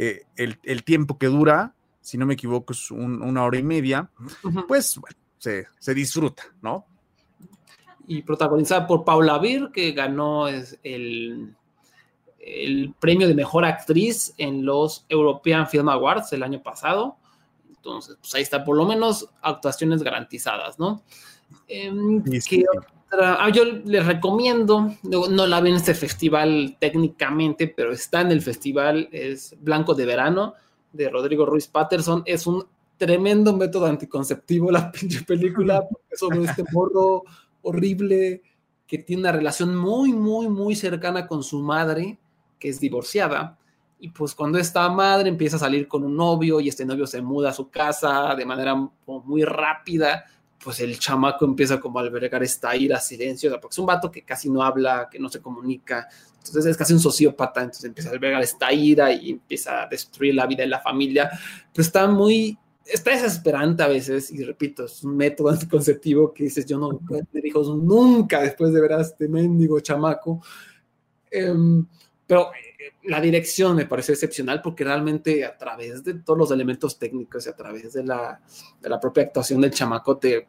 eh, 0.00 0.22
el, 0.36 0.60
el, 0.62 0.84
tiempo 0.84 1.18
que 1.18 1.26
dura, 1.26 1.74
si 2.00 2.16
no 2.16 2.24
me 2.24 2.34
equivoco, 2.34 2.72
es 2.72 2.92
un, 2.92 3.20
una 3.20 3.42
hora 3.42 3.58
y 3.58 3.64
media, 3.64 4.08
pues 4.68 4.96
bueno, 4.96 5.16
se, 5.38 5.66
se, 5.80 5.92
disfruta, 5.92 6.44
¿no? 6.62 6.86
Y 8.06 8.22
protagonizada 8.22 8.86
por 8.86 9.04
Paula 9.04 9.38
Beer, 9.38 9.70
que 9.72 9.90
ganó 9.90 10.46
el, 10.46 11.56
el 12.38 12.94
premio 13.00 13.26
de 13.26 13.34
mejor 13.34 13.64
actriz 13.64 14.34
en 14.38 14.64
los 14.64 15.04
European 15.08 15.66
Film 15.66 15.88
Awards 15.88 16.32
el 16.32 16.44
año 16.44 16.62
pasado. 16.62 17.16
Entonces, 17.68 18.16
pues 18.20 18.32
ahí 18.36 18.42
está, 18.42 18.64
por 18.64 18.76
lo 18.76 18.86
menos 18.86 19.28
actuaciones 19.42 20.04
garantizadas, 20.04 20.78
¿no? 20.78 21.02
Eh, 21.66 21.92
sí, 22.40 22.64
otra? 23.10 23.44
Ah, 23.44 23.50
yo 23.50 23.64
les 23.64 24.06
recomiendo, 24.06 24.94
no, 25.02 25.28
no, 25.28 25.46
la 25.46 25.60
vi 25.60 25.70
en 25.70 25.76
este 25.76 25.94
festival 25.94 26.76
técnicamente, 26.78 27.68
pero 27.68 27.92
está 27.92 28.20
en 28.20 28.32
el 28.32 28.42
festival, 28.42 29.08
es 29.12 29.56
Blanco 29.60 29.94
de 29.94 30.06
Verano, 30.06 30.54
de 30.92 31.08
Rodrigo 31.08 31.46
Ruiz 31.46 31.68
Patterson. 31.68 32.22
Es 32.24 32.46
un 32.46 32.66
tremendo 32.96 33.56
método 33.56 33.86
anticonceptivo 33.86 34.70
la 34.70 34.90
pinche 34.92 35.22
película, 35.22 35.86
sobre 36.14 36.44
este 36.44 36.64
morro 36.72 37.22
horrible 37.62 38.42
que 38.86 38.98
tiene 38.98 39.20
una 39.22 39.32
relación 39.32 39.76
muy, 39.76 40.12
muy, 40.12 40.48
muy 40.48 40.74
cercana 40.74 41.26
con 41.26 41.42
su 41.42 41.60
madre 41.60 42.18
que 42.58 42.68
es 42.68 42.80
divorciada. 42.80 43.58
Y 44.00 44.10
pues 44.10 44.34
cuando 44.34 44.58
esta 44.58 44.88
madre 44.88 45.28
empieza 45.28 45.56
a 45.56 45.60
salir 45.60 45.88
con 45.88 46.04
un 46.04 46.16
novio 46.16 46.60
y 46.60 46.68
este 46.68 46.86
novio 46.86 47.06
se 47.06 47.20
muda 47.20 47.50
a 47.50 47.54
su 47.54 47.68
casa 47.68 48.34
de 48.34 48.46
manera 48.46 48.74
muy 49.06 49.42
rápida, 49.42 50.24
pues 50.62 50.80
el 50.80 50.98
chamaco 50.98 51.44
empieza 51.44 51.78
como 51.78 51.98
a 51.98 52.02
albergar 52.02 52.42
esta 52.42 52.74
ira, 52.76 53.00
silencio, 53.00 53.50
porque 53.60 53.74
es 53.74 53.78
un 53.78 53.86
vato 53.86 54.10
que 54.10 54.22
casi 54.22 54.50
no 54.50 54.62
habla, 54.62 55.08
que 55.10 55.18
no 55.18 55.28
se 55.28 55.40
comunica, 55.40 56.08
entonces 56.38 56.66
es 56.66 56.76
casi 56.76 56.92
un 56.92 57.00
sociópata, 57.00 57.60
entonces 57.60 57.84
empieza 57.84 58.10
a 58.10 58.12
albergar 58.12 58.42
esta 58.42 58.72
ira 58.72 59.12
y 59.12 59.30
empieza 59.30 59.82
a 59.82 59.86
destruir 59.86 60.34
la 60.34 60.46
vida 60.46 60.62
de 60.62 60.68
la 60.68 60.80
familia, 60.80 61.30
pero 61.72 61.82
está 61.82 62.06
muy, 62.08 62.58
está 62.84 63.10
desesperante 63.10 63.82
a 63.82 63.88
veces, 63.88 64.30
y 64.30 64.42
repito, 64.42 64.86
es 64.86 65.04
un 65.04 65.16
método 65.16 65.48
anticonceptivo 65.50 66.32
que 66.32 66.44
dices, 66.44 66.66
yo 66.66 66.78
no 66.78 66.98
puedo 66.98 67.22
tener 67.24 67.46
hijos 67.46 67.68
nunca 67.76 68.42
después 68.42 68.72
de 68.72 68.80
ver 68.80 68.92
a 68.94 69.02
este 69.02 69.28
mendigo 69.28 69.78
chamaco. 69.80 70.42
Um, 71.30 71.86
pero 72.26 72.50
eh, 72.54 72.67
la 73.04 73.20
dirección 73.20 73.76
me 73.76 73.86
parece 73.86 74.12
excepcional 74.12 74.62
porque 74.62 74.84
realmente 74.84 75.44
a 75.44 75.56
través 75.56 76.04
de 76.04 76.14
todos 76.14 76.38
los 76.38 76.50
elementos 76.50 76.98
técnicos 76.98 77.46
y 77.46 77.48
a 77.50 77.56
través 77.56 77.92
de 77.92 78.04
la, 78.04 78.40
de 78.80 78.88
la 78.88 79.00
propia 79.00 79.24
actuación 79.24 79.60
del 79.60 79.72
chamaco 79.72 80.16
te, 80.16 80.46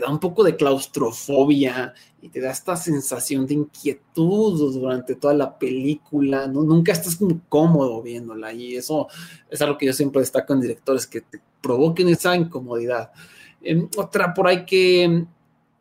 da 0.00 0.08
un 0.10 0.20
poco 0.20 0.42
de 0.44 0.56
claustrofobia 0.56 1.94
y 2.20 2.28
te 2.28 2.40
da 2.40 2.50
esta 2.50 2.76
sensación 2.76 3.46
de 3.46 3.54
inquietud 3.54 4.72
durante 4.72 5.14
toda 5.16 5.34
la 5.34 5.58
película, 5.58 6.46
¿no? 6.46 6.62
Nunca 6.62 6.92
estás 6.92 7.16
como 7.16 7.40
cómodo 7.48 8.02
viéndola 8.02 8.52
y 8.52 8.76
eso 8.76 9.08
es 9.50 9.60
algo 9.62 9.78
que 9.78 9.86
yo 9.86 9.92
siempre 9.92 10.20
destaco 10.20 10.52
en 10.52 10.60
directores, 10.60 11.06
que 11.06 11.22
te 11.22 11.40
provoquen 11.60 12.08
esa 12.08 12.36
incomodidad. 12.36 13.10
Eh, 13.62 13.88
otra 13.96 14.34
por 14.34 14.46
ahí 14.46 14.64
que 14.64 15.26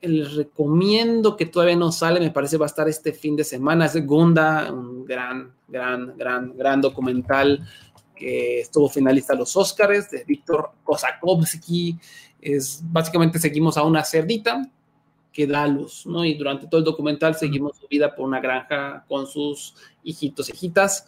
les 0.07 0.35
recomiendo 0.35 1.35
que 1.35 1.45
todavía 1.45 1.75
no 1.75 1.91
sale, 1.91 2.19
me 2.19 2.31
parece 2.31 2.57
va 2.57 2.65
a 2.65 2.67
estar 2.67 2.87
este 2.87 3.13
fin 3.13 3.35
de 3.35 3.43
semana, 3.43 3.85
es 3.85 4.05
Gunda, 4.05 4.71
un 4.71 5.05
gran, 5.05 5.53
gran, 5.67 6.15
gran, 6.17 6.55
gran 6.55 6.81
documental 6.81 7.67
que 8.15 8.61
estuvo 8.61 8.89
finalista 8.89 9.33
a 9.33 9.37
los 9.37 9.55
Oscars 9.55 10.09
de 10.09 10.23
Víctor 10.23 10.71
Kosakovsky. 10.83 11.97
Es 12.41 12.81
básicamente 12.83 13.39
seguimos 13.39 13.77
a 13.77 13.83
una 13.83 14.03
cerdita 14.03 14.69
que 15.31 15.45
da 15.45 15.63
a 15.63 15.67
luz, 15.67 16.05
¿no? 16.05 16.25
Y 16.25 16.33
durante 16.33 16.67
todo 16.67 16.79
el 16.79 16.85
documental 16.85 17.35
seguimos 17.35 17.77
su 17.77 17.87
vida 17.87 18.15
por 18.15 18.25
una 18.25 18.39
granja 18.39 19.05
con 19.07 19.27
sus 19.27 19.75
hijitos, 20.03 20.49
hijitas. 20.49 21.05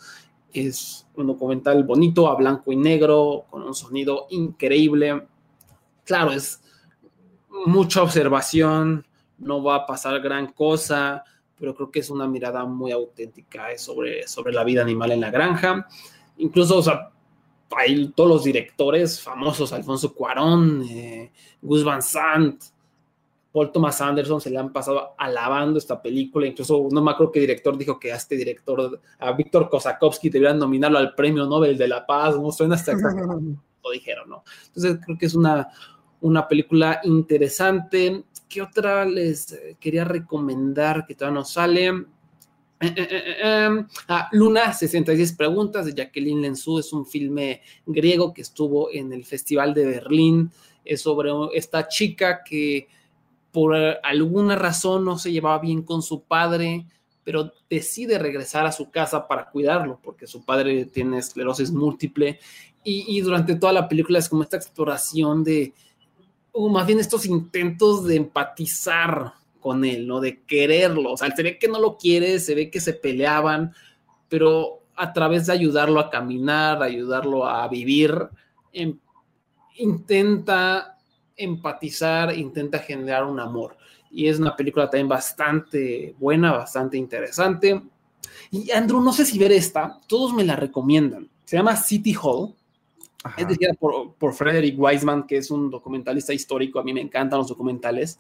Es 0.54 1.08
un 1.16 1.28
documental 1.28 1.84
bonito, 1.84 2.28
a 2.28 2.36
blanco 2.36 2.72
y 2.72 2.76
negro, 2.76 3.46
con 3.50 3.64
un 3.64 3.74
sonido 3.74 4.28
increíble. 4.30 5.28
Claro, 6.06 6.32
es 6.32 6.62
mucha 7.66 8.04
observación, 8.04 9.06
no 9.38 9.64
va 9.64 9.76
a 9.76 9.86
pasar 9.86 10.20
gran 10.22 10.54
cosa, 10.54 11.24
pero 11.58 11.76
creo 11.76 11.92
que 11.92 12.00
es 12.00 12.10
una 12.10 12.28
mirada 12.28 12.66
muy 12.66 12.92
auténtica 12.92 13.78
sobre, 13.78 14.28
sobre 14.28 14.54
la 14.54 14.64
vida 14.64 14.82
animal 14.82 15.12
en 15.12 15.22
la 15.22 15.32
granja. 15.32 15.88
Incluso, 16.38 16.78
o 16.78 16.84
sea, 16.84 17.12
todos 18.16 18.30
los 18.30 18.44
directores 18.44 19.22
famosos, 19.22 19.74
Alfonso 19.74 20.14
Cuarón, 20.14 20.84
eh, 20.90 21.32
Gus 21.62 21.84
Van 21.84 22.02
Sant, 22.02 22.64
Paul 23.52 23.72
Thomas 23.72 24.00
Anderson, 24.02 24.40
se 24.40 24.50
le 24.50 24.58
han 24.58 24.72
pasado 24.72 25.16
alabando 25.18 25.78
esta 25.80 26.02
película. 26.02 26.48
Incluso 26.48 26.88
no 26.92 27.02
me 27.02 27.12
acuerdo 27.12 27.32
qué 27.32 27.40
director 27.42 27.78
dijo 27.78 28.00
que 28.00 28.12
a 28.12 28.16
este 28.16 28.36
director, 28.36 29.00
a 29.20 29.32
Víctor 29.34 29.70
Kosakowski, 29.70 30.30
deberían 30.30 30.60
nominarlo 30.60 30.98
al 30.98 31.14
Premio 31.16 31.46
Nobel 31.46 31.78
de 31.78 31.88
la 31.88 32.06
Paz. 32.06 32.38
No 32.38 32.52
suena 32.52 32.76
hasta 32.76 32.94
lo 33.84 33.92
dijeron, 33.92 34.30
¿no? 34.30 34.44
Entonces 34.68 35.00
creo 35.04 35.18
que 35.18 35.26
es 35.26 35.36
una, 35.36 35.70
una 36.22 36.48
película 36.48 37.00
interesante. 37.04 38.24
¿Qué 38.48 38.62
otra 38.62 39.06
les 39.06 39.58
quería 39.80 40.04
recomendar 40.04 41.06
que 41.06 41.16
todavía 41.16 41.40
no 41.40 41.46
sale? 41.46 41.88
Eh, 42.82 42.94
eh, 42.96 43.36
eh, 43.44 43.86
ah, 44.08 44.30
Luna, 44.32 44.72
66 44.72 45.34
preguntas 45.34 45.86
de 45.86 45.94
Jacqueline 45.94 46.42
Lensu, 46.42 46.80
es 46.80 46.94
un 46.94 47.06
filme 47.06 47.62
griego 47.86 48.34
que 48.34 48.42
estuvo 48.42 48.90
en 48.92 49.12
el 49.12 49.26
Festival 49.26 49.74
de 49.74 49.86
Berlín, 49.86 50.50
es 50.86 51.02
sobre 51.02 51.30
esta 51.54 51.90
chica 51.90 52.42
que 52.44 52.88
por 53.52 53.76
alguna 53.76 54.56
razón 54.56 55.04
no 55.04 55.18
se 55.18 55.32
llevaba 55.32 55.60
bien 55.60 55.82
con 55.82 56.02
su 56.02 56.24
padre, 56.24 56.86
pero 57.26 57.52
decide 57.70 58.18
regresar 58.18 58.66
a 58.66 58.72
su 58.72 58.90
casa 58.90 59.28
para 59.28 59.50
cuidarlo, 59.50 60.00
porque 60.02 60.26
su 60.26 60.46
padre 60.46 60.86
tiene 60.86 61.18
esclerosis 61.18 61.72
múltiple, 61.72 62.40
y 62.82 63.22
durante 63.22 63.56
toda 63.56 63.74
la 63.74 63.88
película 63.88 64.18
es 64.18 64.30
como 64.30 64.42
esta 64.42 64.58
exploración 64.58 65.44
de, 65.44 65.74
o 66.52 66.70
más 66.70 66.86
bien 66.88 67.00
estos 67.00 67.26
intentos 67.26 68.06
de 68.06 68.16
empatizar 68.16 69.34
con 69.60 69.86
él, 69.86 70.08
¿no? 70.08 70.20
De 70.20 70.42
quererlo. 70.44 71.14
O 71.14 71.18
sea, 71.18 71.34
se 71.36 71.44
ve 71.44 71.58
que 71.58 71.68
no 71.68 71.80
lo 71.80 71.98
quiere, 71.98 72.40
se 72.40 72.56
ve 72.56 72.70
que 72.70 72.82
se 72.82 72.94
peleaban, 72.94 73.74
pero 74.28 74.80
a 74.96 75.14
través 75.14 75.48
de 75.48 75.54
ayudarlo 75.54 76.00
a 76.00 76.10
caminar, 76.10 76.82
ayudarlo 76.82 77.48
a 77.48 77.68
vivir, 77.68 78.14
em, 78.74 78.98
intenta 79.78 80.98
empatizar, 81.36 82.38
intenta 82.38 82.80
generar 82.80 83.24
un 83.24 83.40
amor. 83.40 83.78
Y 84.12 84.28
es 84.28 84.40
una 84.40 84.56
película 84.56 84.90
también 84.90 85.08
bastante 85.08 86.16
buena, 86.20 86.52
bastante 86.52 86.98
interesante. 86.98 87.82
Y 88.52 88.72
Andrew, 88.72 89.02
no 89.02 89.14
sé 89.14 89.26
si 89.26 89.38
ver 89.38 89.52
esta, 89.52 90.00
todos 90.08 90.34
me 90.34 90.44
la 90.44 90.56
recomiendan. 90.56 91.30
Se 91.46 91.56
llama 91.56 91.76
City 91.76 92.16
Hall 92.22 92.56
Ajá. 93.24 93.42
Es 93.42 93.48
decir, 93.48 93.70
por, 93.80 94.14
por 94.16 94.34
Frederick 94.34 94.80
Wiseman, 94.80 95.28
que 95.28 95.38
es 95.38 95.52
un 95.52 95.70
documentalista 95.70 96.34
histórico, 96.34 96.80
a 96.80 96.84
mí 96.84 96.94
me 96.94 97.02
encantan 97.02 97.40
los 97.40 97.50
documentales, 97.50 98.20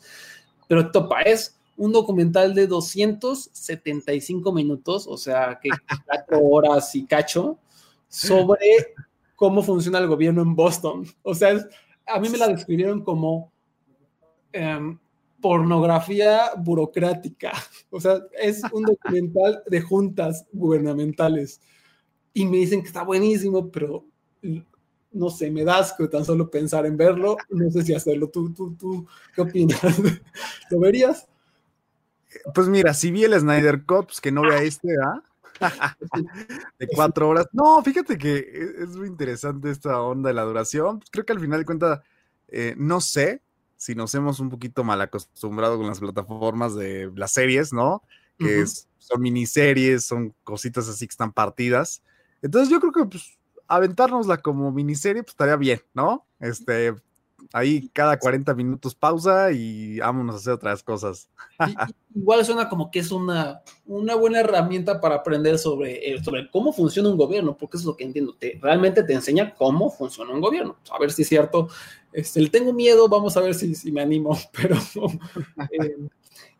pero 0.67 0.91
topa, 0.91 1.21
es 1.21 1.59
un 1.77 1.93
documental 1.93 2.53
de 2.53 2.67
275 2.67 4.51
minutos, 4.51 5.07
o 5.07 5.17
sea, 5.17 5.59
que 5.61 5.69
cuatro 6.05 6.39
horas 6.43 6.93
y 6.95 7.05
cacho, 7.05 7.57
sobre 8.09 8.93
cómo 9.35 9.63
funciona 9.63 9.99
el 9.99 10.07
gobierno 10.07 10.41
en 10.41 10.55
Boston. 10.55 11.05
O 11.23 11.33
sea, 11.33 11.51
es, 11.51 11.65
a 12.05 12.19
mí 12.19 12.27
me 12.27 12.37
la 12.37 12.49
describieron 12.49 13.01
como 13.01 13.53
um, 14.53 14.99
pornografía 15.41 16.51
burocrática. 16.57 17.53
O 17.91 17.99
sea, 17.99 18.19
es 18.39 18.61
un 18.71 18.83
documental 18.83 19.63
de 19.65 19.81
juntas 19.81 20.45
gubernamentales. 20.51 21.59
Y 22.33 22.45
me 22.45 22.57
dicen 22.57 22.81
que 22.81 22.87
está 22.87 23.01
buenísimo, 23.01 23.71
pero 23.71 24.05
no 25.11 25.29
sé, 25.29 25.49
me 25.49 25.63
das 25.63 25.93
que 25.93 26.07
tan 26.07 26.23
solo 26.23 26.49
pensar 26.49 26.85
en 26.85 26.97
verlo, 26.97 27.37
no 27.49 27.71
sé 27.71 27.83
si 27.83 27.93
hacerlo. 27.93 28.29
¿Tú, 28.29 28.53
tú, 28.53 28.75
tú 28.75 29.07
qué 29.35 29.41
opinas? 29.41 29.79
¿Lo 30.69 30.79
verías? 30.79 31.27
Pues 32.53 32.67
mira, 32.67 32.93
si 32.93 33.11
vi 33.11 33.23
el 33.23 33.39
Snyder 33.39 33.85
Cut, 33.85 34.07
pues 34.07 34.21
que 34.21 34.31
no 34.31 34.41
vea 34.41 34.61
este, 34.61 34.89
¿ah? 35.03 35.23
de 36.79 36.87
cuatro 36.87 37.29
horas. 37.29 37.47
No, 37.51 37.81
fíjate 37.83 38.17
que 38.17 38.37
es 38.79 38.89
muy 38.95 39.07
interesante 39.07 39.71
esta 39.71 40.01
onda 40.01 40.29
de 40.29 40.35
la 40.35 40.43
duración. 40.43 41.01
Creo 41.11 41.25
que 41.25 41.33
al 41.33 41.39
final 41.39 41.59
de 41.59 41.65
cuentas, 41.65 42.01
eh, 42.47 42.75
no 42.77 43.01
sé 43.01 43.41
si 43.75 43.95
nos 43.95 44.13
hemos 44.13 44.39
un 44.39 44.49
poquito 44.49 44.83
mal 44.83 45.01
acostumbrado 45.01 45.77
con 45.77 45.87
las 45.87 45.99
plataformas 45.99 46.75
de 46.75 47.11
las 47.15 47.31
series, 47.31 47.73
¿no? 47.73 48.03
Que 48.37 48.45
uh 48.45 48.47
-huh. 48.47 48.63
es, 48.63 48.87
son 48.97 49.21
miniseries, 49.21 50.05
son 50.05 50.35
cositas 50.43 50.87
así 50.87 51.07
que 51.07 51.11
están 51.11 51.33
partidas. 51.33 52.03
Entonces 52.41 52.69
yo 52.69 52.79
creo 52.79 52.91
que 52.91 53.05
pues, 53.05 53.38
aventárnosla 53.69 54.37
como 54.37 54.71
miniserie, 54.71 55.23
pues 55.23 55.33
estaría 55.33 55.55
bien, 55.55 55.81
¿no? 55.93 56.25
Este, 56.39 56.93
ahí 57.53 57.89
cada 57.93 58.19
40 58.19 58.53
minutos 58.53 58.95
pausa 58.95 59.51
y 59.51 59.99
vámonos 59.99 60.35
a 60.35 60.37
hacer 60.39 60.53
otras 60.53 60.83
cosas. 60.83 61.29
igual 62.13 62.45
suena 62.45 62.69
como 62.69 62.91
que 62.91 62.99
es 62.99 63.11
una, 63.11 63.61
una 63.85 64.15
buena 64.15 64.39
herramienta 64.39 64.99
para 64.99 65.15
aprender 65.15 65.57
sobre, 65.57 66.13
eh, 66.13 66.23
sobre 66.23 66.49
cómo 66.49 66.73
funciona 66.73 67.09
un 67.09 67.17
gobierno, 67.17 67.55
porque 67.57 67.77
eso 67.77 67.83
es 67.83 67.87
lo 67.87 67.97
que 67.97 68.03
entiendo, 68.03 68.35
te, 68.37 68.59
realmente 68.61 69.03
te 69.03 69.13
enseña 69.13 69.53
cómo 69.55 69.89
funciona 69.89 70.33
un 70.33 70.41
gobierno. 70.41 70.77
A 70.91 70.99
ver 70.99 71.11
si 71.11 71.21
es 71.21 71.29
cierto, 71.29 71.69
este, 72.11 72.41
le 72.41 72.49
tengo 72.49 72.73
miedo, 72.73 73.07
vamos 73.07 73.37
a 73.37 73.41
ver 73.41 73.53
si, 73.53 73.75
si 73.75 73.91
me 73.91 74.01
animo, 74.01 74.37
pero 74.51 74.75
eh, 75.71 75.97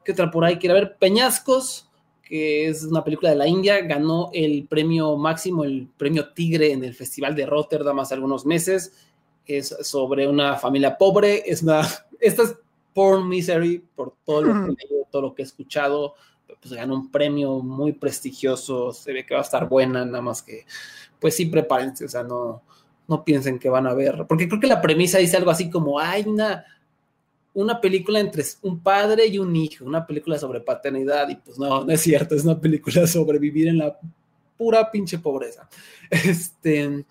¿qué 0.03 0.11
otra 0.11 0.31
por 0.31 0.45
ahí? 0.45 0.57
Quiero 0.57 0.75
ver 0.75 0.97
Peñascos, 0.97 1.88
que 2.29 2.67
es 2.67 2.83
una 2.83 3.03
película 3.03 3.31
de 3.31 3.35
la 3.35 3.47
India, 3.47 3.81
ganó 3.81 4.29
el 4.33 4.67
premio 4.67 5.17
máximo, 5.17 5.63
el 5.63 5.89
premio 5.97 6.29
Tigre 6.29 6.71
en 6.71 6.83
el 6.83 6.93
Festival 6.93 7.35
de 7.35 7.47
Rotterdam 7.47 7.99
hace 7.99 8.13
algunos 8.13 8.45
meses. 8.45 8.93
Es 9.47 9.75
sobre 9.81 10.27
una 10.27 10.55
familia 10.55 10.95
pobre, 10.95 11.41
es 11.43 11.63
una, 11.63 11.81
esta 12.19 12.43
es 12.43 12.55
porn 12.93 13.27
misery 13.27 13.83
por 13.95 14.13
todo 14.23 14.43
lo 14.43 14.65
que 14.65 14.71
he 14.73 14.99
todo 15.09 15.23
lo 15.23 15.33
que 15.33 15.41
he 15.41 15.45
escuchado, 15.45 16.13
pues 16.61 16.71
ganó 16.71 16.93
un 16.93 17.09
premio 17.09 17.61
muy 17.61 17.93
prestigioso, 17.93 18.93
se 18.93 19.11
ve 19.11 19.25
que 19.25 19.33
va 19.33 19.39
a 19.39 19.43
estar 19.43 19.67
buena, 19.67 20.05
nada 20.05 20.21
más 20.21 20.43
que, 20.43 20.65
pues 21.19 21.35
sí, 21.35 21.47
prepárense, 21.47 22.05
o 22.05 22.09
sea, 22.09 22.21
no, 22.21 22.61
no 23.07 23.23
piensen 23.23 23.57
que 23.57 23.69
van 23.69 23.87
a 23.87 23.95
ver, 23.95 24.25
porque 24.27 24.47
creo 24.47 24.59
que 24.59 24.67
la 24.67 24.81
premisa 24.81 25.17
dice 25.17 25.35
algo 25.35 25.49
así 25.49 25.71
como, 25.71 25.99
hay 25.99 26.25
una 26.27 26.63
una 27.53 27.81
película 27.81 28.19
entre 28.19 28.43
un 28.61 28.79
padre 28.81 29.27
y 29.27 29.39
un 29.39 29.55
hijo, 29.55 29.85
una 29.85 30.05
película 30.05 30.37
sobre 30.37 30.61
paternidad, 30.61 31.29
y 31.29 31.35
pues 31.35 31.57
no, 31.57 31.83
no 31.83 31.91
es 31.91 32.01
cierto, 32.01 32.35
es 32.35 32.43
una 32.43 32.59
película 32.59 33.07
sobre 33.07 33.39
vivir 33.39 33.67
en 33.67 33.79
la 33.79 33.97
pura 34.57 34.89
pinche 34.91 35.19
pobreza. 35.19 35.67
Este, 36.11 37.05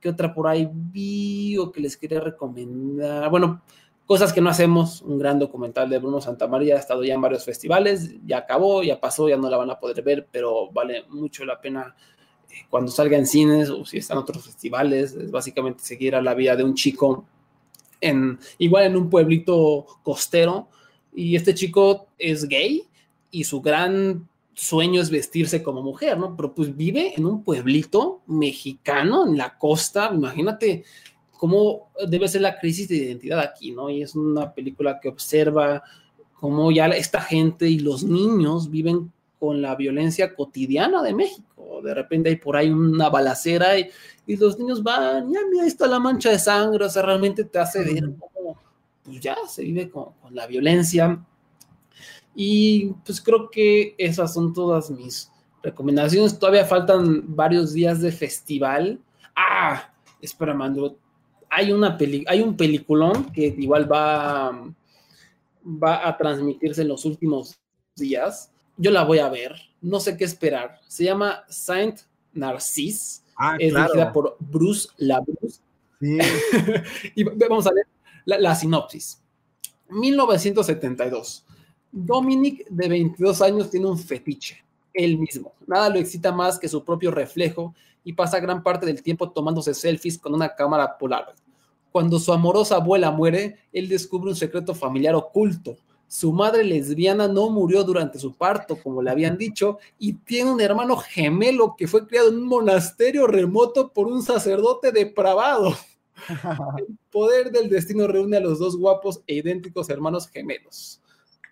¿qué 0.00 0.08
otra 0.08 0.32
por 0.32 0.46
ahí 0.46 0.68
vi 0.72 1.58
o 1.58 1.72
que 1.72 1.80
les 1.80 1.96
quería 1.96 2.20
recomendar? 2.20 3.28
Bueno, 3.30 3.62
cosas 4.06 4.32
que 4.32 4.40
no 4.40 4.50
hacemos, 4.50 5.02
un 5.02 5.18
gran 5.18 5.38
documental 5.38 5.88
de 5.88 5.98
Bruno 5.98 6.20
Santamaría, 6.20 6.76
ha 6.76 6.78
estado 6.78 7.02
ya 7.04 7.14
en 7.14 7.20
varios 7.20 7.44
festivales, 7.44 8.14
ya 8.24 8.38
acabó, 8.38 8.82
ya 8.82 9.00
pasó, 9.00 9.28
ya 9.28 9.36
no 9.36 9.50
la 9.50 9.56
van 9.56 9.70
a 9.70 9.80
poder 9.80 10.02
ver, 10.02 10.28
pero 10.30 10.70
vale 10.70 11.04
mucho 11.08 11.44
la 11.44 11.60
pena 11.60 11.94
eh, 12.50 12.66
cuando 12.68 12.90
salga 12.90 13.16
en 13.16 13.26
cines 13.26 13.70
o 13.70 13.84
si 13.84 13.98
están 13.98 14.18
otros 14.18 14.44
festivales, 14.44 15.14
es 15.14 15.30
básicamente 15.30 15.82
seguir 15.82 16.14
a 16.14 16.22
la 16.22 16.34
vida 16.34 16.54
de 16.54 16.64
un 16.64 16.74
chico 16.74 17.26
igual 18.58 18.84
en 18.84 18.96
un 18.96 19.10
pueblito 19.10 19.86
costero, 20.02 20.68
y 21.14 21.36
este 21.36 21.54
chico 21.54 22.08
es 22.18 22.48
gay 22.48 22.84
y 23.30 23.44
su 23.44 23.60
gran 23.60 24.28
sueño 24.54 25.00
es 25.00 25.10
vestirse 25.10 25.62
como 25.62 25.82
mujer, 25.82 26.18
¿no? 26.18 26.36
Pero 26.36 26.54
pues 26.54 26.76
vive 26.76 27.14
en 27.16 27.26
un 27.26 27.42
pueblito 27.42 28.22
mexicano, 28.26 29.26
en 29.26 29.36
la 29.36 29.58
costa, 29.58 30.10
imagínate 30.14 30.84
cómo 31.32 31.90
debe 32.08 32.28
ser 32.28 32.42
la 32.42 32.58
crisis 32.58 32.88
de 32.88 32.96
identidad 32.96 33.40
aquí, 33.40 33.72
¿no? 33.72 33.90
Y 33.90 34.02
es 34.02 34.14
una 34.14 34.52
película 34.52 35.00
que 35.00 35.08
observa 35.08 35.82
cómo 36.38 36.70
ya 36.70 36.86
esta 36.88 37.20
gente 37.20 37.68
y 37.68 37.78
los 37.78 38.04
niños 38.04 38.70
viven 38.70 39.12
con 39.38 39.60
la 39.60 39.74
violencia 39.74 40.34
cotidiana 40.34 41.02
de 41.02 41.14
México. 41.14 41.80
De 41.82 41.94
repente 41.94 42.30
hay 42.30 42.36
por 42.36 42.56
ahí 42.56 42.70
una 42.70 43.08
balacera 43.08 43.78
y, 43.78 43.88
y 44.26 44.36
los 44.36 44.58
niños 44.58 44.82
van, 44.82 45.32
ya 45.32 45.40
mira, 45.50 45.64
ahí 45.64 45.68
está 45.68 45.86
la 45.86 45.98
mancha 45.98 46.30
de 46.30 46.38
sangre, 46.38 46.84
o 46.84 46.88
sea, 46.88 47.02
realmente 47.02 47.44
te 47.44 47.58
hace 47.58 47.84
ver 47.84 48.04
cómo, 48.18 48.58
pues 49.02 49.20
ya 49.20 49.36
se 49.46 49.62
vive 49.62 49.90
con, 49.90 50.12
con, 50.22 50.34
la 50.34 50.46
violencia. 50.46 51.24
Y 52.34 52.86
pues 53.04 53.20
creo 53.20 53.50
que 53.50 53.94
esas 53.98 54.32
son 54.34 54.52
todas 54.52 54.90
mis 54.90 55.30
recomendaciones. 55.62 56.38
Todavía 56.38 56.64
faltan 56.64 57.34
varios 57.34 57.72
días 57.72 58.00
de 58.00 58.12
festival. 58.12 59.00
Ah, 59.36 59.92
espera, 60.20 60.54
Mando, 60.54 60.96
hay, 61.50 61.72
una 61.72 61.96
peli 61.96 62.24
hay 62.26 62.40
un 62.40 62.56
peliculón 62.56 63.30
que 63.32 63.54
igual 63.58 63.90
va, 63.90 64.52
va 65.64 66.08
a 66.08 66.16
transmitirse 66.16 66.82
en 66.82 66.88
los 66.88 67.04
últimos 67.04 67.58
días. 67.94 68.50
Yo 68.76 68.90
la 68.90 69.04
voy 69.04 69.18
a 69.18 69.28
ver, 69.28 69.54
no 69.80 70.00
sé 70.00 70.16
qué 70.16 70.24
esperar. 70.24 70.80
Se 70.88 71.04
llama 71.04 71.44
Saint 71.48 72.00
Narcisse 72.32 73.24
Ah, 73.36 73.56
es 73.58 73.74
dirigida 73.74 74.12
por 74.12 74.36
Bruce 74.38 74.88
LaBruce. 74.98 75.60
Sí. 76.00 76.18
y 77.14 77.24
vamos 77.24 77.66
a 77.66 77.72
ver 77.72 77.86
la, 78.24 78.38
la, 78.38 78.54
sinopsis. 78.54 79.20
1972. 79.88 81.44
Dominic, 81.90 82.66
de 82.68 82.88
22 82.88 83.42
años, 83.42 83.70
tiene 83.70 83.86
un 83.86 83.98
fetiche, 83.98 84.64
él 84.92 85.18
mismo. 85.18 85.52
Nada 85.66 85.88
lo 85.88 85.98
excita 85.98 86.32
más 86.32 86.58
que 86.58 86.68
su 86.68 86.84
propio 86.84 87.10
reflejo 87.10 87.74
y 88.02 88.12
pasa 88.12 88.40
gran 88.40 88.62
parte 88.62 88.86
del 88.86 89.02
tiempo 89.02 89.30
tomándose 89.30 89.74
selfies 89.74 90.18
con 90.18 90.34
una 90.34 90.54
cámara 90.54 90.98
Polaroid. 90.98 91.36
Cuando 91.90 92.18
su 92.18 92.32
amorosa 92.32 92.76
abuela 92.76 93.10
muere, 93.12 93.58
él 93.72 93.88
descubre 93.88 94.30
un 94.30 94.36
secreto 94.36 94.74
familiar 94.74 95.14
oculto 95.14 95.76
su 96.14 96.32
madre 96.32 96.62
lesbiana 96.62 97.26
no 97.26 97.50
murió 97.50 97.82
durante 97.82 98.20
su 98.20 98.36
parto, 98.36 98.78
como 98.80 99.02
le 99.02 99.10
habían 99.10 99.36
dicho, 99.36 99.78
y 99.98 100.12
tiene 100.12 100.52
un 100.52 100.60
hermano 100.60 100.96
gemelo 100.96 101.74
que 101.76 101.88
fue 101.88 102.06
criado 102.06 102.28
en 102.28 102.36
un 102.36 102.46
monasterio 102.46 103.26
remoto 103.26 103.88
por 103.92 104.06
un 104.06 104.22
sacerdote 104.22 104.92
depravado. 104.92 105.74
El 106.78 106.96
poder 107.10 107.50
del 107.50 107.68
destino 107.68 108.06
reúne 108.06 108.36
a 108.36 108.40
los 108.40 108.60
dos 108.60 108.76
guapos 108.78 109.22
e 109.26 109.34
idénticos 109.34 109.90
hermanos 109.90 110.28
gemelos. 110.28 111.02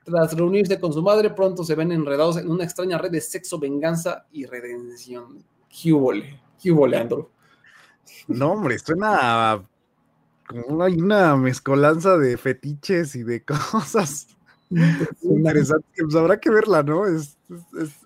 Tras 0.05 0.33
reunirse 0.33 0.79
con 0.79 0.93
su 0.93 1.03
madre, 1.03 1.31
pronto 1.31 1.65
se 1.65 1.75
ven 1.75 1.91
enredados 1.91 2.37
en 2.37 2.49
una 2.49 2.63
extraña 2.63 2.99
red 2.99 3.11
de 3.11 3.21
sexo, 3.21 3.59
venganza 3.59 4.27
y 4.31 4.47
redención. 4.47 5.45
Júbole, 5.73 6.41
júbole, 6.63 6.99
Andrew. 6.99 7.29
No, 8.29 8.53
hombre, 8.53 8.79
suena 8.79 9.69
como 10.47 10.67
una 10.67 11.35
mezcolanza 11.35 12.17
de 12.17 12.37
fetiches 12.37 13.17
y 13.17 13.25
de 13.25 13.43
cosas 13.73 14.29
interesante, 15.23 15.87
pues 16.03 16.15
habrá 16.15 16.41
que 16.41 16.51
verla, 16.51 16.83
¿no? 16.83 17.05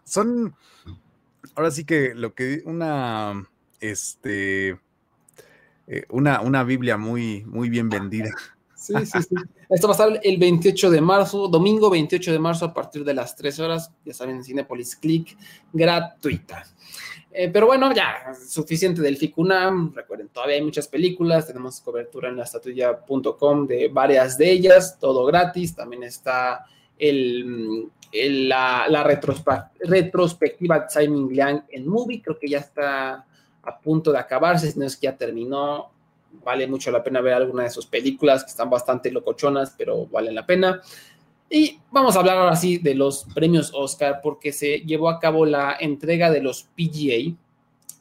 Son, 0.05 0.55
ahora 1.55 1.71
sí 1.71 1.85
que 1.85 2.15
lo 2.15 2.35
que 2.35 2.63
una, 2.65 3.49
este, 3.81 4.79
eh, 5.87 6.05
una, 6.11 6.41
una 6.41 6.65
Biblia 6.65 6.97
muy, 6.97 7.45
muy 7.45 7.69
bien 7.69 7.89
vendida. 7.89 8.31
Sí, 8.87 8.95
sí, 9.05 9.23
sí. 9.23 9.35
Esto 9.69 9.89
va 9.89 9.95
a 9.95 9.97
estar 9.97 10.21
el 10.23 10.37
28 10.39 10.91
de 10.91 11.01
marzo, 11.01 11.49
domingo 11.49 11.91
28 11.91 12.31
de 12.31 12.39
marzo 12.39 12.67
a 12.67 12.73
partir 12.73 13.05
de 13.05 13.15
las 13.15 13.35
3 13.35 13.59
horas, 13.61 13.91
ya 14.05 14.15
saben, 14.15 14.45
Cinepolis 14.45 14.95
Click, 14.95 15.37
gratuita. 15.73 16.65
Eh, 17.33 17.51
pero 17.53 17.67
bueno, 17.67 17.93
ya, 17.93 18.33
suficiente 18.49 19.03
del 19.03 19.17
FICUNAM. 19.17 19.93
Recuerden, 19.93 20.29
todavía 20.29 20.55
hay 20.57 20.63
muchas 20.63 20.89
películas. 20.89 21.47
Tenemos 21.47 21.81
cobertura 21.81 22.29
en 22.29 22.37
la 22.37 22.45
estatuilla.com 22.45 23.67
de 23.67 23.89
varias 23.89 24.39
de 24.39 24.53
ellas, 24.53 24.97
todo 24.99 25.27
gratis. 25.27 25.75
También 25.75 26.05
está 26.05 26.65
el, 26.97 27.91
la, 28.13 28.87
la 28.89 29.03
retrospectiva 29.03 30.79
de 30.79 30.89
Simon 30.89 31.29
Liang 31.29 31.65
en 31.69 31.87
Movie. 31.87 32.23
Creo 32.23 32.39
que 32.39 32.49
ya 32.49 32.59
está 32.59 33.27
a 33.63 33.81
punto 33.81 34.13
de 34.13 34.19
acabarse, 34.19 34.71
si 34.71 34.79
no 34.79 34.87
es 34.87 34.97
que 34.97 35.05
ya 35.05 35.17
terminó. 35.17 35.91
Vale 36.45 36.67
mucho 36.67 36.91
la 36.91 37.03
pena 37.03 37.21
ver 37.21 37.35
alguna 37.35 37.65
de 37.65 37.71
sus 37.71 37.87
películas 37.87 38.45
que 38.45 38.51
están 38.51 38.71
bastante 38.71 39.11
locochonas, 39.11 39.75
pero 39.77 40.07
valen 40.07 40.35
la 40.35 40.47
pena. 40.47 40.81
Y 41.49 41.79
vamos 41.93 42.17
a 42.17 42.21
hablar 42.21 42.39
ahora 42.39 42.57
sí 42.57 42.79
de 42.79 42.95
los 42.95 43.25
premios 43.35 43.71
Oscar, 43.73 44.21
porque 44.23 44.53
se 44.53 44.81
llevó 44.81 45.09
a 45.09 45.21
cabo 45.21 45.47
la 45.47 45.77
entrega 45.79 46.31
de 46.31 46.43
los 46.43 46.65
PGA, 46.77 47.37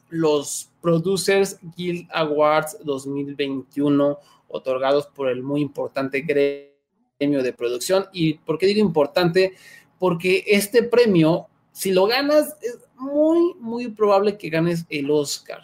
los 0.08 0.68
Producers 0.80 1.58
Guild 1.76 2.08
Awards 2.12 2.78
2021, 2.84 4.18
otorgados 4.48 5.06
por 5.06 5.28
el 5.28 5.42
muy 5.42 5.60
importante 5.60 6.22
gremio 6.22 7.42
de 7.42 7.52
producción. 7.52 8.06
¿Y 8.12 8.34
por 8.34 8.58
qué 8.58 8.66
digo 8.66 8.80
importante? 8.80 9.54
Porque 9.98 10.44
este 10.46 10.82
premio, 10.82 11.46
si 11.72 11.92
lo 11.92 12.06
ganas, 12.06 12.56
es 12.60 12.78
muy, 12.96 13.54
muy 13.60 13.88
probable 13.88 14.36
que 14.36 14.50
ganes 14.50 14.86
el 14.88 15.10
Oscar. 15.10 15.62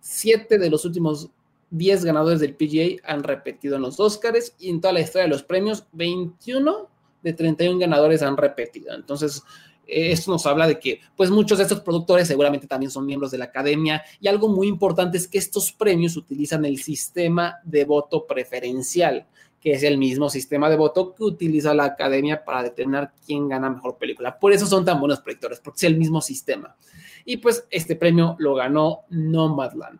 Siete 0.00 0.58
de 0.58 0.70
los 0.70 0.84
últimos 0.84 1.30
10 1.70 2.04
ganadores 2.04 2.40
del 2.40 2.54
PGA 2.54 3.00
han 3.04 3.22
repetido 3.22 3.76
en 3.76 3.82
los 3.82 4.00
Oscars 4.00 4.54
y 4.58 4.70
en 4.70 4.80
toda 4.80 4.94
la 4.94 5.00
historia 5.00 5.24
de 5.24 5.30
los 5.30 5.42
premios, 5.42 5.86
21 5.92 6.88
de 7.22 7.32
31 7.32 7.78
ganadores 7.78 8.22
han 8.22 8.36
repetido. 8.36 8.94
Entonces, 8.94 9.42
eh, 9.86 10.12
esto 10.12 10.30
nos 10.30 10.46
habla 10.46 10.66
de 10.66 10.78
que, 10.78 11.00
pues, 11.16 11.30
muchos 11.30 11.58
de 11.58 11.64
estos 11.64 11.80
productores 11.80 12.28
seguramente 12.28 12.66
también 12.66 12.90
son 12.90 13.06
miembros 13.06 13.30
de 13.30 13.38
la 13.38 13.46
academia. 13.46 14.02
Y 14.20 14.28
algo 14.28 14.48
muy 14.48 14.68
importante 14.68 15.16
es 15.18 15.26
que 15.26 15.38
estos 15.38 15.72
premios 15.72 16.16
utilizan 16.16 16.64
el 16.64 16.78
sistema 16.78 17.56
de 17.64 17.84
voto 17.84 18.26
preferencial, 18.26 19.26
que 19.60 19.72
es 19.72 19.82
el 19.82 19.98
mismo 19.98 20.28
sistema 20.28 20.70
de 20.70 20.76
voto 20.76 21.14
que 21.14 21.24
utiliza 21.24 21.74
la 21.74 21.84
academia 21.84 22.44
para 22.44 22.62
determinar 22.62 23.12
quién 23.26 23.48
gana 23.48 23.70
mejor 23.70 23.96
película. 23.96 24.38
Por 24.38 24.52
eso 24.52 24.66
son 24.66 24.84
tan 24.84 25.00
buenos 25.00 25.20
proyectores, 25.20 25.58
porque 25.58 25.78
es 25.78 25.84
el 25.84 25.96
mismo 25.96 26.20
sistema. 26.20 26.76
Y 27.24 27.38
pues 27.38 27.66
este 27.70 27.96
premio 27.96 28.36
lo 28.38 28.54
ganó 28.54 29.00
Nomadland. 29.08 29.98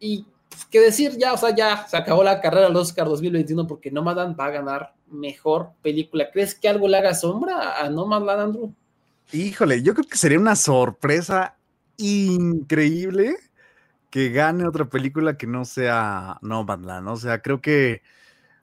Y 0.00 0.24
qué 0.70 0.80
decir, 0.80 1.16
ya, 1.18 1.32
o 1.32 1.36
sea, 1.36 1.54
ya 1.54 1.86
se 1.86 1.96
acabó 1.96 2.22
la 2.24 2.40
carrera 2.40 2.66
del 2.66 2.76
Oscar 2.76 3.06
2021 3.06 3.66
porque 3.66 3.90
Nomadland 3.90 4.38
va 4.38 4.46
a 4.46 4.50
ganar 4.50 4.94
mejor 5.10 5.70
película. 5.82 6.30
¿Crees 6.32 6.54
que 6.54 6.68
algo 6.68 6.88
le 6.88 6.98
haga 6.98 7.14
sombra 7.14 7.80
a 7.80 7.88
Nomadland, 7.90 8.40
Andrew? 8.40 8.74
Híjole, 9.32 9.82
yo 9.82 9.94
creo 9.94 10.06
que 10.06 10.16
sería 10.16 10.38
una 10.38 10.56
sorpresa 10.56 11.56
increíble 11.96 13.36
que 14.10 14.30
gane 14.30 14.66
otra 14.66 14.88
película 14.88 15.36
que 15.36 15.46
no 15.46 15.64
sea 15.64 16.38
Nomadland. 16.42 17.08
O 17.08 17.16
sea, 17.16 17.40
creo 17.40 17.60
que 17.60 18.02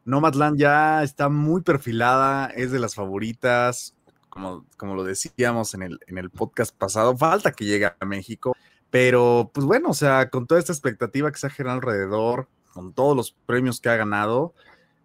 Nomadland 0.05 0.59
ya 0.59 1.03
está 1.03 1.29
muy 1.29 1.61
perfilada, 1.61 2.47
es 2.47 2.71
de 2.71 2.79
las 2.79 2.95
favoritas, 2.95 3.95
como, 4.29 4.65
como 4.77 4.95
lo 4.95 5.03
decíamos 5.03 5.73
en 5.73 5.83
el, 5.83 5.99
en 6.07 6.17
el 6.17 6.29
podcast 6.29 6.75
pasado, 6.75 7.17
falta 7.17 7.51
que 7.51 7.65
llegue 7.65 7.85
a 7.85 8.05
México, 8.05 8.55
pero 8.89 9.51
pues 9.53 9.65
bueno, 9.65 9.89
o 9.89 9.93
sea, 9.93 10.29
con 10.29 10.47
toda 10.47 10.59
esta 10.59 10.73
expectativa 10.73 11.31
que 11.31 11.37
se 11.37 11.47
ha 11.47 11.49
generado 11.49 11.77
alrededor, 11.77 12.47
con 12.73 12.93
todos 12.93 13.15
los 13.15 13.31
premios 13.45 13.79
que 13.79 13.89
ha 13.89 13.95
ganado, 13.95 14.53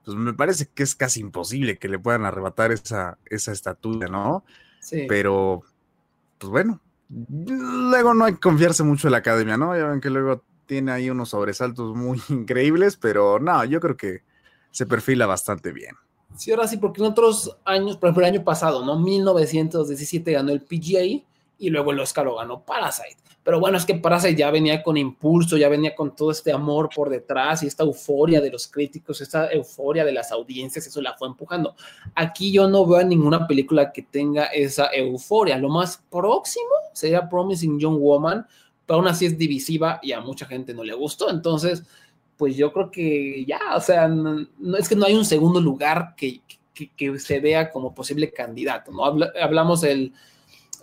pues 0.05 0.17
me 0.17 0.35
parece 0.35 0.69
que 0.73 0.83
es 0.83 0.95
casi 0.95 1.21
imposible 1.21 1.79
que 1.79 1.89
le 1.89 1.99
puedan 1.99 2.25
arrebatar 2.25 2.73
esa, 2.73 3.19
esa 3.27 3.53
estatura, 3.53 4.09
¿no? 4.09 4.45
Sí. 4.81 5.07
Pero, 5.09 5.63
pues 6.39 6.51
bueno, 6.51 6.81
luego 7.09 8.15
no 8.15 8.25
hay 8.25 8.35
que 8.35 8.41
confiarse 8.41 8.83
mucho 8.83 9.09
en 9.09 9.13
la 9.13 9.19
academia, 9.19 9.57
¿no? 9.57 9.77
Ya 9.77 9.87
ven 9.87 10.01
que 10.01 10.11
luego 10.11 10.43
tiene 10.67 10.93
ahí 10.93 11.11
unos 11.11 11.31
sobresaltos 11.31 11.95
muy 11.95 12.21
increíbles, 12.29 12.97
pero 12.97 13.39
no, 13.39 13.65
yo 13.65 13.81
creo 13.81 13.97
que 13.97 14.23
se 14.71 14.87
perfila 14.87 15.27
bastante 15.27 15.73
bien. 15.73 15.95
Sí, 16.37 16.51
ahora 16.51 16.67
sí, 16.67 16.79
porque 16.79 17.01
en 17.01 17.07
otros 17.07 17.57
años, 17.65 17.97
por 17.97 18.09
ejemplo, 18.09 18.27
el 18.27 18.35
año 18.35 18.45
pasado, 18.45 18.85
¿no? 18.85 18.99
1917 18.99 20.33
ganó 20.33 20.51
el 20.51 20.63
PGA 20.63 21.25
y 21.59 21.71
luego 21.71 21.93
el 21.93 22.01
Oscar 22.01 22.25
lo 22.25 22.37
ganó 22.37 22.65
Parasite. 22.65 23.24
Pero 23.45 23.61
bueno, 23.61 23.77
es 23.77 23.85
que 23.85 23.95
Parasite 23.95 24.37
ya 24.37 24.51
venía 24.51 24.83
con 24.83 24.97
impulso, 24.97 25.59
ya 25.59 25.69
venía 25.69 25.95
con 25.95 26.17
todo 26.17 26.31
este 26.31 26.51
amor 26.51 26.89
por 26.97 27.11
detrás 27.11 27.63
y 27.63 27.67
esta 27.67 27.83
euforia 27.85 28.41
de 28.41 28.51
los 28.51 28.67
críticos, 28.67 29.21
esta 29.21 29.53
euforia 29.53 30.03
de 30.05 30.13
las 30.13 30.33
audiencias, 30.33 30.87
eso 30.87 31.03
la 31.03 31.13
fue 31.13 31.29
empujando. 31.29 31.77
Aquí 32.15 32.51
yo 32.51 32.67
no 32.69 32.87
veo 32.87 33.05
ninguna 33.05 33.47
película 33.47 33.93
que 33.93 34.01
tenga 34.03 34.47
esa 34.47 34.89
euforia. 34.95 35.59
Lo 35.59 35.69
más 35.69 36.03
próximo 36.11 36.65
sería 36.95 37.29
Promising 37.29 37.79
Young 37.79 37.99
Woman, 38.01 38.47
pero 38.87 38.99
aún 38.99 39.09
así 39.09 39.27
es 39.27 39.37
divisiva 39.37 40.01
y 40.03 40.13
a 40.13 40.21
mucha 40.23 40.47
gente 40.47 40.73
no 40.73 40.83
le 40.83 40.95
gustó. 40.95 41.29
Entonces, 41.29 41.83
pues 42.39 42.57
yo 42.57 42.73
creo 42.73 42.91
que 42.91 43.45
ya, 43.47 43.61
o 43.77 43.81
sea, 43.81 44.09
no, 44.09 44.47
no- 44.59 44.77
es 44.79 44.89
que 44.89 44.97
no 44.97 45.05
hay 45.05 45.15
un 45.15 45.25
segundo 45.27 45.61
lugar 45.61 46.15
que, 46.17 46.41
que, 46.73 46.91
que 46.97 47.19
se 47.19 47.41
vea 47.41 47.71
como 47.71 47.95
posible 47.95 48.33
candidato, 48.33 48.91
¿no? 48.91 49.05
Habla- 49.05 49.33
hablamos 49.41 49.85
el, 49.85 50.13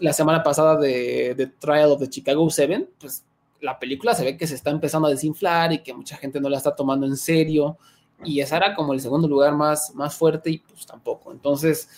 la 0.02 0.14
semana 0.14 0.44
pasada 0.44 0.76
de, 0.78 1.36
de 1.36 1.48
Trial 1.48 1.92
of 1.92 2.00
the 2.00 2.10
Chicago 2.10 2.50
7, 2.50 2.90
pues 3.00 3.24
la 3.62 3.80
película 3.80 4.16
se 4.16 4.26
ve 4.26 4.36
que 4.36 4.48
se 4.48 4.56
está 4.56 4.72
empezando 4.72 5.08
a 5.08 5.12
desinflar 5.12 5.72
y 5.72 5.84
que 5.84 5.94
mucha 5.94 6.18
gente 6.18 6.42
no 6.42 6.50
la 6.50 6.58
está 6.58 6.76
tomando 6.76 7.06
en 7.06 7.16
serio. 7.16 7.78
Y 8.24 8.40
esa 8.40 8.58
era 8.58 8.76
como 8.76 8.94
el 8.94 9.00
segundo 9.00 9.28
lugar 9.28 9.56
más, 9.56 9.96
más 9.96 10.16
fuerte 10.16 10.52
y 10.52 10.58
pues 10.60 10.86
tampoco. 10.86 11.32
Entonces, 11.32 11.90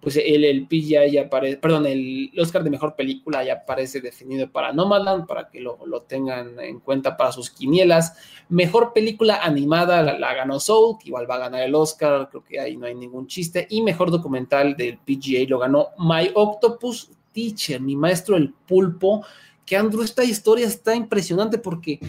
pues 0.00 0.16
el, 0.16 0.44
el 0.44 0.66
PGA 0.66 1.06
ya 1.06 1.22
aparece, 1.22 1.56
perdón, 1.56 1.86
el 1.86 2.30
Oscar 2.38 2.62
de 2.64 2.70
Mejor 2.70 2.96
Película 2.96 3.42
ya 3.44 3.54
aparece 3.54 4.00
definido 4.00 4.50
para 4.50 4.72
Nomadland, 4.72 5.26
para 5.26 5.48
que 5.48 5.60
lo, 5.60 5.78
lo 5.86 6.02
tengan 6.02 6.58
en 6.60 6.80
cuenta 6.80 7.16
para 7.16 7.32
sus 7.32 7.50
quinielas. 7.50 8.14
Mejor 8.48 8.92
Película 8.92 9.40
Animada 9.42 10.02
la, 10.02 10.18
la 10.18 10.34
ganó 10.34 10.60
Soul, 10.60 10.98
que 10.98 11.08
igual 11.08 11.30
va 11.30 11.36
a 11.36 11.40
ganar 11.40 11.62
el 11.62 11.74
Oscar, 11.74 12.28
creo 12.30 12.44
que 12.44 12.60
ahí 12.60 12.76
no 12.76 12.86
hay 12.86 12.94
ningún 12.94 13.26
chiste. 13.26 13.66
Y 13.70 13.82
Mejor 13.82 14.10
Documental 14.10 14.76
del 14.76 14.98
PGA 14.98 15.46
lo 15.48 15.58
ganó 15.58 15.88
My 15.98 16.30
Octopus 16.34 17.10
Teacher, 17.32 17.80
mi 17.80 17.96
maestro 17.96 18.36
el 18.36 18.52
pulpo, 18.52 19.24
que 19.64 19.76
Andrew, 19.76 20.02
esta 20.02 20.24
historia 20.24 20.66
está 20.66 20.94
impresionante 20.94 21.58
porque 21.58 22.00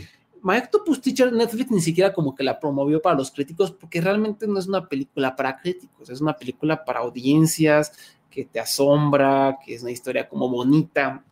My 0.44 0.58
Octopus 0.58 1.02
Teacher 1.02 1.32
Netflix 1.32 1.70
ni 1.70 1.82
siquiera 1.82 2.12
como 2.12 2.34
que 2.34 2.44
la 2.44 2.60
promovió 2.60 3.02
para 3.02 3.16
los 3.16 3.30
críticos 3.30 3.72
porque 3.72 4.02
realmente 4.02 4.48
no 4.48 4.58
es 4.58 4.68
una 4.68 4.88
película 4.88 5.36
para 5.36 5.58
críticos, 5.58 6.10
es 6.10 6.20
una 6.20 6.34
película 6.34 6.84
para 6.84 7.02
audiencias 7.02 7.92
que 8.30 8.46
te 8.46 8.60
asombra, 8.60 9.60
que 9.64 9.76
es 9.76 9.84
una 9.84 9.92
historia 9.92 10.28
como 10.28 10.50
bonita. 10.50 11.24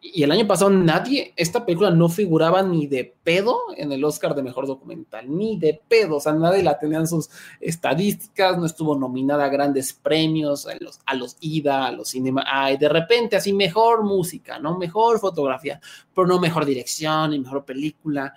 Y 0.00 0.22
el 0.22 0.30
año 0.30 0.46
pasado 0.46 0.70
nadie, 0.70 1.34
esta 1.36 1.66
película 1.66 1.90
no 1.90 2.08
figuraba 2.08 2.62
ni 2.62 2.86
de 2.86 3.14
pedo 3.22 3.58
en 3.76 3.92
el 3.92 4.02
Oscar 4.02 4.34
de 4.34 4.42
Mejor 4.42 4.66
Documental, 4.66 5.26
ni 5.28 5.58
de 5.58 5.82
pedo, 5.86 6.16
o 6.16 6.20
sea, 6.20 6.32
nadie 6.32 6.62
la 6.62 6.78
tenía 6.78 6.98
en 6.98 7.06
sus 7.06 7.28
estadísticas, 7.60 8.56
no 8.56 8.64
estuvo 8.64 8.96
nominada 8.96 9.44
a 9.44 9.50
grandes 9.50 9.92
premios, 9.92 10.66
a 10.66 10.74
los, 10.80 11.00
a 11.04 11.14
los 11.14 11.36
IDA, 11.40 11.86
a 11.86 11.92
los 11.92 12.08
Cinema, 12.08 12.44
ay, 12.46 12.78
de 12.78 12.88
repente 12.88 13.36
así 13.36 13.52
mejor 13.52 14.02
música, 14.02 14.58
¿no? 14.58 14.78
Mejor 14.78 15.18
fotografía, 15.18 15.78
pero 16.14 16.26
no 16.26 16.40
mejor 16.40 16.64
dirección 16.64 17.32
ni 17.32 17.38
mejor 17.38 17.66
película. 17.66 18.32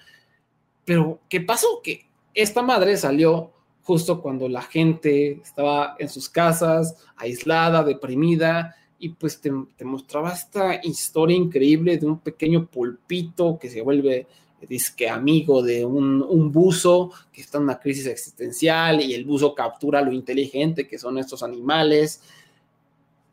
Pero, 0.84 1.22
¿qué 1.30 1.40
pasó? 1.40 1.82
Que 1.82 2.10
esta 2.34 2.62
madre 2.62 2.98
salió 2.98 3.54
justo 3.82 4.22
cuando 4.22 4.50
la 4.50 4.62
gente 4.62 5.40
estaba 5.42 5.96
en 6.00 6.10
sus 6.10 6.28
casas, 6.28 6.98
aislada, 7.16 7.84
deprimida, 7.84 8.76
y 9.00 9.10
pues 9.10 9.40
te, 9.40 9.52
te 9.76 9.86
mostraba 9.86 10.34
esta 10.34 10.80
historia 10.84 11.38
increíble 11.38 11.98
de 11.98 12.06
un 12.06 12.20
pequeño 12.20 12.68
pulpito 12.68 13.58
que 13.60 13.70
se 13.70 13.82
vuelve 13.82 14.28
disque 14.66 15.08
amigo 15.08 15.62
de 15.62 15.86
un, 15.86 16.24
un 16.24 16.52
buzo 16.52 17.12
que 17.32 17.42
está 17.42 17.58
en 17.58 17.66
una 17.66 17.80
crisis 17.80 18.08
existencial 18.08 19.02
y 19.02 19.14
el 19.14 19.24
buzo 19.26 19.54
captura 19.54 20.02
lo 20.02 20.12
inteligente 20.12 20.88
que 20.88 20.98
son 20.98 21.18
estos 21.18 21.44
animales. 21.44 22.22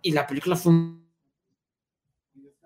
Y 0.03 0.13
la 0.13 0.27
película 0.27 0.55
fue 0.55 0.73
un, 0.73 1.07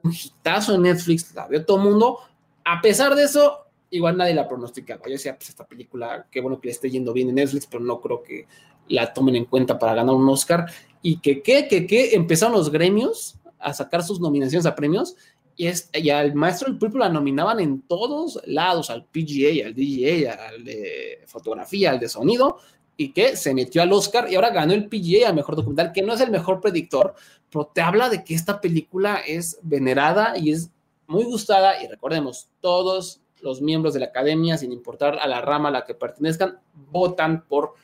un 0.02 0.12
hitazo 0.12 0.74
en 0.74 0.82
Netflix, 0.82 1.32
la 1.34 1.46
vio 1.46 1.64
todo 1.64 1.78
el 1.78 1.84
mundo. 1.84 2.18
A 2.64 2.80
pesar 2.82 3.14
de 3.14 3.24
eso, 3.24 3.66
igual 3.90 4.16
nadie 4.16 4.34
la 4.34 4.48
pronosticaba. 4.48 5.02
Yo 5.06 5.12
decía, 5.12 5.36
pues 5.36 5.50
esta 5.50 5.66
película, 5.66 6.26
qué 6.30 6.40
bueno 6.40 6.60
que 6.60 6.68
le 6.68 6.72
esté 6.72 6.90
yendo 6.90 7.12
bien 7.12 7.28
en 7.28 7.36
Netflix, 7.36 7.66
pero 7.66 7.84
no 7.84 8.00
creo 8.00 8.22
que 8.22 8.46
la 8.88 9.12
tomen 9.12 9.36
en 9.36 9.44
cuenta 9.44 9.78
para 9.78 9.94
ganar 9.94 10.14
un 10.14 10.28
Oscar. 10.28 10.66
Y 11.02 11.20
que, 11.20 11.42
que, 11.42 11.68
que, 11.68 11.86
que 11.86 12.14
empezaron 12.14 12.54
los 12.54 12.70
gremios 12.70 13.38
a 13.58 13.72
sacar 13.72 14.02
sus 14.02 14.20
nominaciones 14.20 14.66
a 14.66 14.74
premios 14.74 15.16
y, 15.56 15.66
es, 15.66 15.90
y 15.92 16.10
al 16.10 16.34
maestro 16.34 16.68
del 16.68 16.78
pulpo 16.78 16.98
la 16.98 17.08
nominaban 17.08 17.58
en 17.58 17.82
todos 17.82 18.40
lados, 18.46 18.90
al 18.90 19.04
PGA, 19.04 19.66
al 19.66 19.74
DGA, 19.74 20.32
al 20.48 20.64
de 20.64 21.24
fotografía, 21.26 21.90
al 21.90 21.98
de 21.98 22.08
sonido, 22.08 22.58
y 22.96 23.12
que 23.12 23.36
se 23.36 23.54
metió 23.54 23.82
al 23.82 23.92
Oscar 23.92 24.30
y 24.30 24.36
ahora 24.36 24.50
ganó 24.50 24.72
el 24.72 24.88
PGA 24.88 25.28
al 25.28 25.34
mejor 25.34 25.56
documental, 25.56 25.92
que 25.92 26.02
no 26.02 26.14
es 26.14 26.20
el 26.20 26.30
mejor 26.30 26.60
predictor, 26.60 27.14
pero 27.50 27.66
te 27.66 27.80
habla 27.80 28.08
de 28.08 28.22
que 28.22 28.34
esta 28.34 28.60
película 28.60 29.16
es 29.26 29.58
venerada 29.62 30.38
y 30.38 30.52
es 30.52 30.70
muy 31.08 31.24
gustada 31.24 31.82
y 31.82 31.88
recordemos, 31.88 32.48
todos 32.60 33.20
los 33.40 33.60
miembros 33.60 33.94
de 33.94 34.00
la 34.00 34.06
academia, 34.06 34.58
sin 34.58 34.72
importar 34.72 35.18
a 35.18 35.26
la 35.26 35.40
rama 35.40 35.70
a 35.70 35.72
la 35.72 35.84
que 35.84 35.94
pertenezcan, 35.94 36.60
votan 36.90 37.46
por 37.48 37.74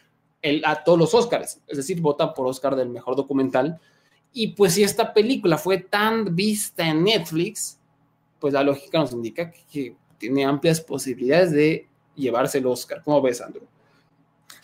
el, 0.44 0.62
a 0.66 0.84
todos 0.84 0.98
los 0.98 1.14
Oscars, 1.14 1.60
es 1.66 1.76
decir, 1.78 2.00
votan 2.00 2.34
por 2.34 2.46
Oscar 2.46 2.76
del 2.76 2.90
mejor 2.90 3.16
documental. 3.16 3.80
Y 4.32 4.48
pues 4.48 4.74
si 4.74 4.82
esta 4.82 5.14
película 5.14 5.56
fue 5.56 5.78
tan 5.78 6.36
vista 6.36 6.86
en 6.86 7.04
Netflix, 7.04 7.78
pues 8.38 8.52
la 8.52 8.62
lógica 8.62 8.98
nos 8.98 9.12
indica 9.12 9.50
que, 9.50 9.64
que 9.72 9.96
tiene 10.18 10.44
amplias 10.44 10.80
posibilidades 10.82 11.50
de 11.52 11.88
llevarse 12.14 12.58
el 12.58 12.66
Oscar. 12.66 13.00
¿Cómo 13.02 13.22
ves, 13.22 13.40
Andrew? 13.40 13.64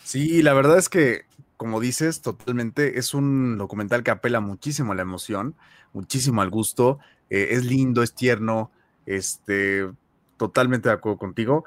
Sí, 0.03 0.43
la 0.43 0.53
verdad 0.53 0.77
es 0.77 0.87
que, 0.87 1.23
como 1.57 1.79
dices, 1.79 2.21
totalmente 2.21 2.99
es 2.99 3.15
un 3.15 3.57
documental 3.57 4.03
que 4.03 4.11
apela 4.11 4.39
muchísimo 4.39 4.91
a 4.91 4.95
la 4.95 5.01
emoción, 5.01 5.55
muchísimo 5.93 6.43
al 6.43 6.51
gusto, 6.51 6.99
eh, 7.31 7.49
es 7.51 7.65
lindo, 7.65 8.03
es 8.03 8.13
tierno, 8.13 8.71
este, 9.07 9.89
totalmente 10.37 10.89
de 10.89 10.95
acuerdo 10.95 11.17
contigo. 11.17 11.65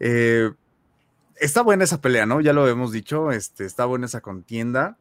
Eh, 0.00 0.50
está 1.42 1.62
buena 1.62 1.84
esa 1.84 2.00
pelea, 2.00 2.24
¿no? 2.24 2.40
Ya 2.40 2.52
lo 2.52 2.68
hemos 2.68 2.92
dicho, 2.92 3.32
este, 3.32 3.64
está 3.64 3.84
buena 3.84 4.06
esa 4.06 4.20
contienda, 4.20 4.96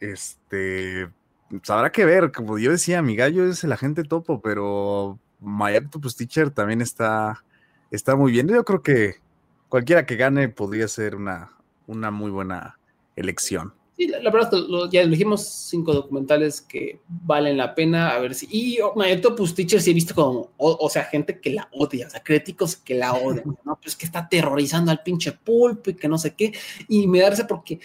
este, 0.00 1.08
pues 1.48 1.70
habrá 1.70 1.92
que 1.92 2.04
ver, 2.04 2.32
como 2.32 2.58
yo 2.58 2.72
decía, 2.72 3.00
mi 3.00 3.14
gallo 3.14 3.46
es 3.46 3.62
el 3.62 3.72
agente 3.72 4.02
topo, 4.02 4.42
pero 4.42 5.18
My 5.40 5.76
Octopus 5.76 6.16
Teacher 6.16 6.50
también 6.50 6.80
está, 6.80 7.44
está 7.90 8.16
muy 8.16 8.32
bien. 8.32 8.48
Yo 8.48 8.64
creo 8.64 8.82
que 8.82 9.16
cualquiera 9.68 10.04
que 10.04 10.16
gane 10.16 10.48
podría 10.48 10.88
ser 10.88 11.14
una, 11.14 11.52
una 11.86 12.10
muy 12.10 12.30
buena 12.30 12.78
elección. 13.14 13.72
Sí, 13.96 14.08
la, 14.08 14.20
la 14.20 14.30
verdad, 14.30 14.52
lo, 14.52 14.90
ya 14.90 15.02
elegimos 15.02 15.46
cinco 15.46 15.92
documentales 15.92 16.60
que 16.60 17.00
valen 17.06 17.56
la 17.56 17.74
pena. 17.74 18.10
A 18.10 18.18
ver 18.18 18.34
si. 18.34 18.48
Y 18.50 18.80
oh, 18.80 18.92
My 18.96 19.12
Octopus 19.12 19.54
Teacher 19.54 19.80
sí 19.80 19.92
he 19.92 19.94
visto 19.94 20.14
como. 20.14 20.50
O, 20.56 20.76
o, 20.80 20.90
sea, 20.90 21.04
gente 21.04 21.40
que 21.40 21.50
la 21.50 21.68
odia, 21.72 22.08
o 22.08 22.10
sea, 22.10 22.22
críticos 22.22 22.76
que 22.76 22.94
la 22.94 23.14
odian, 23.14 23.56
¿no? 23.64 23.78
Pues 23.80 23.94
que 23.94 24.06
está 24.06 24.20
aterrorizando 24.20 24.90
al 24.90 25.02
pinche 25.02 25.32
pulpo 25.32 25.90
y 25.90 25.94
que 25.94 26.08
no 26.08 26.18
sé 26.18 26.34
qué. 26.34 26.52
Y 26.88 27.06
me 27.06 27.20
darse 27.20 27.44
porque 27.44 27.78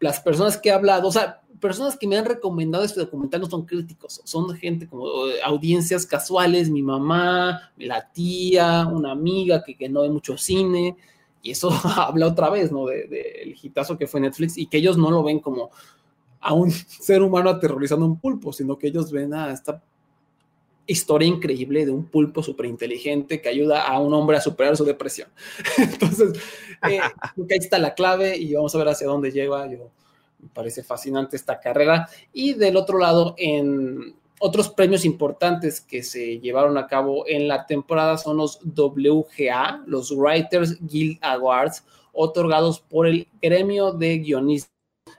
las 0.00 0.20
personas 0.20 0.56
que 0.56 0.70
he 0.70 0.72
hablado, 0.72 1.06
o 1.06 1.12
sea, 1.12 1.40
personas 1.60 1.96
que 1.96 2.06
me 2.06 2.16
han 2.16 2.24
recomendado 2.24 2.84
este 2.84 3.00
documental 3.00 3.40
no 3.40 3.50
son 3.50 3.64
críticos, 3.64 4.20
son 4.24 4.54
gente 4.56 4.88
como 4.88 5.06
audiencias 5.44 6.06
casuales, 6.06 6.70
mi 6.70 6.82
mamá, 6.82 7.72
la 7.76 8.10
tía, 8.12 8.86
una 8.86 9.12
amiga 9.12 9.62
que, 9.64 9.76
que 9.76 9.88
no 9.88 10.02
ve 10.02 10.10
mucho 10.10 10.36
cine, 10.36 10.96
y 11.48 11.52
eso 11.52 11.70
habla 11.96 12.26
otra 12.26 12.50
vez, 12.50 12.70
¿no? 12.70 12.86
Del 12.86 13.08
de, 13.08 13.16
de 13.16 13.56
hitazo 13.62 13.96
que 13.96 14.06
fue 14.06 14.20
Netflix, 14.20 14.58
y 14.58 14.66
que 14.66 14.78
ellos 14.78 14.96
no 14.96 15.10
lo 15.10 15.22
ven 15.22 15.40
como 15.40 15.70
a 16.40 16.52
un 16.52 16.70
ser 17.00 17.22
humano 17.22 17.50
aterrorizando 17.50 18.06
un 18.06 18.20
pulpo, 18.20 18.52
sino 18.52 18.78
que 18.78 18.88
ellos 18.88 19.10
ven 19.10 19.34
a 19.34 19.52
esta 19.52 19.82
historia 20.86 21.28
increíble 21.28 21.84
de 21.84 21.92
un 21.92 22.06
pulpo 22.06 22.42
súper 22.42 22.66
inteligente 22.66 23.42
que 23.42 23.48
ayuda 23.48 23.82
a 23.86 23.98
un 24.00 24.12
hombre 24.14 24.38
a 24.38 24.40
superar 24.40 24.76
su 24.76 24.84
depresión. 24.84 25.28
Entonces, 25.78 26.32
eh, 26.88 27.00
creo 27.34 27.46
que 27.46 27.54
ahí 27.54 27.60
está 27.60 27.78
la 27.78 27.94
clave 27.94 28.36
y 28.36 28.54
vamos 28.54 28.74
a 28.74 28.78
ver 28.78 28.88
hacia 28.88 29.06
dónde 29.06 29.30
lleva. 29.30 29.66
Yo, 29.70 29.90
me 30.38 30.48
parece 30.48 30.82
fascinante 30.82 31.36
esta 31.36 31.60
carrera. 31.60 32.08
Y 32.32 32.54
del 32.54 32.76
otro 32.76 32.98
lado, 32.98 33.34
en, 33.36 34.14
otros 34.40 34.68
premios 34.68 35.04
importantes 35.04 35.80
que 35.80 36.02
se 36.02 36.38
llevaron 36.38 36.78
a 36.78 36.86
cabo 36.86 37.26
en 37.26 37.48
la 37.48 37.66
temporada 37.66 38.18
son 38.18 38.36
los 38.36 38.60
WGA, 38.62 39.82
los 39.86 40.10
Writers 40.10 40.78
Guild 40.80 41.18
Awards, 41.22 41.84
otorgados 42.12 42.80
por 42.80 43.06
el 43.06 43.28
gremio 43.40 43.92
de 43.92 44.18
guionistas 44.18 44.78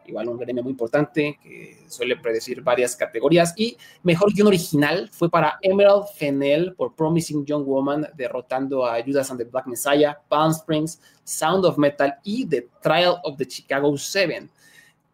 igual 0.09 0.27
un 0.27 0.37
gremio 0.37 0.63
muy 0.63 0.71
importante 0.71 1.39
que 1.41 1.85
suele 1.87 2.17
predecir 2.17 2.61
varias 2.61 2.95
categorías. 2.95 3.53
Y 3.55 3.77
mejor 4.03 4.33
guion 4.33 4.47
original 4.47 5.09
fue 5.11 5.29
para 5.29 5.57
Emerald 5.61 6.05
Fennell 6.15 6.73
por 6.75 6.95
Promising 6.95 7.45
Young 7.45 7.65
Woman, 7.65 8.07
derrotando 8.15 8.85
a 8.85 9.01
Judas 9.03 9.29
and 9.31 9.39
the 9.39 9.45
Black 9.45 9.67
Messiah, 9.67 10.17
Palm 10.27 10.51
Springs, 10.51 10.99
Sound 11.23 11.65
of 11.65 11.77
Metal 11.77 12.15
y 12.23 12.45
The 12.45 12.67
Trial 12.81 13.17
of 13.23 13.37
the 13.37 13.45
Chicago 13.45 13.95
Seven. 13.97 14.49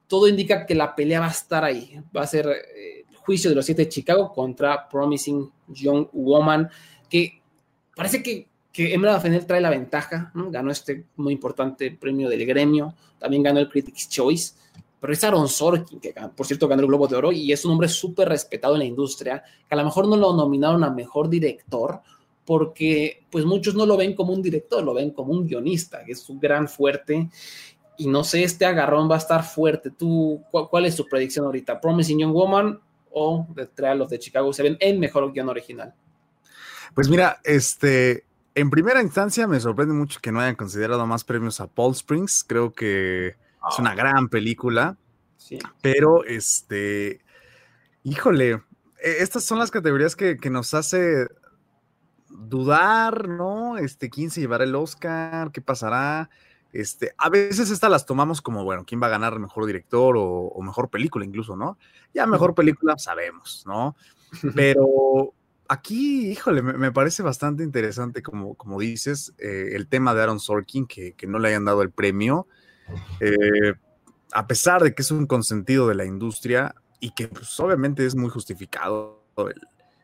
Todo 0.08 0.28
indica 0.28 0.66
que 0.66 0.76
la 0.76 0.96
pelea 0.96 1.20
va 1.20 1.28
a 1.28 1.32
estar 1.32 1.64
ahí. 1.64 2.00
Va 2.16 2.22
a 2.22 2.28
ser 2.28 2.48
eh, 2.48 3.05
juicio 3.26 3.50
de 3.50 3.56
los 3.56 3.66
siete 3.66 3.84
de 3.84 3.90
Chicago 3.90 4.32
contra 4.32 4.88
Promising 4.88 5.52
Young 5.68 6.08
Woman, 6.14 6.70
que 7.10 7.42
parece 7.96 8.22
que 8.22 8.48
que 8.76 8.94
Emerald 8.94 9.22
Fennell 9.22 9.46
trae 9.46 9.62
la 9.62 9.70
ventaja, 9.70 10.34
ganó 10.34 10.70
este 10.70 11.06
muy 11.16 11.32
importante 11.32 11.92
premio 11.92 12.28
del 12.28 12.46
gremio, 12.46 12.94
también 13.18 13.42
ganó 13.42 13.62
el 13.62 13.70
Critics' 13.70 14.10
Choice, 14.10 14.54
pero 15.00 15.14
es 15.14 15.24
Aaron 15.24 15.48
Sorkin, 15.48 16.02
que 16.02 16.14
por 16.36 16.46
cierto 16.46 16.68
ganó 16.68 16.82
el 16.82 16.88
Globo 16.88 17.08
de 17.08 17.16
Oro 17.16 17.32
y 17.32 17.54
es 17.54 17.64
un 17.64 17.72
hombre 17.72 17.88
súper 17.88 18.28
respetado 18.28 18.74
en 18.76 18.80
la 18.80 18.86
industria, 18.86 19.42
que 19.42 19.74
a 19.74 19.78
lo 19.78 19.86
mejor 19.86 20.10
no 20.10 20.18
lo 20.18 20.36
nominaron 20.36 20.84
a 20.84 20.90
mejor 20.90 21.30
director, 21.30 22.02
porque 22.44 23.24
pues 23.32 23.46
muchos 23.46 23.76
no 23.76 23.86
lo 23.86 23.96
ven 23.96 24.14
como 24.14 24.34
un 24.34 24.42
director, 24.42 24.84
lo 24.84 24.94
ven 24.94 25.12
como 25.12 25.32
un 25.32 25.48
guionista, 25.48 26.04
que 26.04 26.12
es 26.12 26.20
su 26.20 26.38
gran 26.38 26.68
fuerte. 26.68 27.30
Y 27.98 28.08
no 28.08 28.26
sé, 28.26 28.44
este 28.44 28.66
agarrón 28.66 29.10
va 29.10 29.16
a 29.16 29.20
estar 29.20 29.46
fuerte. 29.46 29.92
¿Tú, 29.92 30.42
cuál, 30.52 30.86
es 30.86 30.98
tu 30.98 31.08
predicción 31.08 31.46
ahorita? 31.46 31.80
¿Promising 31.80 32.20
Young 32.20 32.34
Woman 32.34 32.80
o 33.16 33.48
The 33.56 33.68
Trial 33.68 34.02
of 34.02 34.10
the 34.10 34.20
Chicago 34.20 34.52
Seven 34.54 34.78
en 34.80 35.00
mejor 35.00 35.32
guion 35.32 35.50
original? 35.50 35.96
Pues 36.94 37.10
mira, 37.10 37.40
este, 37.44 38.26
en 38.54 38.70
primera 38.70 39.02
instancia 39.02 39.48
me 39.48 39.60
sorprende 39.60 39.94
mucho 39.94 40.20
que 40.22 40.32
no 40.32 40.42
hayan 40.42 40.56
considerado 40.56 41.06
más 41.08 41.24
premios 41.24 41.60
a 41.62 41.68
Paul 41.68 41.94
Springs. 41.94 42.44
Creo 42.46 42.74
que 42.74 43.28
es 43.28 43.80
una 43.80 43.96
gran 43.96 44.30
película. 44.30 44.98
Sí. 45.38 45.60
Pero, 45.82 46.26
este, 46.26 47.22
híjole, 48.04 48.62
e, 49.02 49.18
estas 49.20 49.44
son 49.44 49.60
las 49.60 49.72
categorías 49.72 50.16
que, 50.16 50.38
nos 50.50 50.74
hace 50.74 51.28
dudar, 52.30 53.30
¿no? 53.30 53.78
Este, 53.78 54.10
¿quién 54.10 54.30
se 54.30 54.42
llevará 54.42 54.66
el 54.66 54.76
Oscar? 54.76 55.52
¿Qué 55.52 55.62
pasará? 55.62 56.30
Este, 56.76 57.14
a 57.18 57.30
veces 57.30 57.70
estas 57.70 57.90
las 57.90 58.06
tomamos 58.06 58.42
como, 58.42 58.66
bueno, 58.66 58.84
¿quién 58.86 59.02
va 59.02 59.08
a 59.08 59.12
ganar 59.12 59.40
mejor 59.40 59.66
director 59.66 60.16
o, 60.18 60.62
mejor 60.62 60.90
película 60.90 61.24
incluso, 61.24 61.56
¿no? 61.56 61.78
Ya 62.14 62.26
mejor 62.26 62.54
película 62.54 62.98
sabemos, 62.98 63.64
¿no? 63.66 63.96
Pero 64.56 65.34
aquí, 65.70 66.32
híjole, 66.32 66.62
me, 66.62 66.92
parece 66.92 67.24
bastante 67.24 67.64
interesante, 67.64 68.22
como, 68.22 68.56
como 68.56 68.78
dices, 68.78 69.34
eh, 69.38 69.70
el 69.72 69.88
tema 69.88 70.14
de 70.14 70.24
Aaron 70.24 70.42
Sorkin, 70.42 70.86
que, 70.86 71.14
que, 71.14 71.28
no 71.28 71.40
le 71.40 71.48
hayan 71.48 71.64
dado 71.64 71.82
el 71.82 71.92
premio. 71.92 72.46
Eh, 73.22 73.76
a 74.34 74.46
pesar 74.46 74.84
de 74.84 74.94
que 74.94 75.02
es 75.02 75.12
un 75.12 75.28
consentido 75.28 75.88
de 75.88 75.96
la 75.96 76.04
industria 76.04 76.76
y 77.00 77.12
que 77.12 77.30
pues, 77.30 77.58
obviamente 77.62 78.06
es 78.06 78.16
muy 78.16 78.30
justificado 78.30 79.24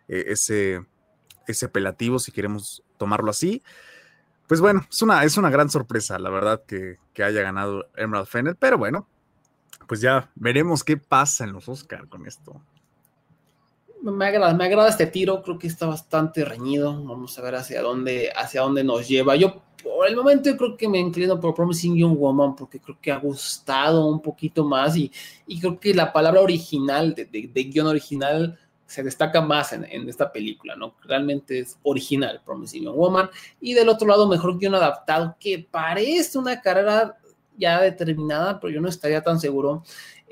e, 0.07 0.32
ese, 0.32 0.86
ese 1.47 1.65
apelativo, 1.65 2.17
si 2.17 2.32
queremos 2.32 2.82
tomarlo 2.97 3.30
así, 3.30 3.61
pues 4.52 4.60
bueno, 4.60 4.86
es 4.91 5.02
una, 5.02 5.24
es 5.24 5.38
una 5.38 5.49
gran 5.49 5.70
sorpresa, 5.70 6.20
la 6.20 6.30
verdad, 6.30 6.62
que, 6.68 6.97
haya 7.24 7.41
ganado 7.41 7.86
Emerald 7.95 8.28
Fennel, 8.28 8.58
pero 8.58 8.78
bueno, 8.78 9.08
pues 9.88 10.02
ya 10.02 10.30
veremos 10.36 10.84
qué 10.84 10.97
pasa 10.97 11.45
en 11.45 11.54
los 11.54 11.70
Oscar 11.70 12.10
con 12.10 12.28
esto. 12.28 12.62
Me 14.02 14.26
agrada, 14.26 14.54
me 14.54 14.66
agrada 14.66 14.89
este 14.89 15.08
tiro, 15.08 15.41
creo 15.41 15.58
que 15.58 15.68
está 15.68 15.86
bastante 15.86 16.43
reñido. 16.43 17.02
Vamos 17.02 17.39
a 17.39 17.41
ver 17.43 17.56
hacia 17.56 17.82
dónde, 17.82 18.30
hacia 18.36 18.64
dónde 18.64 18.84
nos 18.84 19.08
lleva. 19.08 19.38
Yo 19.38 19.62
por 19.82 20.06
el 20.06 20.18
momento 20.18 20.54
creo 20.58 20.76
que 20.76 20.89
me 20.89 20.99
inclino 20.99 21.39
por 21.39 21.56
Promising 21.56 21.95
Young 21.95 22.18
Woman 22.18 22.54
porque 22.54 22.82
creo 22.82 22.97
que 23.02 23.10
ha 23.14 23.20
gustado 23.20 24.06
un 24.06 24.22
poquito 24.22 24.66
más 24.66 24.97
y, 24.97 25.10
y 25.47 25.62
creo 25.62 25.80
que 25.80 25.93
la 25.93 26.12
palabra 26.12 26.41
original, 26.41 27.16
de, 27.16 27.24
de, 27.24 27.64
guion 27.64 27.88
original, 27.88 28.60
se 28.92 29.04
destaca 29.04 29.39
más 29.39 29.72
en, 29.72 29.86
esta 30.10 30.34
película, 30.34 30.76
¿no? 30.76 30.96
Realmente 31.04 31.60
es 31.60 31.80
original 31.84 32.42
Promising 32.46 32.92
Woman. 32.92 33.30
Y 33.62 33.74
del 33.74 33.88
otro 33.88 34.06
lado, 34.06 34.28
mejor 34.28 34.60
guion 34.60 34.76
adaptado, 34.76 35.38
que 35.39 35.66
parece 35.72 36.38
una 36.38 36.60
carrera 36.60 37.18
ya 37.58 37.82
determinada, 37.82 38.60
pero 38.60 38.74
yo 38.74 38.82
no 38.82 38.89
estaría 38.89 39.22
tan 39.22 39.39
seguro. 39.39 39.84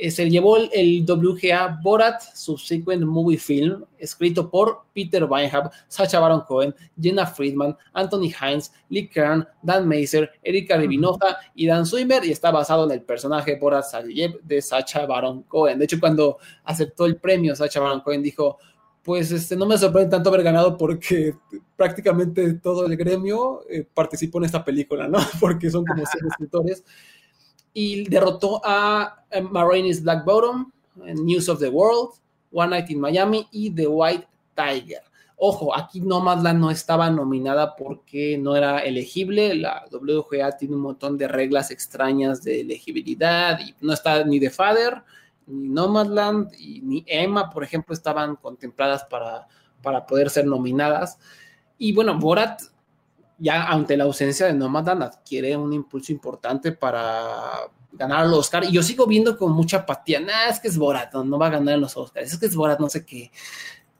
Eh, 0.02 0.12
se 0.12 0.30
llevó 0.30 0.56
el, 0.56 1.06
WGA 1.06 1.80
Borat 1.84 2.22
Subsequent 2.34 3.04
Movie 3.04 3.38
Film, 3.38 3.84
escrito 3.98 4.50
por 4.50 4.86
Peter 4.94 5.26
Weinhab, 5.26 5.70
Sacha 5.90 6.22
Baron 6.22 6.42
Cohen, 6.48 6.74
Jenna 7.00 7.26
Friedman, 7.26 7.76
Anthony 7.92 8.32
Hines, 8.42 8.72
Lee 8.88 9.10
Kern, 9.10 9.46
Dan 9.62 9.86
Mazer, 9.90 10.32
Erika 10.42 10.78
Ribinoza 10.78 11.38
y 11.54 11.68
Dan 11.68 11.86
Swimmer, 11.86 12.24
y 12.24 12.32
está 12.32 12.50
basado 12.50 12.86
en 12.86 12.92
el 12.92 13.02
personaje 13.02 13.58
Borat 13.60 13.84
Salyev 13.84 14.42
de 14.42 14.62
Sacha 14.62 15.06
Baron 15.06 15.44
Cohen. 15.44 15.78
De 15.78 15.84
hecho, 15.84 16.00
cuando 16.00 16.38
aceptó 16.64 17.06
el 17.06 17.18
premio, 17.18 17.54
Sacha 17.54 17.82
Baron 17.82 18.00
Cohen 18.00 18.24
dijo, 18.24 18.58
pues 19.04 19.32
este, 19.32 19.56
no 19.56 19.66
me 19.66 19.78
sorprende 19.78 20.12
tanto 20.12 20.30
haber 20.30 20.44
ganado 20.44 20.78
porque 20.78 21.36
prácticamente 21.76 22.54
todo 22.56 22.86
el 22.86 22.96
gremio 22.98 23.62
eh, 23.70 23.86
participó 23.94 24.40
en 24.40 24.46
esta 24.46 24.64
película, 24.64 25.08
¿no? 25.08 25.18
Porque 25.40 25.72
son 25.72 25.86
como 25.86 26.06
seis 26.06 26.24
escritores 26.30 26.84
y 27.74 28.10
derrotó 28.10 28.62
a 28.64 29.24
Marines 29.52 30.04
Black 30.04 30.26
Bottom, 30.26 30.72
News 30.96 31.48
of 31.50 31.60
the 31.60 31.70
World, 31.70 32.12
One 32.52 32.72
Night 32.72 32.90
in 32.90 33.00
Miami 33.00 33.48
y 33.52 33.72
The 33.72 33.88
White 33.88 34.28
Tiger. 34.56 35.02
Ojo, 35.38 35.74
aquí 35.74 36.02
Nomadland 36.02 36.60
no 36.60 36.70
estaba 36.70 37.10
nominada 37.10 37.76
porque 37.78 38.38
no 38.38 38.58
era 38.58 38.80
elegible. 38.80 39.56
La 39.56 39.86
WGA 39.90 40.58
tiene 40.58 40.76
un 40.76 40.82
montón 40.82 41.18
de 41.18 41.30
reglas 41.30 41.72
extrañas 41.72 42.44
de 42.44 42.62
elegibilidad 42.62 43.58
y 43.62 43.74
no 43.80 43.94
está 43.94 44.26
ni 44.26 44.40
The 44.42 44.50
Father, 44.50 45.02
ni 45.50 45.70
Nomadland, 45.70 46.52
ni 46.84 47.04
Emma, 47.08 47.50
por 47.50 47.64
ejemplo, 47.64 47.94
estaban 47.94 48.36
contempladas 48.36 49.04
para, 49.06 49.48
para 49.82 50.06
poder 50.06 50.30
ser 50.30 50.46
nominadas. 50.46 51.18
Y 51.78 51.94
bueno, 51.94 52.18
Borat 52.18 52.62
ya 53.40 53.64
ante 53.70 53.96
la 53.98 54.04
ausencia 54.04 54.46
de 54.46 54.54
Nomadan 54.54 55.02
adquiere 55.02 55.56
un 55.56 55.72
impulso 55.74 56.12
importante 56.12 56.74
para 56.74 57.70
ganar 57.92 58.28
los 58.28 58.40
Oscar. 58.40 58.66
Y 58.66 58.72
yo 58.72 58.84
sigo 58.84 59.08
viendo 59.08 59.38
con 59.38 59.54
mucha 59.54 59.78
apatía, 59.78 60.20
nah, 60.20 60.50
es 60.50 60.60
que 60.60 60.68
es 60.68 60.78
Borat, 60.78 61.14
no, 61.14 61.40
va 61.40 61.48
a 61.48 61.52
ganar 61.52 61.76
en 61.76 61.82
los 61.82 61.96
Oscars, 61.98 62.34
es 62.34 62.40
que 62.40 62.46
es 62.46 62.56
Borat, 62.56 62.80
no 62.80 62.90
sé 62.90 63.06
qué. 63.06 63.32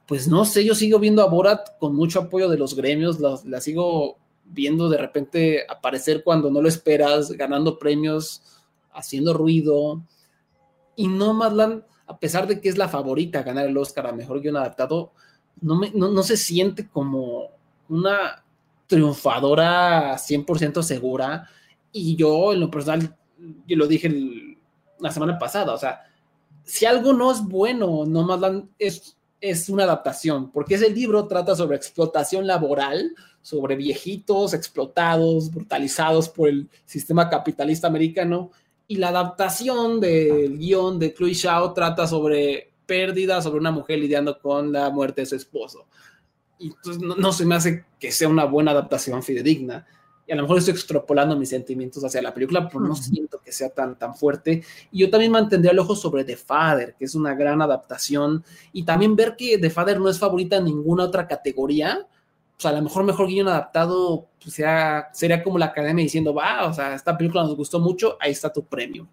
Pues 0.06 0.28
no 0.28 0.44
sé, 0.46 0.66
yo 0.66 0.76
sigo 0.76 1.00
viendo 1.00 1.24
a 1.24 1.28
Borat 1.28 1.78
con 1.80 1.96
mucho 1.96 2.20
apoyo 2.20 2.50
de 2.50 2.58
los 2.58 2.76
gremios, 2.76 3.20
la, 3.20 3.62
sigo 3.62 4.18
viendo 4.46 4.90
de 4.90 4.98
repente 4.98 5.66
aparecer 5.70 6.24
cuando 6.24 6.50
no 6.50 6.62
lo 6.62 6.68
esperas, 6.68 7.32
ganando 7.32 7.78
premios, 7.78 8.42
haciendo 8.92 9.34
ruido. 9.34 10.02
Y 11.00 11.08
Nomadland, 11.08 11.84
a 12.08 12.20
pesar 12.20 12.46
de 12.46 12.60
que 12.60 12.68
es 12.68 12.78
la 12.78 12.90
favorita 12.90 13.40
a 13.40 13.44
ganar 13.44 13.66
el 13.66 13.78
Oscar 13.78 14.08
a 14.08 14.12
Mejor 14.12 14.42
Guión 14.42 14.58
Adaptado, 14.58 15.14
no, 15.62 15.76
me, 15.78 15.92
no 15.92 16.24
se 16.24 16.36
siente 16.36 16.90
como 16.90 17.52
una 17.88 18.44
triunfadora 18.86 20.18
100% 20.18 20.84
segura. 20.84 21.48
Y 21.94 22.18
yo, 22.18 22.52
en 22.52 22.60
lo 22.60 22.70
personal, 22.70 23.16
yo 23.66 23.78
lo 23.78 23.88
dije 23.88 24.58
la 25.00 25.10
semana 25.10 25.40
pasada, 25.40 25.74
o 25.74 25.78
sea, 25.78 26.02
si 26.66 26.86
algo 26.86 27.14
no 27.14 27.32
es 27.32 27.42
bueno, 27.42 28.04
no 28.06 28.24
más 28.24 28.42
es, 28.78 29.16
es 29.40 29.70
una 29.70 29.86
adaptación, 29.86 30.52
porque 30.52 30.76
ese 30.76 30.90
libro 30.90 31.28
trata 31.28 31.56
sobre 31.56 31.78
explotación 31.78 32.46
laboral, 32.46 33.16
sobre 33.42 33.78
viejitos 33.78 34.54
explotados, 34.54 35.50
brutalizados 35.50 36.28
por 36.28 36.50
el 36.50 36.68
sistema 36.84 37.30
capitalista 37.30 37.88
americano, 37.88 38.52
y 38.90 38.98
la 38.98 39.08
adaptación 39.08 40.02
del 40.02 40.58
guion 40.58 41.00
de 41.00 41.14
Chloe 41.14 41.34
Shao 41.34 41.72
trata 41.74 42.06
sobre 42.06 42.74
pérdida, 42.86 43.42
sobre 43.42 43.60
una 43.60 43.72
mujer 43.72 44.00
lidiando 44.00 44.38
con 44.38 44.74
la 44.74 44.90
muerte 44.90 45.22
de 45.22 45.28
su 45.28 45.36
esposo 45.36 45.88
y 46.60 46.68
entonces 46.68 47.02
no, 47.02 47.32
se 47.32 47.46
me 47.46 47.56
hace 47.56 47.86
que 48.00 48.12
sea 48.12 48.28
una 48.28 48.44
buena 48.44 48.72
adaptación 48.72 49.24
fidedigna. 49.24 49.88
Y 50.28 50.34
a 50.34 50.36
lo 50.36 50.44
mejor 50.44 50.60
estoy 50.60 50.74
extrapolando 50.74 51.36
mis 51.36 51.50
sentimientos 51.50 52.04
hacia 52.04 52.22
la 52.22 52.34
película, 52.34 52.68
pero 52.68 52.82
no 52.82 52.96
siento 52.96 53.40
que 53.40 53.52
sea 53.52 53.70
tan, 53.70 53.98
tan 53.98 54.14
fuerte. 54.14 54.62
Y 54.92 55.00
yo 55.00 55.10
también 55.10 55.32
mantendría 55.32 55.72
el 55.72 55.80
ojo 55.80 55.96
sobre 55.96 56.24
The 56.24 56.36
Father, 56.36 56.96
que 57.00 57.06
es 57.06 57.16
una 57.16 57.34
gran 57.34 57.62
adaptación. 57.62 58.44
Y 58.74 58.84
también 58.84 59.16
ver 59.16 59.36
que 59.36 59.58
The 59.58 59.72
Father 59.72 60.00
no 60.00 60.10
es 60.10 60.20
favorita 60.20 60.58
en 60.58 60.66
ninguna 60.66 61.06
otra 61.06 61.28
categoría. 61.28 62.06
Sea, 62.60 62.72
a 62.72 62.74
lo 62.74 62.82
mejor 62.82 63.06
mejor 63.06 63.28
guion 63.28 63.48
adaptado 63.48 64.28
pues, 64.44 64.56
sea, 64.56 65.10
sería 65.14 65.42
como 65.44 65.58
la 65.58 65.68
academia 65.68 66.04
diciendo, 66.04 66.34
va, 66.34 66.66
o 66.66 66.74
sea, 66.74 66.94
esta 66.94 67.18
película 67.18 67.44
nos 67.44 67.56
gustó 67.56 67.80
mucho, 67.80 68.18
ahí 68.20 68.32
está 68.32 68.52
tu 68.52 68.66
premio. 68.66 69.08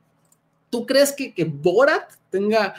¿Tú 0.69 0.85
crees 0.85 1.13
que, 1.13 1.33
que 1.33 1.45
Borat 1.45 2.13
tenga 2.29 2.75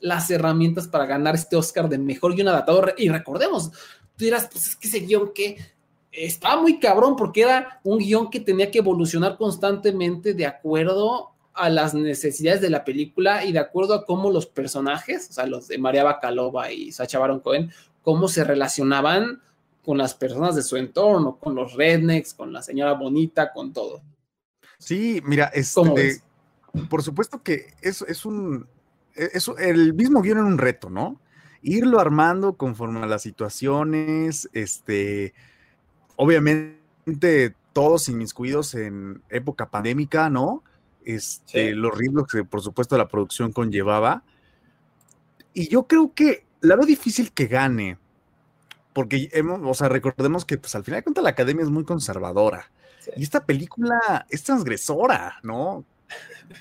las 0.00 0.30
herramientas 0.30 0.88
para 0.88 1.04
ganar 1.04 1.34
este 1.34 1.56
Oscar 1.56 1.88
de 1.88 1.98
mejor 1.98 2.34
guion 2.34 2.48
adaptado? 2.48 2.82
Y 2.96 3.10
recordemos, 3.10 3.70
tú 4.16 4.24
dirás, 4.24 4.48
pues 4.50 4.68
es 4.68 4.76
que 4.76 4.88
ese 4.88 5.00
guion 5.00 5.32
que 5.34 5.58
estaba 6.10 6.60
muy 6.60 6.78
cabrón 6.78 7.14
porque 7.14 7.42
era 7.42 7.80
un 7.84 7.98
guion 7.98 8.30
que 8.30 8.40
tenía 8.40 8.70
que 8.70 8.78
evolucionar 8.78 9.36
constantemente 9.36 10.32
de 10.32 10.46
acuerdo 10.46 11.32
a 11.52 11.68
las 11.68 11.92
necesidades 11.92 12.60
de 12.60 12.70
la 12.70 12.84
película 12.84 13.44
y 13.44 13.52
de 13.52 13.58
acuerdo 13.58 13.94
a 13.94 14.06
cómo 14.06 14.30
los 14.30 14.46
personajes, 14.46 15.28
o 15.30 15.32
sea, 15.32 15.46
los 15.46 15.68
de 15.68 15.78
María 15.78 16.04
Bacalova 16.04 16.72
y 16.72 16.92
Sacha 16.92 17.18
Baron 17.18 17.40
Cohen, 17.40 17.70
cómo 18.02 18.28
se 18.28 18.44
relacionaban 18.44 19.42
con 19.88 19.96
las 19.96 20.12
personas 20.12 20.54
de 20.54 20.60
su 20.60 20.76
entorno, 20.76 21.38
con 21.38 21.54
los 21.54 21.72
rednecks, 21.72 22.34
con 22.34 22.52
la 22.52 22.60
señora 22.60 22.92
bonita, 22.92 23.54
con 23.54 23.72
todo. 23.72 24.02
Sí, 24.78 25.22
mira, 25.24 25.50
¿Cómo 25.72 25.96
este, 25.96 26.22
por 26.90 27.02
supuesto 27.02 27.42
que 27.42 27.72
es, 27.80 28.02
es 28.02 28.26
un, 28.26 28.68
e- 29.14 29.30
es, 29.32 29.48
el 29.56 29.94
mismo 29.94 30.20
guion 30.20 30.36
era 30.36 30.46
un 30.46 30.58
reto, 30.58 30.90
¿no? 30.90 31.18
Irlo 31.62 32.00
armando 32.00 32.52
conforme 32.52 33.00
a 33.00 33.06
las 33.06 33.22
situaciones, 33.22 34.50
este, 34.52 35.32
obviamente 36.16 37.54
todos 37.72 38.10
inmiscuidos 38.10 38.74
en 38.74 39.22
época 39.30 39.70
pandémica, 39.70 40.28
¿no? 40.28 40.62
Este, 41.06 41.70
Sí. 41.70 41.74
los 41.74 41.96
ritmos 41.96 42.26
que 42.30 42.44
por 42.44 42.60
supuesto 42.60 42.98
la 42.98 43.08
producción 43.08 43.52
conllevaba. 43.52 44.22
Y 45.54 45.68
yo 45.68 45.86
creo 45.86 46.12
que 46.12 46.44
la 46.60 46.76
veo 46.76 46.84
difícil 46.84 47.32
que 47.32 47.46
gane, 47.46 47.96
porque 48.98 49.28
hemos, 49.32 49.60
o 49.64 49.74
sea, 49.74 49.88
recordemos 49.88 50.44
que 50.44 50.58
pues 50.58 50.74
al 50.74 50.82
final 50.82 50.98
de 50.98 51.04
cuentas 51.04 51.22
la 51.22 51.30
academia 51.30 51.62
es 51.62 51.70
muy 51.70 51.84
conservadora. 51.84 52.68
Sí. 52.98 53.12
Y 53.16 53.22
esta 53.22 53.46
película 53.46 54.26
es 54.28 54.42
transgresora, 54.42 55.36
¿no? 55.44 55.84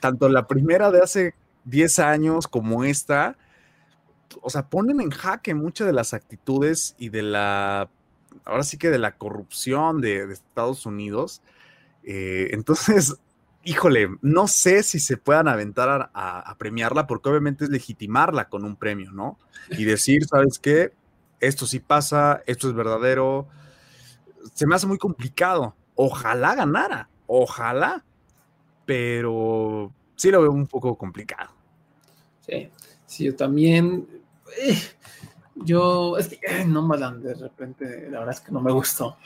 Tanto 0.01 0.29
la 0.29 0.45
primera 0.45 0.91
de 0.91 1.01
hace 1.01 1.33
10 1.65 1.97
años 1.97 2.47
como 2.47 2.83
esta, 2.83 3.37
o 4.41 4.51
sea, 4.51 4.67
ponen 4.69 5.01
en 5.01 5.09
jaque 5.09 5.55
muchas 5.55 5.87
de 5.87 5.93
las 5.93 6.13
actitudes 6.13 6.93
y 6.99 7.09
de 7.09 7.23
la, 7.23 7.89
ahora 8.45 8.61
sí 8.61 8.77
que 8.77 8.91
de 8.91 8.99
la 8.99 9.13
corrupción 9.17 9.99
de, 9.99 10.27
de 10.27 10.33
Estados 10.33 10.85
Unidos. 10.85 11.41
Eh, 12.03 12.49
entonces, 12.51 13.15
híjole, 13.63 14.09
no 14.21 14.47
sé 14.47 14.83
si 14.83 14.99
se 14.99 15.17
puedan 15.17 15.47
aventar 15.47 15.89
a, 15.89 16.11
a- 16.13 16.39
a 16.51 16.55
premiarla, 16.59 17.07
porque 17.07 17.29
obviamente 17.29 17.63
es 17.65 17.71
legitimarla 17.71 18.47
con 18.47 18.63
un 18.63 18.75
premio, 18.75 19.11
¿no? 19.11 19.39
Y 19.71 19.85
decir, 19.85 20.25
¿sabes 20.27 20.59
qué? 20.59 20.93
Esto 21.39 21.65
sí 21.65 21.79
pasa, 21.79 22.41
esto 22.45 22.67
es 22.67 22.73
verdadero. 22.73 23.47
Se 24.53 24.65
me 24.65 24.75
hace 24.75 24.87
muy 24.87 24.97
complicado. 24.97 25.75
Ojalá 25.95 26.55
ganara, 26.55 27.09
ojalá, 27.25 28.03
pero 28.85 29.91
sí 30.15 30.31
lo 30.31 30.41
veo 30.41 30.51
un 30.51 30.67
poco 30.67 30.95
complicado. 30.97 31.51
Sí, 32.41 32.69
sí, 33.05 33.25
yo 33.25 33.35
también. 33.35 34.07
eh, 34.61 34.77
yo, 35.55 36.17
es 36.17 36.27
que 36.27 36.39
eh, 36.43 36.65
Nomadland 36.65 37.23
de 37.23 37.33
repente, 37.33 38.09
la 38.09 38.19
verdad 38.19 38.35
es 38.35 38.41
que 38.41 38.51
no 38.51 38.61
me 38.61 38.71
gustó 38.71 39.17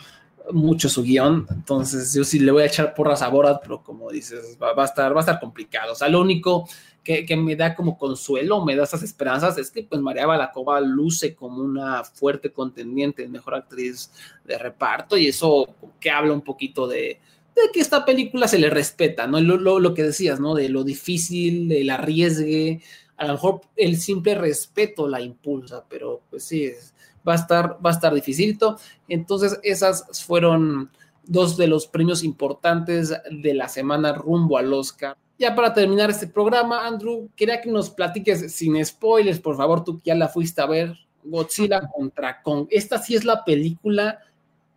mucho 0.51 0.89
su 0.89 1.03
guion, 1.03 1.45
entonces 1.49 2.13
yo 2.13 2.23
sí 2.23 2.39
le 2.39 2.51
voy 2.51 2.63
a 2.63 2.65
echar 2.65 2.93
porras 2.93 3.21
a 3.21 3.27
Borat, 3.27 3.61
pero 3.61 3.83
como 3.83 4.09
dices, 4.09 4.57
va 4.61 4.73
a, 4.75 4.85
estar, 4.85 5.13
va 5.13 5.17
a 5.17 5.21
estar 5.21 5.39
complicado. 5.39 5.93
O 5.93 5.95
sea, 5.95 6.09
lo 6.09 6.21
único 6.21 6.67
que, 7.03 7.35
me 7.35 7.55
da 7.55 7.75
como 7.75 7.97
consuelo, 7.97 8.63
me 8.63 8.75
da 8.75 8.83
esas 8.83 9.03
esperanzas, 9.03 9.57
es 9.57 9.71
que 9.71 9.83
pues 9.83 10.01
María 10.01 10.27
Balacova 10.27 10.79
luce 10.81 11.33
como 11.35 11.63
una 11.63 12.03
fuerte 12.03 12.51
contendiente, 12.51 13.27
mejor 13.27 13.55
actriz 13.55 14.11
de 14.45 14.57
reparto, 14.57 15.17
y 15.17 15.27
eso 15.27 15.75
que 15.99 16.11
habla 16.11 16.33
un 16.33 16.41
poquito 16.41 16.87
de, 16.87 17.19
de 17.55 17.61
que 17.73 17.79
esta 17.79 18.05
película 18.05 18.47
se 18.47 18.59
le 18.59 18.69
respeta, 18.69 19.25
¿no? 19.27 19.39
Lo, 19.41 19.57
lo, 19.57 19.79
lo 19.79 19.93
que 19.93 20.03
decías, 20.03 20.39
¿no? 20.39 20.53
De 20.53 20.69
lo 20.69 20.83
difícil, 20.83 21.67
del 21.69 21.89
arriesgue, 21.89 22.81
a 23.17 23.25
lo 23.27 23.33
mejor 23.33 23.61
el 23.75 23.97
simple 23.97 24.35
respeto 24.35 25.07
la 25.07 25.21
impulsa, 25.21 25.85
pero 25.89 26.21
pues 26.29 26.43
sí, 26.43 26.65
es- 26.65 26.93
va 27.27 27.33
a 27.33 27.35
estar, 27.35 27.77
va 27.85 27.91
a 27.91 27.93
estar 27.93 28.13
dificilito. 28.13 28.77
Entonces, 29.07 29.59
esas 29.63 30.23
fueron 30.25 30.89
dos 31.23 31.55
de 31.57 31.67
los 31.67 31.85
premios 31.87 32.23
importantes 32.23 33.13
de 33.29 33.53
la 33.53 33.67
semana 33.69 34.13
rumbo 34.13 34.57
al 34.57 34.73
Oscar. 34.73 35.17
Ya 35.41 35.55
para 35.55 35.73
terminar 35.73 36.11
este 36.11 36.27
programa, 36.27 36.85
Andrew, 36.85 37.27
quería 37.35 37.59
que 37.59 37.71
nos 37.71 37.89
platiques 37.89 38.53
sin 38.53 38.85
spoilers, 38.85 39.39
por 39.39 39.57
favor, 39.57 39.83
tú 39.83 39.97
que 39.97 40.03
ya 40.03 40.13
la 40.13 40.27
fuiste 40.27 40.61
a 40.61 40.67
ver, 40.67 40.95
Godzilla 41.23 41.81
contra 41.95 42.43
Kong. 42.43 42.67
Esta 42.69 42.99
sí 42.99 43.15
es 43.15 43.25
la 43.25 43.43
película 43.43 44.19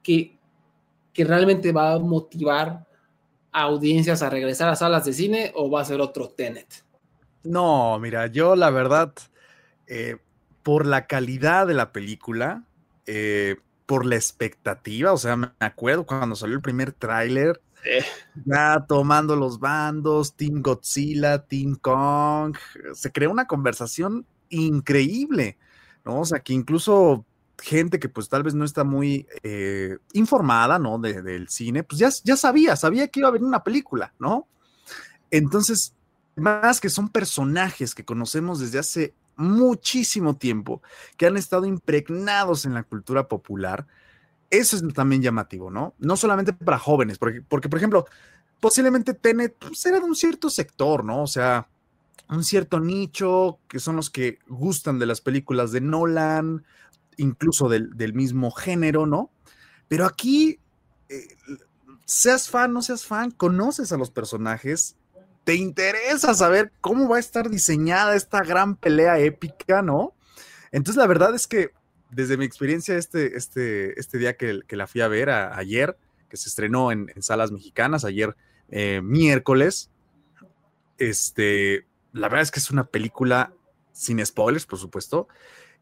que, 0.02 0.38
que 1.12 1.22
realmente 1.22 1.70
va 1.70 1.92
a 1.92 1.98
motivar 1.98 2.86
a 3.52 3.60
audiencias 3.60 4.22
a 4.22 4.30
regresar 4.30 4.70
a 4.70 4.74
salas 4.74 5.04
de 5.04 5.12
cine 5.12 5.52
o 5.54 5.70
va 5.70 5.82
a 5.82 5.84
ser 5.84 6.00
otro 6.00 6.30
Tenet. 6.30 6.82
No, 7.42 7.98
mira, 7.98 8.28
yo 8.28 8.56
la 8.56 8.70
verdad, 8.70 9.12
eh, 9.86 10.16
por 10.62 10.86
la 10.86 11.06
calidad 11.06 11.66
de 11.66 11.74
la 11.74 11.92
película, 11.92 12.64
eh, 13.04 13.56
por 13.84 14.06
la 14.06 14.14
expectativa, 14.14 15.12
o 15.12 15.18
sea, 15.18 15.36
me 15.36 15.50
acuerdo 15.60 16.06
cuando 16.06 16.36
salió 16.36 16.56
el 16.56 16.62
primer 16.62 16.92
tráiler, 16.92 17.60
ya 18.44 18.84
tomando 18.88 19.36
los 19.36 19.58
bandos, 19.60 20.34
Team 20.34 20.62
Godzilla, 20.62 21.38
Team 21.46 21.76
Kong, 21.76 22.56
se 22.94 23.12
creó 23.12 23.30
una 23.30 23.46
conversación 23.46 24.26
increíble, 24.48 25.58
¿no? 26.04 26.20
O 26.20 26.24
sea, 26.24 26.40
que 26.40 26.52
incluso 26.52 27.24
gente 27.62 27.98
que 27.98 28.08
pues 28.08 28.28
tal 28.28 28.42
vez 28.42 28.54
no 28.54 28.64
está 28.64 28.84
muy 28.84 29.26
eh, 29.42 29.96
informada, 30.12 30.78
¿no? 30.78 30.98
De- 30.98 31.22
del 31.22 31.48
cine, 31.48 31.82
pues 31.84 31.98
ya, 31.98 32.10
ya 32.24 32.36
sabía, 32.36 32.76
sabía 32.76 33.08
que 33.08 33.20
iba 33.20 33.28
a 33.28 33.32
venir 33.32 33.46
una 33.46 33.62
película, 33.64 34.12
¿no? 34.18 34.48
Entonces, 35.30 35.94
más 36.36 36.80
que 36.80 36.90
son 36.90 37.08
personajes 37.08 37.94
que 37.94 38.04
conocemos 38.04 38.60
desde 38.60 38.78
hace 38.78 39.14
muchísimo 39.36 40.36
tiempo, 40.36 40.82
que 41.16 41.26
han 41.26 41.36
estado 41.36 41.66
impregnados 41.66 42.64
en 42.66 42.74
la 42.74 42.84
cultura 42.84 43.28
popular, 43.28 43.86
eso 44.58 44.76
es 44.76 44.94
también 44.94 45.22
llamativo, 45.22 45.70
¿no? 45.70 45.94
No 45.98 46.16
solamente 46.16 46.52
para 46.52 46.78
jóvenes, 46.78 47.18
porque, 47.18 47.42
porque 47.42 47.68
por 47.68 47.78
ejemplo, 47.78 48.06
posiblemente 48.60 49.14
Tenet 49.14 49.56
pues, 49.58 49.84
era 49.86 49.98
de 49.98 50.04
un 50.04 50.16
cierto 50.16 50.50
sector, 50.50 51.04
¿no? 51.04 51.22
O 51.22 51.26
sea, 51.26 51.68
un 52.28 52.44
cierto 52.44 52.80
nicho, 52.80 53.58
que 53.68 53.78
son 53.78 53.96
los 53.96 54.10
que 54.10 54.38
gustan 54.48 54.98
de 54.98 55.06
las 55.06 55.20
películas 55.20 55.72
de 55.72 55.80
Nolan, 55.80 56.64
incluso 57.16 57.68
del, 57.68 57.96
del 57.96 58.14
mismo 58.14 58.50
género, 58.50 59.06
¿no? 59.06 59.30
Pero 59.88 60.06
aquí, 60.06 60.58
eh, 61.08 61.28
seas 62.06 62.48
fan, 62.48 62.72
no 62.72 62.82
seas 62.82 63.04
fan, 63.04 63.30
conoces 63.30 63.92
a 63.92 63.96
los 63.96 64.10
personajes, 64.10 64.96
te 65.44 65.54
interesa 65.54 66.34
saber 66.34 66.72
cómo 66.80 67.08
va 67.08 67.16
a 67.16 67.20
estar 67.20 67.50
diseñada 67.50 68.16
esta 68.16 68.40
gran 68.40 68.76
pelea 68.76 69.18
épica, 69.18 69.82
¿no? 69.82 70.14
Entonces, 70.72 70.96
la 70.96 71.06
verdad 71.06 71.34
es 71.34 71.46
que 71.46 71.72
desde 72.14 72.36
mi 72.36 72.44
experiencia 72.44 72.96
este, 72.96 73.36
este, 73.36 73.98
este 73.98 74.18
día 74.18 74.36
que, 74.36 74.62
la 74.68 74.86
fui 74.86 75.00
a 75.00 75.08
ver 75.08 75.30
ayer, 75.30 75.96
que 76.28 76.36
se 76.36 76.48
estrenó 76.48 76.92
en, 76.92 77.10
en 77.14 77.22
salas 77.22 77.50
mexicanas, 77.50 78.04
ayer 78.04 78.36
eh, 78.68 79.00
miércoles, 79.02 79.90
este, 80.98 81.86
la 82.12 82.28
verdad 82.28 82.42
es 82.42 82.50
que 82.50 82.60
es 82.60 82.70
una 82.70 82.86
película 82.86 83.52
sin 83.92 84.24
spoilers, 84.24 84.66
por 84.66 84.78
supuesto, 84.78 85.28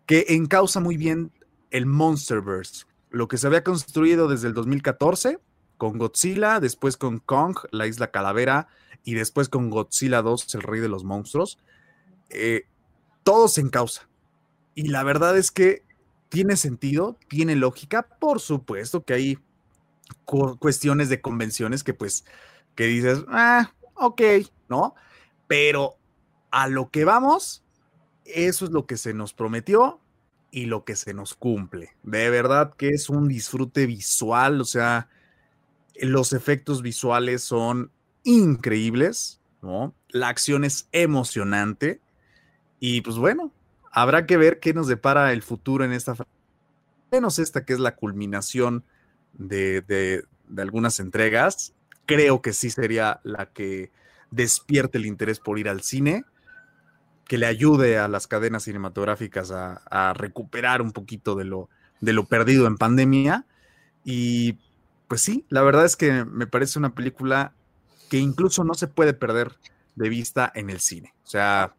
que 0.06 0.26
encausa 0.30 0.80
muy 0.80 0.96
bien 0.96 1.32
el 1.70 1.86
Monsterverse, 1.86 2.86
lo 3.10 3.28
que 3.28 3.38
se 3.38 3.46
había 3.46 3.62
construido 3.62 4.28
desde 4.28 4.48
el 4.48 4.54
2014 4.54 5.38
con 5.76 5.98
Godzilla, 5.98 6.60
después 6.60 6.96
con 6.96 7.18
Kong, 7.18 7.56
la 7.70 7.86
isla 7.86 8.10
calavera, 8.10 8.68
y 9.04 9.14
después 9.14 9.48
con 9.48 9.68
Godzilla 9.68 10.22
2, 10.22 10.54
el 10.54 10.62
rey 10.62 10.80
de 10.80 10.88
los 10.88 11.02
monstruos. 11.02 11.58
Eh, 12.30 12.66
todo 13.24 13.48
se 13.48 13.62
encausa. 13.62 14.08
Y 14.74 14.88
la 14.88 15.02
verdad 15.02 15.36
es 15.36 15.50
que 15.50 15.82
tiene 16.32 16.56
sentido, 16.56 17.18
tiene 17.28 17.56
lógica, 17.56 18.02
por 18.18 18.40
supuesto 18.40 19.04
que 19.04 19.12
hay 19.14 19.38
cu- 20.24 20.58
cuestiones 20.58 21.08
de 21.08 21.20
convenciones 21.20 21.84
que 21.84 21.94
pues, 21.94 22.24
que 22.74 22.86
dices, 22.86 23.24
ah, 23.28 23.72
ok, 23.94 24.22
¿no? 24.68 24.94
Pero 25.46 25.96
a 26.50 26.68
lo 26.68 26.90
que 26.90 27.04
vamos, 27.04 27.62
eso 28.24 28.64
es 28.64 28.70
lo 28.70 28.86
que 28.86 28.96
se 28.96 29.14
nos 29.14 29.34
prometió 29.34 30.00
y 30.50 30.66
lo 30.66 30.84
que 30.84 30.96
se 30.96 31.14
nos 31.14 31.34
cumple. 31.34 31.90
De 32.02 32.30
verdad 32.30 32.74
que 32.76 32.88
es 32.88 33.10
un 33.10 33.28
disfrute 33.28 33.86
visual, 33.86 34.60
o 34.60 34.64
sea, 34.64 35.08
los 36.00 36.32
efectos 36.32 36.82
visuales 36.82 37.42
son 37.44 37.90
increíbles, 38.24 39.40
¿no? 39.60 39.94
La 40.08 40.28
acción 40.28 40.64
es 40.64 40.88
emocionante 40.92 42.00
y 42.80 43.02
pues 43.02 43.16
bueno, 43.16 43.52
habrá 43.92 44.26
que 44.26 44.36
ver 44.36 44.60
qué 44.60 44.74
nos 44.74 44.88
depara 44.88 45.32
el 45.32 45.42
futuro 45.42 45.84
en 45.84 45.92
esta, 45.92 46.14
menos 47.10 47.38
esta 47.38 47.64
que 47.64 47.74
es 47.74 47.80
la 47.80 47.96
culminación 47.96 48.84
de, 49.34 49.82
de- 49.82 50.24
de 50.48 50.62
algunas 50.62 51.00
entregas. 51.00 51.74
Creo 52.06 52.42
que 52.42 52.52
sí 52.52 52.70
sería 52.70 53.20
la 53.24 53.46
que 53.46 53.90
despierte 54.30 54.98
el 54.98 55.06
interés 55.06 55.40
por 55.40 55.58
ir 55.58 55.68
al 55.68 55.82
cine, 55.82 56.24
que 57.26 57.38
le 57.38 57.46
ayude 57.46 57.98
a 57.98 58.08
las 58.08 58.26
cadenas 58.26 58.64
cinematográficas 58.64 59.50
a, 59.50 59.82
a 59.90 60.12
recuperar 60.12 60.82
un 60.82 60.92
poquito 60.92 61.34
de 61.34 61.44
lo, 61.44 61.68
de 62.00 62.12
lo 62.12 62.24
perdido 62.26 62.66
en 62.66 62.76
pandemia. 62.76 63.46
Y 64.04 64.58
pues 65.08 65.22
sí, 65.22 65.46
la 65.48 65.62
verdad 65.62 65.84
es 65.84 65.96
que 65.96 66.24
me 66.24 66.46
parece 66.46 66.78
una 66.78 66.94
película 66.94 67.54
que 68.10 68.18
incluso 68.18 68.64
no 68.64 68.74
se 68.74 68.88
puede 68.88 69.14
perder 69.14 69.52
de 69.94 70.08
vista 70.08 70.50
en 70.54 70.70
el 70.70 70.80
cine. 70.80 71.14
O 71.24 71.28
sea, 71.28 71.74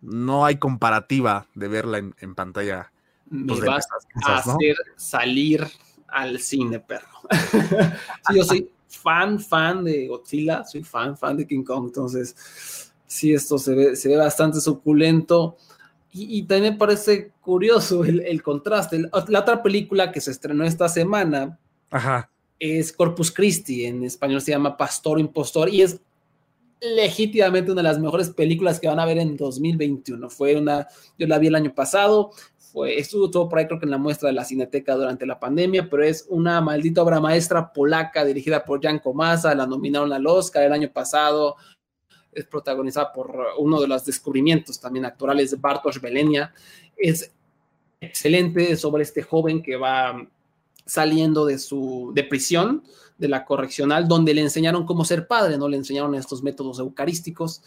no 0.00 0.44
hay 0.44 0.56
comparativa 0.56 1.46
de 1.54 1.68
verla 1.68 1.98
en, 1.98 2.14
en 2.20 2.34
pantalla. 2.34 2.92
Me 3.30 3.46
pues, 3.46 3.60
de 3.60 3.66
vas 3.68 3.86
a 4.24 4.36
hacer 4.36 4.76
salir 4.96 5.66
al 6.08 6.38
cine, 6.40 6.80
perro. 6.80 7.06
Sí, 8.28 8.36
yo 8.36 8.44
soy 8.44 8.70
fan, 8.88 9.38
fan 9.38 9.84
de 9.84 10.06
Godzilla, 10.08 10.64
soy 10.64 10.82
fan, 10.82 11.16
fan 11.16 11.36
de 11.36 11.46
King 11.46 11.62
Kong, 11.62 11.86
entonces 11.86 12.92
sí, 13.06 13.32
esto 13.32 13.58
se 13.58 13.74
ve, 13.74 13.96
se 13.96 14.08
ve 14.08 14.16
bastante 14.16 14.60
suculento. 14.60 15.56
Y, 16.12 16.38
y 16.38 16.42
también 16.44 16.74
me 16.74 16.78
parece 16.78 17.32
curioso 17.40 18.04
el, 18.04 18.20
el 18.20 18.42
contraste. 18.42 18.98
La 19.28 19.40
otra 19.40 19.62
película 19.62 20.10
que 20.10 20.20
se 20.20 20.30
estrenó 20.30 20.64
esta 20.64 20.88
semana 20.88 21.58
Ajá. 21.90 22.30
es 22.58 22.92
Corpus 22.92 23.30
Christi, 23.30 23.84
en 23.84 24.04
español 24.04 24.40
se 24.40 24.52
llama 24.52 24.76
Pastor 24.76 25.20
Impostor, 25.20 25.68
y 25.68 25.82
es 25.82 26.00
legítimamente 26.80 27.72
una 27.72 27.82
de 27.82 27.88
las 27.88 27.98
mejores 27.98 28.30
películas 28.30 28.80
que 28.80 28.88
van 28.88 29.00
a 29.00 29.06
ver 29.06 29.18
en 29.18 29.36
2021. 29.36 30.30
Fue 30.30 30.56
una, 30.56 30.86
yo 31.18 31.26
la 31.26 31.38
vi 31.38 31.48
el 31.48 31.54
año 31.54 31.74
pasado, 31.74 32.30
fue, 32.56 32.98
estuvo 32.98 33.30
todo 33.30 33.48
por 33.48 33.58
ahí 33.58 33.66
creo 33.66 33.78
que 33.78 33.86
en 33.86 33.90
la 33.90 33.98
muestra 33.98 34.28
de 34.28 34.34
la 34.34 34.44
Cineteca 34.44 34.94
durante 34.94 35.26
la 35.26 35.40
pandemia, 35.40 35.88
pero 35.90 36.04
es 36.04 36.26
una 36.28 36.60
maldita 36.60 37.02
obra 37.02 37.20
maestra 37.20 37.72
polaca 37.72 38.24
dirigida 38.24 38.64
por 38.64 38.82
Jan 38.82 38.98
Komasa, 38.98 39.54
la 39.54 39.66
nominaron 39.66 40.12
al 40.12 40.26
Oscar 40.26 40.64
el 40.64 40.72
año 40.72 40.92
pasado, 40.92 41.56
es 42.32 42.44
protagonizada 42.44 43.12
por 43.12 43.34
uno 43.58 43.80
de 43.80 43.88
los 43.88 44.04
descubrimientos 44.04 44.78
también 44.78 45.06
actorales 45.06 45.50
de 45.50 45.56
Bartosz 45.56 46.00
Belenia, 46.00 46.52
es 46.96 47.32
excelente 48.00 48.76
sobre 48.76 49.02
este 49.02 49.22
joven 49.22 49.62
que 49.62 49.76
va 49.76 50.28
saliendo 50.88 51.44
de 51.44 51.58
su 51.58 52.10
de 52.14 52.24
prisión, 52.24 52.82
de 53.18 53.28
la 53.28 53.44
correccional, 53.44 54.08
donde 54.08 54.32
le 54.32 54.40
enseñaron 54.40 54.86
cómo 54.86 55.04
ser 55.04 55.26
padre, 55.26 55.58
¿no? 55.58 55.68
Le 55.68 55.76
enseñaron 55.76 56.14
estos 56.14 56.42
métodos 56.42 56.78
eucarísticos. 56.78 57.62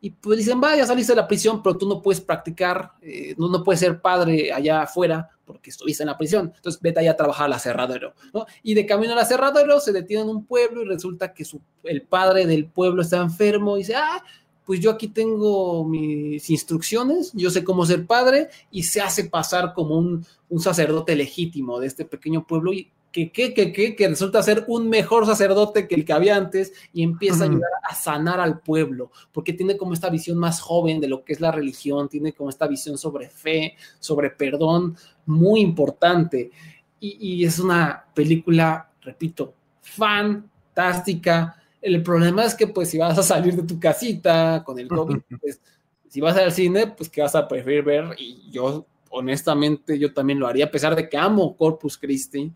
Y 0.00 0.10
pues 0.10 0.38
dicen, 0.38 0.60
vaya, 0.60 0.86
saliste 0.86 1.12
de 1.12 1.16
la 1.16 1.28
prisión, 1.28 1.62
pero 1.62 1.76
tú 1.76 1.88
no 1.88 2.02
puedes 2.02 2.20
practicar, 2.20 2.92
eh, 3.02 3.34
no, 3.38 3.48
no 3.48 3.62
puedes 3.62 3.80
ser 3.80 4.00
padre 4.00 4.52
allá 4.52 4.82
afuera 4.82 5.30
porque 5.44 5.70
estuviste 5.70 6.02
en 6.02 6.08
la 6.08 6.18
prisión. 6.18 6.52
Entonces 6.56 6.80
vete 6.80 7.00
allá 7.00 7.12
a 7.12 7.16
trabajar 7.16 7.46
al 7.46 7.54
aserradero, 7.54 8.14
¿no? 8.32 8.46
Y 8.62 8.74
de 8.74 8.86
camino 8.86 9.12
al 9.12 9.18
aserradero 9.18 9.80
se 9.80 9.92
detiene 9.92 10.22
en 10.22 10.28
un 10.28 10.44
pueblo 10.46 10.82
y 10.82 10.86
resulta 10.86 11.32
que 11.34 11.44
su, 11.44 11.60
el 11.82 12.02
padre 12.02 12.46
del 12.46 12.66
pueblo 12.66 13.02
está 13.02 13.18
enfermo 13.18 13.76
y 13.76 13.80
dice, 13.80 13.94
ah, 13.96 14.22
pues 14.64 14.80
yo 14.80 14.90
aquí 14.90 15.08
tengo 15.08 15.84
mis 15.84 16.48
instrucciones, 16.50 17.32
yo 17.34 17.50
sé 17.50 17.64
cómo 17.64 17.84
ser 17.84 18.06
padre 18.06 18.48
y 18.70 18.84
se 18.84 19.00
hace 19.00 19.24
pasar 19.24 19.72
como 19.74 19.98
un, 19.98 20.24
un 20.48 20.60
sacerdote 20.60 21.14
legítimo 21.16 21.80
de 21.80 21.86
este 21.86 22.04
pequeño 22.04 22.46
pueblo 22.46 22.72
y 22.72 22.90
que, 23.14 23.30
que, 23.30 23.54
que, 23.54 23.72
que, 23.72 23.94
que 23.94 24.08
resulta 24.08 24.42
ser 24.42 24.64
un 24.66 24.88
mejor 24.88 25.24
sacerdote 25.24 25.86
que 25.86 25.94
el 25.94 26.04
que 26.04 26.12
había 26.12 26.34
antes 26.34 26.72
y 26.92 27.04
empieza 27.04 27.44
a 27.44 27.46
ayudar 27.46 27.70
a 27.88 27.94
sanar 27.94 28.40
al 28.40 28.58
pueblo, 28.58 29.12
porque 29.30 29.52
tiene 29.52 29.76
como 29.76 29.94
esta 29.94 30.10
visión 30.10 30.36
más 30.36 30.60
joven 30.60 31.00
de 31.00 31.06
lo 31.06 31.24
que 31.24 31.32
es 31.32 31.40
la 31.40 31.52
religión, 31.52 32.08
tiene 32.08 32.32
como 32.32 32.50
esta 32.50 32.66
visión 32.66 32.98
sobre 32.98 33.30
fe, 33.30 33.76
sobre 34.00 34.30
perdón, 34.30 34.96
muy 35.26 35.60
importante. 35.60 36.50
Y, 36.98 37.16
y 37.20 37.44
es 37.44 37.60
una 37.60 38.04
película, 38.12 38.90
repito, 39.00 39.54
fantástica. 39.80 41.56
El 41.84 42.02
problema 42.02 42.46
es 42.46 42.54
que 42.54 42.66
pues 42.66 42.88
si 42.88 42.96
vas 42.96 43.18
a 43.18 43.22
salir 43.22 43.54
de 43.54 43.62
tu 43.62 43.78
casita 43.78 44.62
con 44.64 44.78
el 44.78 44.88
COVID, 44.88 45.18
pues 45.40 45.60
si 46.08 46.20
vas 46.20 46.34
al 46.36 46.50
cine, 46.50 46.86
pues 46.86 47.10
que 47.10 47.20
vas 47.20 47.34
a 47.34 47.46
preferir 47.46 47.84
ver 47.84 48.04
y 48.18 48.50
yo 48.50 48.86
honestamente 49.10 49.98
yo 49.98 50.14
también 50.14 50.38
lo 50.38 50.46
haría 50.46 50.64
a 50.64 50.70
pesar 50.70 50.96
de 50.96 51.08
que 51.08 51.18
amo 51.18 51.54
Corpus 51.56 51.98
Christi, 51.98 52.50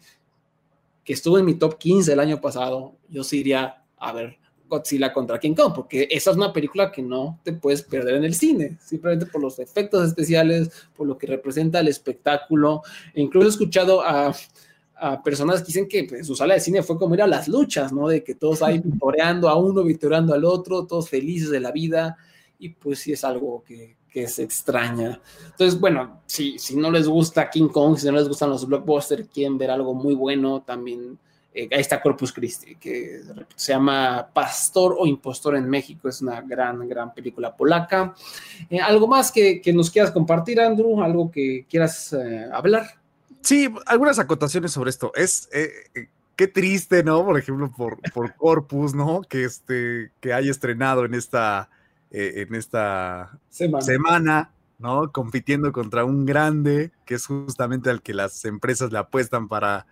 que 1.05 1.13
estuvo 1.13 1.39
en 1.39 1.45
mi 1.45 1.55
top 1.55 1.77
15 1.77 2.11
el 2.11 2.21
año 2.21 2.41
pasado, 2.41 2.95
yo 3.09 3.23
sí 3.23 3.41
iría 3.41 3.85
a 3.99 4.13
ver 4.13 4.39
Godzilla 4.67 5.13
contra 5.13 5.39
King 5.39 5.55
Kong, 5.55 5.73
porque 5.75 6.09
esa 6.11 6.31
es 6.31 6.37
una 6.37 6.53
película 6.53 6.91
que 6.91 7.03
no 7.03 7.39
te 7.43 7.53
puedes 7.53 7.83
perder 7.83 8.15
en 8.15 8.25
el 8.25 8.35
cine, 8.35 8.79
simplemente 8.81 9.27
por 9.27 9.43
los 9.43 9.59
efectos 9.59 10.07
especiales, 10.09 10.71
por 10.97 11.07
lo 11.07 11.19
que 11.19 11.27
representa 11.27 11.81
el 11.81 11.89
espectáculo. 11.89 12.83
E 13.15 13.21
incluso 13.21 13.47
he 13.47 13.51
escuchado 13.51 14.03
a, 14.03 14.35
a 14.99 15.23
personas 15.23 15.61
que 15.61 15.67
dicen 15.67 15.89
que 15.89 16.05
pues, 16.05 16.27
su 16.27 16.35
sala 16.35 16.55
de 16.55 16.61
cine 16.61 16.83
fue 16.83 16.99
como 16.99 17.15
ir 17.15 17.23
a 17.23 17.27
las 17.27 17.49
luchas, 17.49 17.93
¿no? 17.93 18.09
De 18.09 18.23
que 18.25 18.35
todos 18.35 18.63
ahí 18.63 18.79
victoreando 18.79 19.49
a 19.49 19.57
uno, 19.57 19.85
victoreando 19.85 20.35
al 20.35 20.45
otro, 20.45 20.87
todos 20.87 21.09
felices 21.09 21.51
de 21.51 21.61
la 21.61 21.73
vida, 21.73 22.17
y 22.59 22.71
pues 22.71 23.01
sí 23.01 23.13
es 23.13 23.25
algo 23.25 23.63
que, 23.67 23.97
que 24.11 24.27
se 24.27 24.43
extraña. 24.43 25.21
Entonces, 25.45 25.79
bueno, 25.79 26.23
si, 26.27 26.59
si 26.59 26.77
no 26.77 26.91
les 26.91 27.07
gusta 27.07 27.51
King 27.51 27.69
Kong, 27.69 27.97
si 27.97 28.07
no 28.07 28.13
les 28.13 28.29
gustan 28.29 28.51
los 28.51 28.67
blockbusters, 28.67 29.29
quieren 29.29 29.59
ver 29.59 29.71
algo 29.71 29.95
muy 29.95 30.15
bueno, 30.15 30.63
también 30.63 31.19
eh, 31.55 31.69
ahí 31.73 31.81
está 31.81 32.01
Corpus 32.01 32.33
Christi, 32.33 32.77
que 32.77 33.21
se 33.57 33.73
llama 33.73 34.29
Pastor 34.33 34.97
o 34.99 35.07
Impostor 35.07 35.57
en 35.57 35.69
México, 35.69 36.09
es 36.09 36.21
una 36.21 36.41
gran, 36.41 36.87
gran 36.89 37.13
película 37.13 37.57
polaca. 37.57 38.15
Eh, 38.69 38.81
¿Algo 38.81 39.07
más 39.07 39.33
que, 39.33 39.61
que, 39.61 39.73
nos 39.73 39.91
quieras 39.91 40.11
compartir, 40.11 40.61
Andrew? 40.61 41.03
¿Algo 41.03 41.31
que 41.31 41.67
quieras 41.69 42.13
eh, 42.13 42.47
hablar? 42.53 42.98
Sí, 43.49 43.75
algunas 43.87 44.19
acotaciones 44.19 44.73
sobre 44.73 44.91
esto. 44.91 45.11
Es 45.15 45.49
eh, 45.55 46.11
qué 46.37 46.49
triste, 46.49 47.03
¿no? 47.03 47.25
Por 47.25 47.39
ejemplo, 47.39 47.73
por, 47.73 47.99
por 48.13 48.35
Corpus, 48.37 48.93
¿no? 48.95 49.23
Que 49.23 49.45
este, 49.45 50.13
que 50.21 50.35
haya 50.35 50.51
estrenado 50.51 51.07
en 51.07 51.15
esta, 51.15 51.71
eh, 52.11 52.45
en 52.47 52.55
esta 52.55 53.39
semana. 53.49 53.83
semana. 53.83 54.51
¿no? 54.77 55.13
Compitiendo 55.13 55.73
contra 55.73 56.05
un 56.05 56.27
grande, 56.27 56.93
que 57.07 57.15
es 57.15 57.25
justamente 57.25 57.89
al 57.89 58.03
que 58.03 58.13
las 58.13 58.45
empresas 58.45 58.93
le 58.93 58.99
apuestan 58.99 59.49
para, 59.49 59.87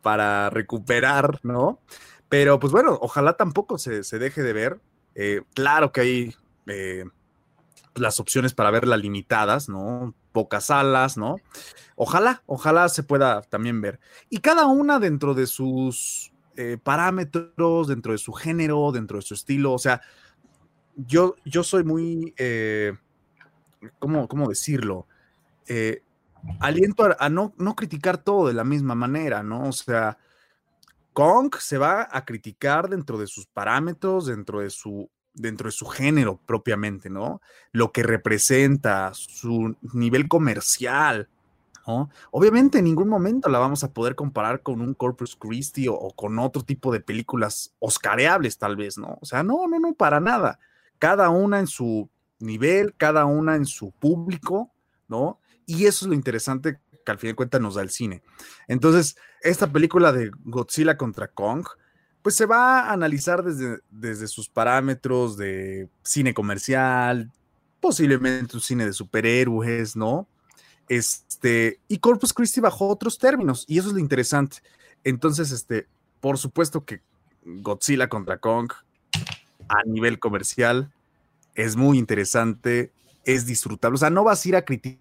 para 0.00 0.48
recuperar, 0.48 1.38
¿no? 1.42 1.78
Pero 2.30 2.58
pues 2.58 2.72
bueno, 2.72 2.98
ojalá 3.02 3.36
tampoco 3.36 3.76
se, 3.76 4.04
se 4.04 4.18
deje 4.18 4.42
de 4.42 4.54
ver. 4.54 4.80
Eh, 5.14 5.42
claro 5.52 5.92
que 5.92 6.00
hay 6.00 6.34
eh, 6.66 7.04
las 7.94 8.20
opciones 8.20 8.54
para 8.54 8.70
verla 8.70 8.96
limitadas, 8.96 9.68
¿no? 9.68 10.14
Pocas 10.36 10.66
salas, 10.66 11.16
¿no? 11.16 11.36
Ojalá, 11.94 12.42
ojalá 12.44 12.90
se 12.90 13.02
pueda 13.02 13.40
también 13.40 13.80
ver. 13.80 13.98
Y 14.28 14.40
cada 14.40 14.66
una 14.66 14.98
dentro 14.98 15.32
de 15.32 15.46
sus 15.46 16.30
eh, 16.56 16.76
parámetros, 16.76 17.88
dentro 17.88 18.12
de 18.12 18.18
su 18.18 18.34
género, 18.34 18.92
dentro 18.92 19.16
de 19.16 19.22
su 19.22 19.32
estilo, 19.32 19.72
o 19.72 19.78
sea, 19.78 20.02
yo, 20.94 21.36
yo 21.46 21.64
soy 21.64 21.84
muy, 21.84 22.34
eh, 22.36 22.92
¿cómo, 23.98 24.28
¿cómo, 24.28 24.46
decirlo? 24.46 25.06
Eh, 25.68 26.02
aliento 26.60 27.04
a, 27.04 27.16
a 27.18 27.30
no, 27.30 27.54
no, 27.56 27.74
criticar 27.74 28.18
todo 28.18 28.48
de 28.48 28.52
la 28.52 28.64
misma 28.64 28.94
manera, 28.94 29.42
¿no? 29.42 29.66
O 29.66 29.72
sea, 29.72 30.18
Kong 31.14 31.54
se 31.58 31.78
va 31.78 32.06
a 32.12 32.26
criticar 32.26 32.90
dentro 32.90 33.16
de 33.16 33.26
sus 33.26 33.46
parámetros, 33.46 34.26
dentro 34.26 34.60
de 34.60 34.68
su 34.68 35.08
dentro 35.36 35.68
de 35.68 35.72
su 35.72 35.86
género 35.86 36.40
propiamente, 36.44 37.10
¿no? 37.10 37.40
Lo 37.72 37.92
que 37.92 38.02
representa, 38.02 39.12
su 39.14 39.76
nivel 39.94 40.28
comercial, 40.28 41.28
¿no? 41.86 42.10
Obviamente 42.30 42.78
en 42.78 42.84
ningún 42.84 43.08
momento 43.08 43.48
la 43.48 43.58
vamos 43.58 43.84
a 43.84 43.92
poder 43.92 44.14
comparar 44.16 44.62
con 44.62 44.80
un 44.80 44.94
Corpus 44.94 45.36
Christi 45.36 45.86
o, 45.88 45.94
o, 45.94 46.12
con 46.14 46.38
otro 46.38 46.62
tipo 46.62 46.92
de 46.92 47.00
películas 47.00 47.74
oscareables 47.78 48.58
tal 48.58 48.76
vez, 48.76 48.98
¿no? 48.98 49.18
O 49.20 49.26
sea, 49.26 49.42
no, 49.42 49.68
no, 49.68 49.78
no, 49.78 49.94
para 49.94 50.18
nada. 50.18 50.58
Cada 50.98 51.28
una 51.28 51.60
en 51.60 51.66
su 51.66 52.08
nivel, 52.38 52.94
cada 52.96 53.24
una 53.26 53.54
en 53.54 53.66
su 53.66 53.92
público, 53.92 54.72
¿no? 55.08 55.38
Y 55.66 55.86
eso 55.86 56.04
es 56.04 56.08
lo 56.08 56.14
interesante 56.14 56.78
que 57.04 57.12
al 57.12 57.18
fin 57.18 57.30
de 57.30 57.36
cuentas 57.36 57.60
nos 57.60 57.74
da 57.76 57.82
el 57.82 57.90
cine. 57.90 58.22
Entonces, 58.68 59.16
esta 59.40 59.70
película 59.70 60.12
de 60.12 60.30
Godzilla 60.44 60.96
contra 60.96 61.28
Kong, 61.28 61.66
pues 62.26 62.34
se 62.34 62.46
va 62.46 62.80
a 62.80 62.92
analizar 62.92 63.44
desde, 63.44 63.78
desde 63.88 64.26
sus 64.26 64.48
parámetros 64.48 65.36
de 65.36 65.88
cine 66.02 66.34
comercial, 66.34 67.30
posiblemente 67.80 68.56
un 68.56 68.60
cine 68.60 68.84
de 68.84 68.92
superhéroes, 68.92 69.94
¿no? 69.94 70.26
Este, 70.88 71.78
y 71.86 71.98
Corpus 71.98 72.32
Christi 72.32 72.60
bajo 72.60 72.88
otros 72.88 73.16
términos, 73.16 73.64
y 73.68 73.78
eso 73.78 73.86
es 73.86 73.94
lo 73.94 74.00
interesante. 74.00 74.56
Entonces, 75.04 75.52
este, 75.52 75.86
por 76.18 76.36
supuesto 76.36 76.84
que 76.84 77.00
Godzilla 77.44 78.08
contra 78.08 78.38
Kong 78.38 78.72
a 79.68 79.84
nivel 79.86 80.18
comercial 80.18 80.92
es 81.54 81.76
muy 81.76 81.96
interesante, 81.96 82.90
es 83.24 83.46
disfrutable. 83.46 83.94
O 83.94 83.98
sea, 83.98 84.10
no 84.10 84.24
vas 84.24 84.44
a 84.44 84.48
ir 84.48 84.56
a 84.56 84.64
criticar, 84.64 84.98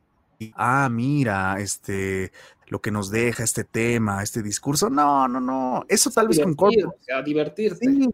ah, 0.53 0.88
mira, 0.91 1.59
este, 1.59 2.32
lo 2.68 2.82
que 2.82 2.91
nos 2.91 3.11
deja 3.11 3.43
este 3.43 3.63
tema, 3.63 4.24
este 4.24 4.41
discurso. 4.41 4.89
No, 4.89 5.28
no, 5.28 5.39
no. 5.39 5.86
Eso 5.88 6.09
tal 6.11 6.28
vez 6.28 6.39
con. 6.55 6.72
A 7.16 7.22
divertirte. 7.22 7.86
Sí, 7.86 8.09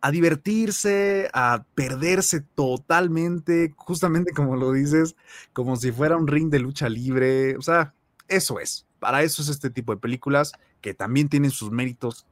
a 0.00 0.10
divertirse, 0.10 1.28
a 1.32 1.64
perderse 1.74 2.40
totalmente, 2.40 3.74
justamente 3.76 4.32
como 4.32 4.56
lo 4.56 4.72
dices, 4.72 5.16
como 5.52 5.76
si 5.76 5.90
fuera 5.90 6.16
un 6.16 6.26
ring 6.26 6.50
de 6.50 6.60
lucha 6.60 6.88
libre. 6.88 7.56
O 7.56 7.62
sea, 7.62 7.94
eso 8.28 8.60
es. 8.60 8.86
Para 8.98 9.22
eso 9.22 9.42
es 9.42 9.48
este 9.48 9.70
tipo 9.70 9.94
de 9.94 10.00
películas 10.00 10.52
que 10.80 10.94
también 10.94 11.28
tienen 11.28 11.50
sus 11.50 11.70
méritos 11.70 12.26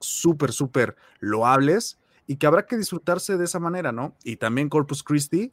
súper, 0.00 0.52
súper 0.52 0.96
loables 1.20 1.98
y 2.26 2.36
que 2.36 2.46
habrá 2.46 2.66
que 2.66 2.76
disfrutarse 2.76 3.36
de 3.36 3.44
esa 3.44 3.60
manera, 3.60 3.92
¿no? 3.92 4.16
Y 4.24 4.36
también 4.36 4.68
Corpus 4.68 5.02
Christi 5.02 5.52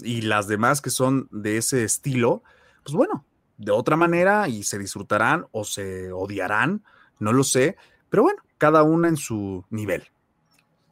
y 0.00 0.22
las 0.22 0.46
demás 0.46 0.82
que 0.82 0.90
son 0.90 1.28
de 1.30 1.56
ese 1.56 1.84
estilo, 1.84 2.42
pues 2.84 2.94
bueno, 2.94 3.24
de 3.58 3.72
otra 3.72 3.96
manera 3.96 4.48
y 4.48 4.62
se 4.62 4.78
disfrutarán 4.78 5.46
o 5.52 5.64
se 5.64 6.12
odiarán, 6.12 6.82
no 7.18 7.32
lo 7.32 7.44
sé, 7.44 7.76
pero 8.08 8.24
bueno, 8.24 8.42
cada 8.58 8.82
una 8.82 9.08
en 9.08 9.16
su 9.16 9.64
nivel. 9.70 10.04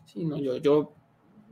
Sí, 0.07 0.25
no, 0.25 0.39
yo, 0.39 0.57
yo 0.59 0.93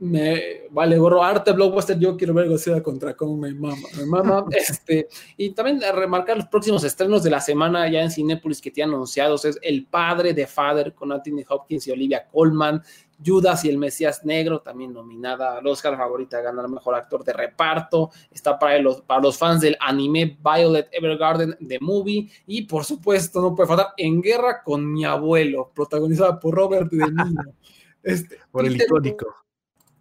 me 0.03 0.63
vale 0.71 0.97
gorro 0.97 1.23
arte 1.23 1.51
blockbuster 1.51 1.97
yo 1.97 2.17
quiero 2.17 2.33
ver 2.33 2.49
Godzilla 2.49 2.83
contra 2.83 3.15
Kong 3.15 3.39
me 3.39 3.53
mama 3.53 3.87
me 3.97 4.05
mama 4.05 4.45
este 4.51 5.07
y 5.37 5.51
también 5.51 5.81
remarcar 5.81 6.37
los 6.37 6.47
próximos 6.47 6.83
estrenos 6.83 7.23
de 7.23 7.29
la 7.29 7.39
semana 7.39 7.89
ya 7.89 8.01
en 8.01 8.11
Cinepolis 8.11 8.61
que 8.61 8.71
tienen 8.71 8.93
anunciados 8.93 9.45
es 9.45 9.57
El 9.61 9.85
Padre 9.85 10.33
de 10.33 10.47
Father 10.47 10.93
con 10.93 11.11
Anthony 11.11 11.43
Hopkins 11.47 11.87
y 11.87 11.91
Olivia 11.91 12.27
Colman 12.31 12.81
Judas 13.25 13.63
y 13.65 13.69
el 13.69 13.77
Mesías 13.77 14.25
Negro, 14.25 14.61
también 14.61 14.93
nominada 14.93 15.57
al 15.57 15.67
Oscar 15.67 15.95
favorita 15.95 16.37
a 16.37 16.41
ganar 16.41 16.67
mejor 16.67 16.95
actor 16.95 17.23
de 17.23 17.33
reparto. 17.33 18.11
Está 18.31 18.59
para 18.59 18.77
los, 18.79 19.01
para 19.01 19.21
los 19.21 19.37
fans 19.37 19.61
del 19.61 19.77
anime 19.79 20.37
Violet 20.43 20.89
Evergarden 20.91 21.55
The 21.65 21.79
Movie. 21.79 22.29
Y 22.47 22.63
por 22.63 22.83
supuesto, 22.83 23.41
no 23.41 23.55
puede 23.55 23.67
faltar 23.67 23.93
En 23.97 24.21
Guerra 24.21 24.61
con 24.63 24.91
mi 24.91 25.05
abuelo, 25.05 25.71
protagonizada 25.73 26.39
por 26.39 26.55
Robert 26.55 26.91
De 26.91 27.11
Niro. 27.11 27.53
Este, 28.03 28.37
por 28.51 28.65
el 28.65 28.75
icónico. 28.75 29.42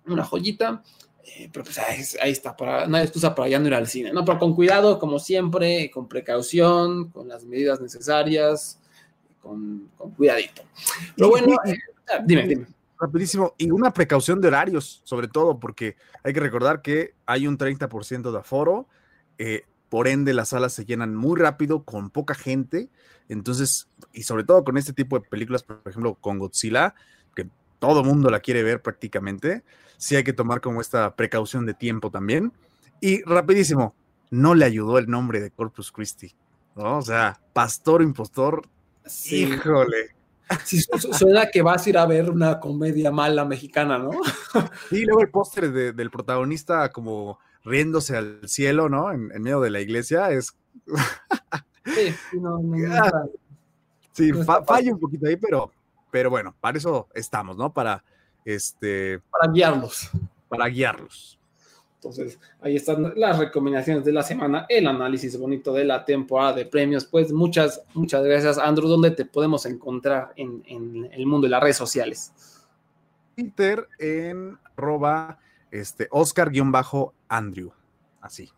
Una 0.06 0.24
joyita. 0.24 0.82
Eh, 1.24 1.48
pero 1.52 1.64
pues 1.64 1.78
ahí, 1.78 2.02
ahí, 2.20 2.32
está, 2.32 2.56
para, 2.56 2.86
no 2.86 2.96
hay 2.96 3.04
excusa 3.04 3.34
para 3.34 3.48
ya 3.48 3.58
no 3.58 3.68
ir 3.68 3.74
al 3.74 3.86
cine, 3.86 4.12
¿no? 4.12 4.24
Pero 4.24 4.38
con 4.38 4.54
cuidado, 4.54 4.98
como 4.98 5.18
siempre, 5.18 5.90
con 5.90 6.08
precaución, 6.08 7.10
con 7.10 7.28
las 7.28 7.44
medidas 7.44 7.80
necesarias, 7.80 8.80
con, 9.40 9.88
con 9.96 10.10
cuidadito. 10.10 10.62
Pero 11.16 11.30
bueno, 11.30 11.56
eh, 11.64 11.78
dime, 12.24 12.48
dime 12.48 12.66
rapidísimo. 13.02 13.54
Y 13.58 13.70
una 13.70 13.92
precaución 13.92 14.40
de 14.40 14.48
horarios, 14.48 15.02
sobre 15.04 15.28
todo, 15.28 15.58
porque 15.58 15.96
hay 16.22 16.32
que 16.32 16.40
recordar 16.40 16.82
que 16.82 17.14
hay 17.26 17.46
un 17.46 17.58
30% 17.58 18.30
de 18.30 18.38
aforo, 18.38 18.86
eh, 19.38 19.64
por 19.88 20.08
ende 20.08 20.32
las 20.32 20.50
salas 20.50 20.72
se 20.72 20.84
llenan 20.84 21.14
muy 21.14 21.38
rápido, 21.38 21.82
con 21.82 22.10
poca 22.10 22.34
gente. 22.34 22.88
Entonces, 23.28 23.88
y 24.12 24.22
sobre 24.22 24.44
todo 24.44 24.64
con 24.64 24.78
este 24.78 24.92
tipo 24.92 25.18
de 25.18 25.28
películas, 25.28 25.64
por 25.64 25.82
ejemplo, 25.84 26.14
con 26.14 26.38
Godzilla, 26.38 26.94
que 27.34 27.48
todo 27.78 28.04
mundo 28.04 28.30
la 28.30 28.40
quiere 28.40 28.62
ver 28.62 28.80
prácticamente, 28.80 29.64
sí 30.02 30.16
hay 30.16 30.24
que 30.24 30.32
tomar 30.32 30.60
como 30.60 30.80
esta 30.80 31.14
precaución 31.14 31.64
de 31.64 31.74
tiempo 31.74 32.10
también. 32.10 32.52
Y 33.00 33.22
rapidísimo, 33.22 33.94
no 34.30 34.56
le 34.56 34.64
ayudó 34.64 34.98
el 34.98 35.08
nombre 35.08 35.40
de 35.40 35.52
Corpus 35.52 35.92
Christi, 35.92 36.34
¿no? 36.74 36.98
O 36.98 37.02
sea, 37.02 37.40
pastor 37.52 38.02
impostor, 38.02 38.66
híjole 39.30 40.16
Sí, 40.64 40.80
suena 41.12 41.46
que 41.50 41.62
vas 41.62 41.86
a 41.86 41.88
ir 41.88 41.96
a 41.96 42.04
ver 42.04 42.28
una 42.28 42.60
comedia 42.60 43.10
mala 43.10 43.44
mexicana, 43.44 43.96
¿no? 43.96 44.10
Sí, 44.90 45.04
luego 45.04 45.22
el 45.22 45.30
póster 45.30 45.72
del 45.72 46.10
protagonista 46.10 46.90
como 46.90 47.38
riéndose 47.64 48.16
al 48.16 48.40
cielo, 48.46 48.88
¿no? 48.88 49.12
En, 49.12 49.28
medio 49.28 49.60
de 49.60 49.70
la 49.70 49.80
iglesia 49.80 50.30
es... 50.30 50.54
Sí, 51.84 52.14
no, 52.34 52.58
no, 52.58 53.30
sí 54.12 54.32
falla 54.66 54.92
un 54.92 55.00
poquito 55.00 55.26
ahí, 55.26 55.36
pero, 55.36 55.72
pero 56.10 56.28
bueno, 56.28 56.54
para 56.60 56.76
eso 56.76 57.08
estamos, 57.14 57.56
¿no? 57.56 57.72
Para 57.72 58.04
este... 58.44 59.20
Para 59.30 59.52
guiarlos. 59.52 60.10
Para 60.48 60.68
guiarlos. 60.68 61.38
Entonces, 62.02 62.40
ahí 62.60 62.74
están 62.74 63.12
las 63.14 63.38
recomendaciones 63.38 64.04
de 64.04 64.12
la 64.12 64.24
semana, 64.24 64.66
el 64.68 64.88
análisis 64.88 65.38
bonito 65.38 65.72
de 65.72 65.84
la 65.84 66.04
temporada 66.04 66.52
de 66.52 66.66
premios. 66.66 67.04
Pues 67.04 67.32
muchas, 67.32 67.80
muchas 67.94 68.24
gracias, 68.24 68.58
Andrew. 68.58 68.88
¿Dónde 68.88 69.12
te 69.12 69.24
podemos 69.24 69.66
encontrar 69.66 70.32
en, 70.34 71.08
el 71.12 71.26
mundo 71.26 71.46
de 71.46 71.50
las 71.50 71.62
redes 71.62 71.76
sociales? 71.76 72.32
Twitter 73.36 73.86
en 74.00 74.58
arroba 74.76 75.38
este, 75.70 76.08
Oscar-Andrew. 76.10 77.70
Así. 78.20 78.50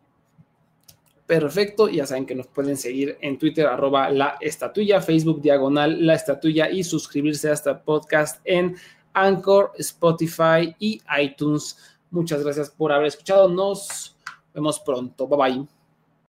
Perfecto, 1.26 1.88
ya 1.88 2.06
saben 2.06 2.24
que 2.24 2.34
nos 2.34 2.46
pueden 2.46 2.78
seguir 2.78 3.18
en 3.20 3.38
Twitter, 3.38 3.66
arroba 3.66 4.08
la 4.08 4.36
estatuilla, 4.40 5.00
Facebook 5.00 5.42
diagonal 5.42 6.06
la 6.06 6.14
estatuilla 6.14 6.70
y 6.70 6.84
suscribirse 6.84 7.48
a 7.48 7.54
este 7.54 7.74
podcast 7.74 8.40
en 8.44 8.76
Anchor, 9.14 9.72
Spotify 9.78 10.74
y 10.78 11.00
iTunes 11.20 11.76
Muchas 12.14 12.44
gracias 12.44 12.70
por 12.70 12.92
haber 12.92 13.08
escuchado. 13.08 13.48
Nos 13.48 14.16
vemos 14.54 14.78
pronto. 14.78 15.26
Bye 15.26 15.36
bye. 15.36 15.68